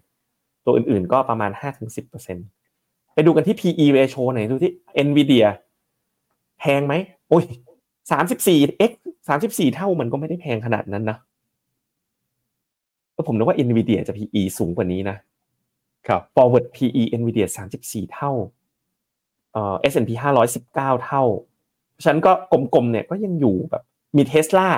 [0.65, 2.37] ต์ตัวอื่นๆก็ประมาณห้าถึงสิบเปอร์เซ็นต์
[3.13, 4.71] ไปดูกันที่ PE ratio หน่อยดูที่
[5.07, 5.45] NVIDIA
[6.59, 6.93] แพงไหม
[7.29, 7.43] โอ้ย
[8.11, 8.91] สามสิบสี่ x
[9.27, 11.17] สามสิบสี่เท่ามันก็ไม่ได้แพงขนาดนั้นนะ
[13.15, 15.17] ก็ผมนึกว่า NVIDIA จะ PE สูงกว่านี้นะ
[16.07, 18.31] ครับ forward PE NVIDIA สามสิบสี่เท่า
[19.53, 21.23] เอ่อ S&P ห้าร้อยสิบเก้าเท่า
[22.05, 23.83] ฉันก็กลมๆเนี่ยก็ยังอยู่แบบ
[24.17, 24.69] มีเทสลา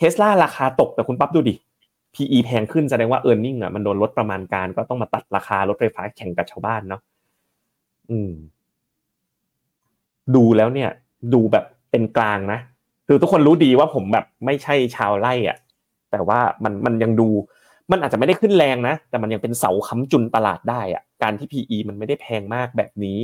[0.00, 1.54] เทสลาราคาตกแต่คุณปั๊บดูดิ
[2.14, 7.00] PE แพงขึ้นแสดงว่า e a r n i n g อะมันโดนลดประมาณการก็ต้องมาตัดราคารถไฟฟ้าแข่งกับชาวบ้านเนาะ
[8.10, 8.32] อืม
[10.34, 10.90] ดูแล้วเนี่ย
[11.34, 12.60] ดูแบบเป็นกลางนะ
[13.06, 15.58] คือทุกคนรู้ดีว่าผมแบบไม่ใช่ชาวไร่อะ
[16.10, 17.28] แต่ว่ามันมันยังดู
[17.90, 23.18] มันอาจจะไม่ได้ขึ้นแรงนะแต่มันยังเป็นเสาค้ำจุนตลาดได้อะ การที่ PE มันไม่ได้แพงมากแบบนี้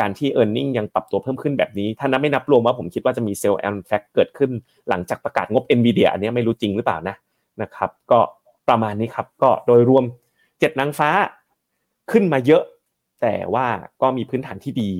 [0.00, 4.50] การที่ e a r n i n g ยังปรับตัวเพิ่มขึ้นแบบนี้ ถ้านับไม่นับรวมว่าผมคิดว่าจะมีเซลล์แอนแฟกเกิดขึ้น
[4.88, 7.16] หลังจากประกาศงบ NVIDIA อันนี้ไม่รู้จริงหรือเปล่านะ
[7.62, 8.20] นะครับก็
[8.68, 10.04] ประมาณนี้ครับก็โดยรวม
[10.60, 11.10] เจ็ดนางฟ้า
[12.10, 12.62] ขึ้นมาเยอะ
[13.22, 13.66] แต่ว่า
[14.02, 14.90] ก็มีพื้นฐานที่ดี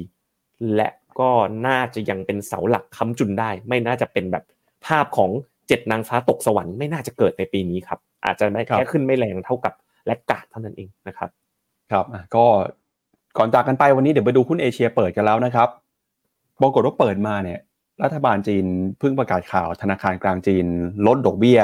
[0.74, 0.88] และ
[1.20, 1.30] ก็
[1.66, 4.44] น่าจะยังเป็นเสาหลักค้ำจุนได้ ไม่น่าจะเป็นแบบ
[4.86, 5.30] ภาพของ
[5.68, 9.74] เจ็ดนางฟ้าตกสวรรค์ไม่น่าจะเกิดในปีนี้ครับอาจจะไม่แค่ขึ้นไม่แรงเท่ากับ
[10.06, 11.30] แลกกาดเท่านั้นเองนะครับ
[11.92, 12.46] ครับก็
[13.38, 15.68] ก่อนจากกันไปวันนี้เดี๋ยวไปดูหุ้นเอเชียเปิดกันแล้วนะครับ
[16.60, 17.58] ปรากฏว่าเปิดมาเนี่ย
[18.02, 18.64] รัฐบาลจีน
[18.98, 20.66] เพิ่งประกาศข่าวธนาคารกลางจีน
[21.06, 21.60] ลดดอกเบี้ย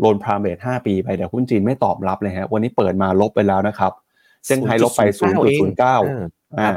[0.00, 3.92] Loan Prime Rate 5ปีไปแต่หุ้นจีนไม่ตอบรับเลยฮะวันนี้เปิดมาลบไปแล้วนะครับ
[4.44, 5.02] เซี่ยงไฮ้ลบไป
[5.80, 6.70] 0.09อ่า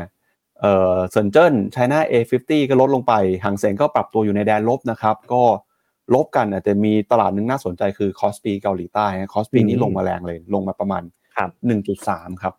[0.62, 5.44] เอ่อเซินเจิ้นไชน่า A50 ก็ลดลงไปหางเสงก็ปรับตัวอยู่ในแดนลบนะครับ ก็
[6.16, 11.04] ลบกันแต่มีตลาดนึงน่าสนใจคือ KOSPI เกาหลีใต้ KOSPI นี้ลงมาแรงเลย ลงมาประมาณ
[11.72, 12.54] 1.3 ครับ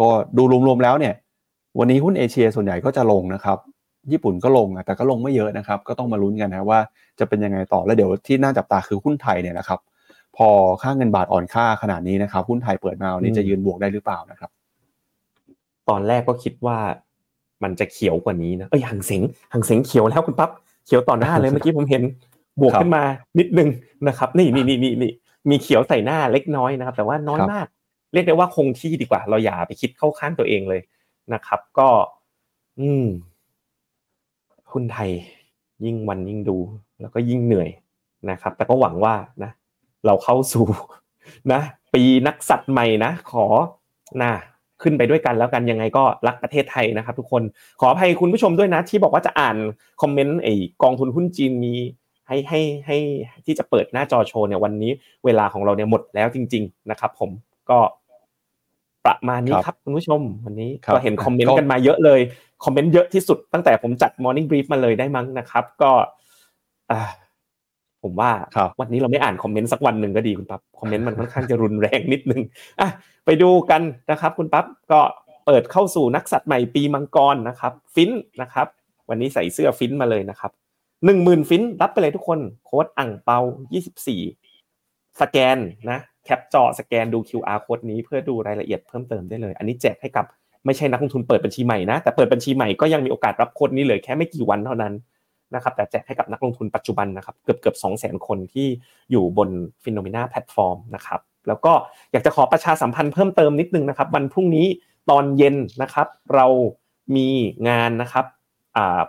[0.00, 1.14] ก็ดูรวมๆแล้วเนี่ย
[1.78, 3.58] วันนี้หุ้นเอเชียส่วนใหญ่ก็จะลงนะครับ
[4.12, 6.80] ญี่ปุ่นก็ลงแต่ก็ลงไม่เยอะนะครับ ก็ต้องมาลุ้นกันนะว่า
[7.18, 9.80] จะเป็นยังไงต่อแล้วเดี๋ยวที่น่าจับตาคือหุ้นไทยเนี่ยนะครับ
[10.36, 10.48] พอ
[10.82, 14.50] ค่าเงินบาทอ่อนค่าขนาดนี้นะครับ หุ้นไทยเปิดมาวันนี้จะยืนบวกได้หรือเปล่านะครับ
[15.88, 16.78] ตอนแรกก็คิดว่า
[17.62, 19.22] มันจะเขียวกว่านี้นะเอ้ยหังเสง
[19.52, 20.50] หังเสงเขียวแล้วคุณปั๊บ
[20.86, 22.02] เขียวต่อหน้าเลยเมื่อกี้ผมเห็น
[22.60, 23.02] บวกขึ้นมา
[23.38, 23.68] นิดนึง
[24.08, 25.12] นะครับ นี่นี่นี่นี่นี่
[25.50, 27.66] มีเขียวใส่หน้าเล็กน้อยนะครับ แต่ว่าน้อยมาก
[28.12, 30.80] เรียกได้ว่าคงที่ดีกว่า เราอย่าไปคิดเข้าข้างตัวเองเลย
[31.34, 31.88] นะครับ ก็
[32.80, 33.06] อืม
[34.72, 35.10] หุ้นไทย
[35.84, 36.56] ยิ่งวันยิ่งดู
[37.00, 37.68] แล้วก็ยิ่งเหนื่อย
[38.30, 39.50] นะครับ แต่ก็หวังว่านะ
[40.06, 40.66] เราเข้าสู่
[41.52, 41.60] นะ
[41.94, 43.46] ปีนักสัตว์ใหม่นะ ขอ
[44.22, 44.32] นะ
[44.82, 47.42] ขึ้นไปด้วยกันแล้วกันยังไงก็รักประเทศไทยนะครับ ทุกคน
[47.80, 49.56] ขออภัยคุณผู้ชมด้วยนะ ที่บอกว่าจะอ่าน
[50.02, 51.74] คอมเมนต์ไอ้กองทุนหุ้นจีนมี
[52.28, 52.98] ให้ให้ให้
[53.46, 54.92] ที่จะเปิดหน้าจอโชว์เนี่ยวันนี้
[55.24, 57.30] เวลาของเราเนี่ยหมดแล้วจริง ๆ นะครับ ผม
[57.70, 57.78] ก็
[59.08, 62.20] ประมาณนี้ครับคุณผู้ชมวันนี้ก็เห็นคอมเมนต์กันมาเยอะเลย
[62.64, 65.90] คอมเมนต์เยอะที่สุดตั้งแต่ผมจัด Morning Brief มาเลยได้มั้งนะครับ ก็
[68.02, 68.30] ผมว่า
[68.80, 72.40] วันนี้เราไม่อ่านคอมเมนต์สักวันหนึ่งก็ดีคุณปั๊บคอมเมนต์มันค่อนข้างจะรุนแรงนิดนึง
[72.80, 72.88] อะ
[73.26, 75.00] ไปดูกันนะครับ คุณปั๊บก็
[75.46, 78.10] เปิดเข้าสู่นักษัตรใหม่ปีมังกรนะครับ ฟิน
[78.42, 78.66] นะครับ
[79.08, 80.50] วันนี้ใส่เสื้อฟินมาเลยนะครับ
[81.04, 83.38] หนึ่งหมื่นฟินรับไปเลยทุกคน โค้ดอั่งเปา
[83.72, 84.20] ยี่สิบสี่
[85.20, 85.58] สแกน
[85.90, 85.98] นะ
[86.28, 90.26] แคปจอสแกนดู QR โค้ดนี้เพื่อดูรายละเอียดเพิ่มเติมได้เลย อันนี้แจกให้กับ
[90.66, 94.92] ไม่ใช่นักลงทุนเปิดบัญชีใหม่นะ แต่เปิดบัญชีใหม่ก็ยังมีโอกาสรับโค้ดนี้เลยแค่ไม่กี่วันเท่านั้น
[95.54, 98.66] นะครับแต่แจกให้กับนักลงทุนปัจจุบันนะครับเกือบเกือบสองแสนคนที่
[99.10, 99.50] อยู่บน
[99.84, 101.72] FINNOMENA แพลตฟอร์มนะครับแล้วก็
[102.12, 104.66] อยากจะขอประชาสัมพันธ์เพิ่มเติมนิดนึงนะครับ วันพรุ่งนี้
[105.10, 106.46] ตอนเย็นนะครับ เรา
[107.16, 107.28] มี
[107.68, 108.24] งานนะครับ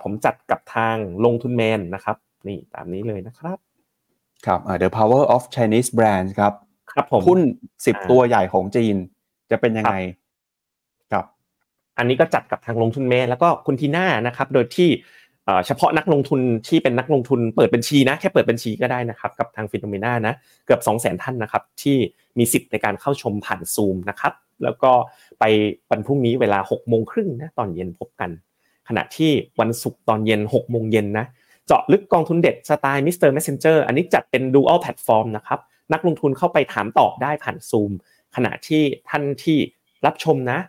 [0.04, 0.96] ผมจัดกับทาง
[1.26, 2.18] ลงทุนแมนนะครับ
[2.48, 3.58] นี่ตามนี้เลยนะครับ
[4.46, 6.54] ครับ The Power of Chinese Brands ครับ
[6.94, 7.40] ครับผมหุ้น
[7.86, 8.96] สิบตัวใหญ่ของจีน
[9.52, 9.96] จะเป็นยังไง
[11.12, 11.26] ครับ
[11.98, 14.90] อันนี้ก็จัดกับทางลงทุนแมนแล้วก็คุณทีน่านะครับ โดยที่
[15.66, 20.34] เฉพาะนักลงทุนที่เป็นนักลงทุนเปิดบัญชีนะแค่เปิดบัญชีก็ได้นะครับกับทางฟิโนเมนานะ
[20.66, 21.98] เกือบ 2 0 0 0 0 0ท่านนะครับที่
[22.38, 24.34] มีสิทธิ์ในการเข้าชมผ่านซูมนะครับ
[24.64, 24.92] แล้วก็
[25.40, 25.44] ไป
[25.90, 28.30] วันพรุ่งนี้เวลา6โมงครึ่งนะตอนเย็นพบกัน
[28.88, 31.26] ขณะที่วันศุกร์ตอนเย็น6โมงเย็นนะ
[31.66, 33.30] เจาะลึกกองทุนเด็ดสไตล์ Mr.
[33.30, 35.60] Messenger อันนี้จัดเป็น dual platform นะครับ
[35.94, 37.92] นักลงทุนเข้าไปถามตอบได้ผ่านซูม
[38.36, 39.58] ขณะที่ท่านที่
[40.06, 40.60] รับชมนะ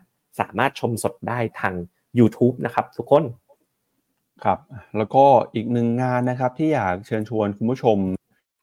[0.40, 1.74] สามารถชมสดได้ทาง
[2.18, 3.24] YouTube นะครับ ทุกคน
[4.44, 4.58] ครับ
[4.96, 7.96] แล้วก็อีกหนึ่งงานนะครับที่อยากเชิญชวนคุณผู้ชม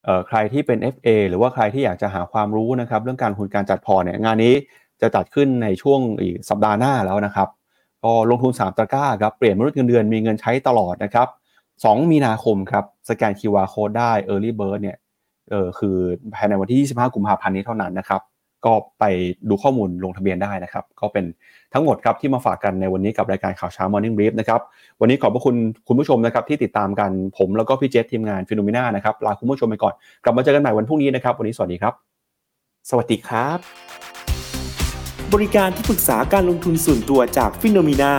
[0.04, 4.54] เอ่อใครที่เป็น FA หรือว่าใครที่อยากจะหาความรู้นะครับ เรื่องการคุณการจัดพอร์ตเนี่ยงานนี้
[5.02, 7.50] จะจัดขึ้นในช่วงอีกสัปดาห์หน้าแล้วนะครับ
[8.04, 11.28] ก็ลงทุน 3ตะกร้าครับเปลี่ยนมนุษย์เงินเดือนมีเงินใช้ตลอดนะครับ
[11.74, 14.98] 2 มีนาคมครับสแกน QR Code ได้ Early Bird เนี่ย
[15.52, 15.96] เออคือ
[16.36, 18.22] ภายในวันที่ 25 กุมภาพันธ์นี้เท่านั้นนะครับ
[18.66, 19.06] ก็ไป
[19.50, 21.26] ดูข้อมูลลงทะเบียนได้นะครับ ก็เป็น
[21.74, 24.62] ทั้งหมดครับที่มาฝากกันในวันนี้กับรายการข่าวเช้า Morning Brief นะครับ
[25.02, 25.56] วันนี้ขอบพระคุณ
[25.88, 29.94] คุณผู้ชมนะครับที่ติดตามกันผมแล้วก็พี่เจษทีมงานฟิโนเมนานะครับลาคุณผู้ชมไปก่อน
[30.24, 31.94] กลับมาเจอกันใหม่วันพรุ่งนี้นะครับ วันนี้สวัสดีครับ
[32.90, 33.58] สวัสดีครับ
[35.34, 38.14] บริการที่ปรึกษาการลงทุนส่วนตัวจากฟิโนเมนา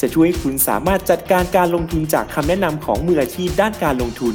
[0.00, 4.34] จะช่วยให้คุณสามารถจัดการการลงทุนจากคำแนะนำของมืออาชีพด้านการลงทุน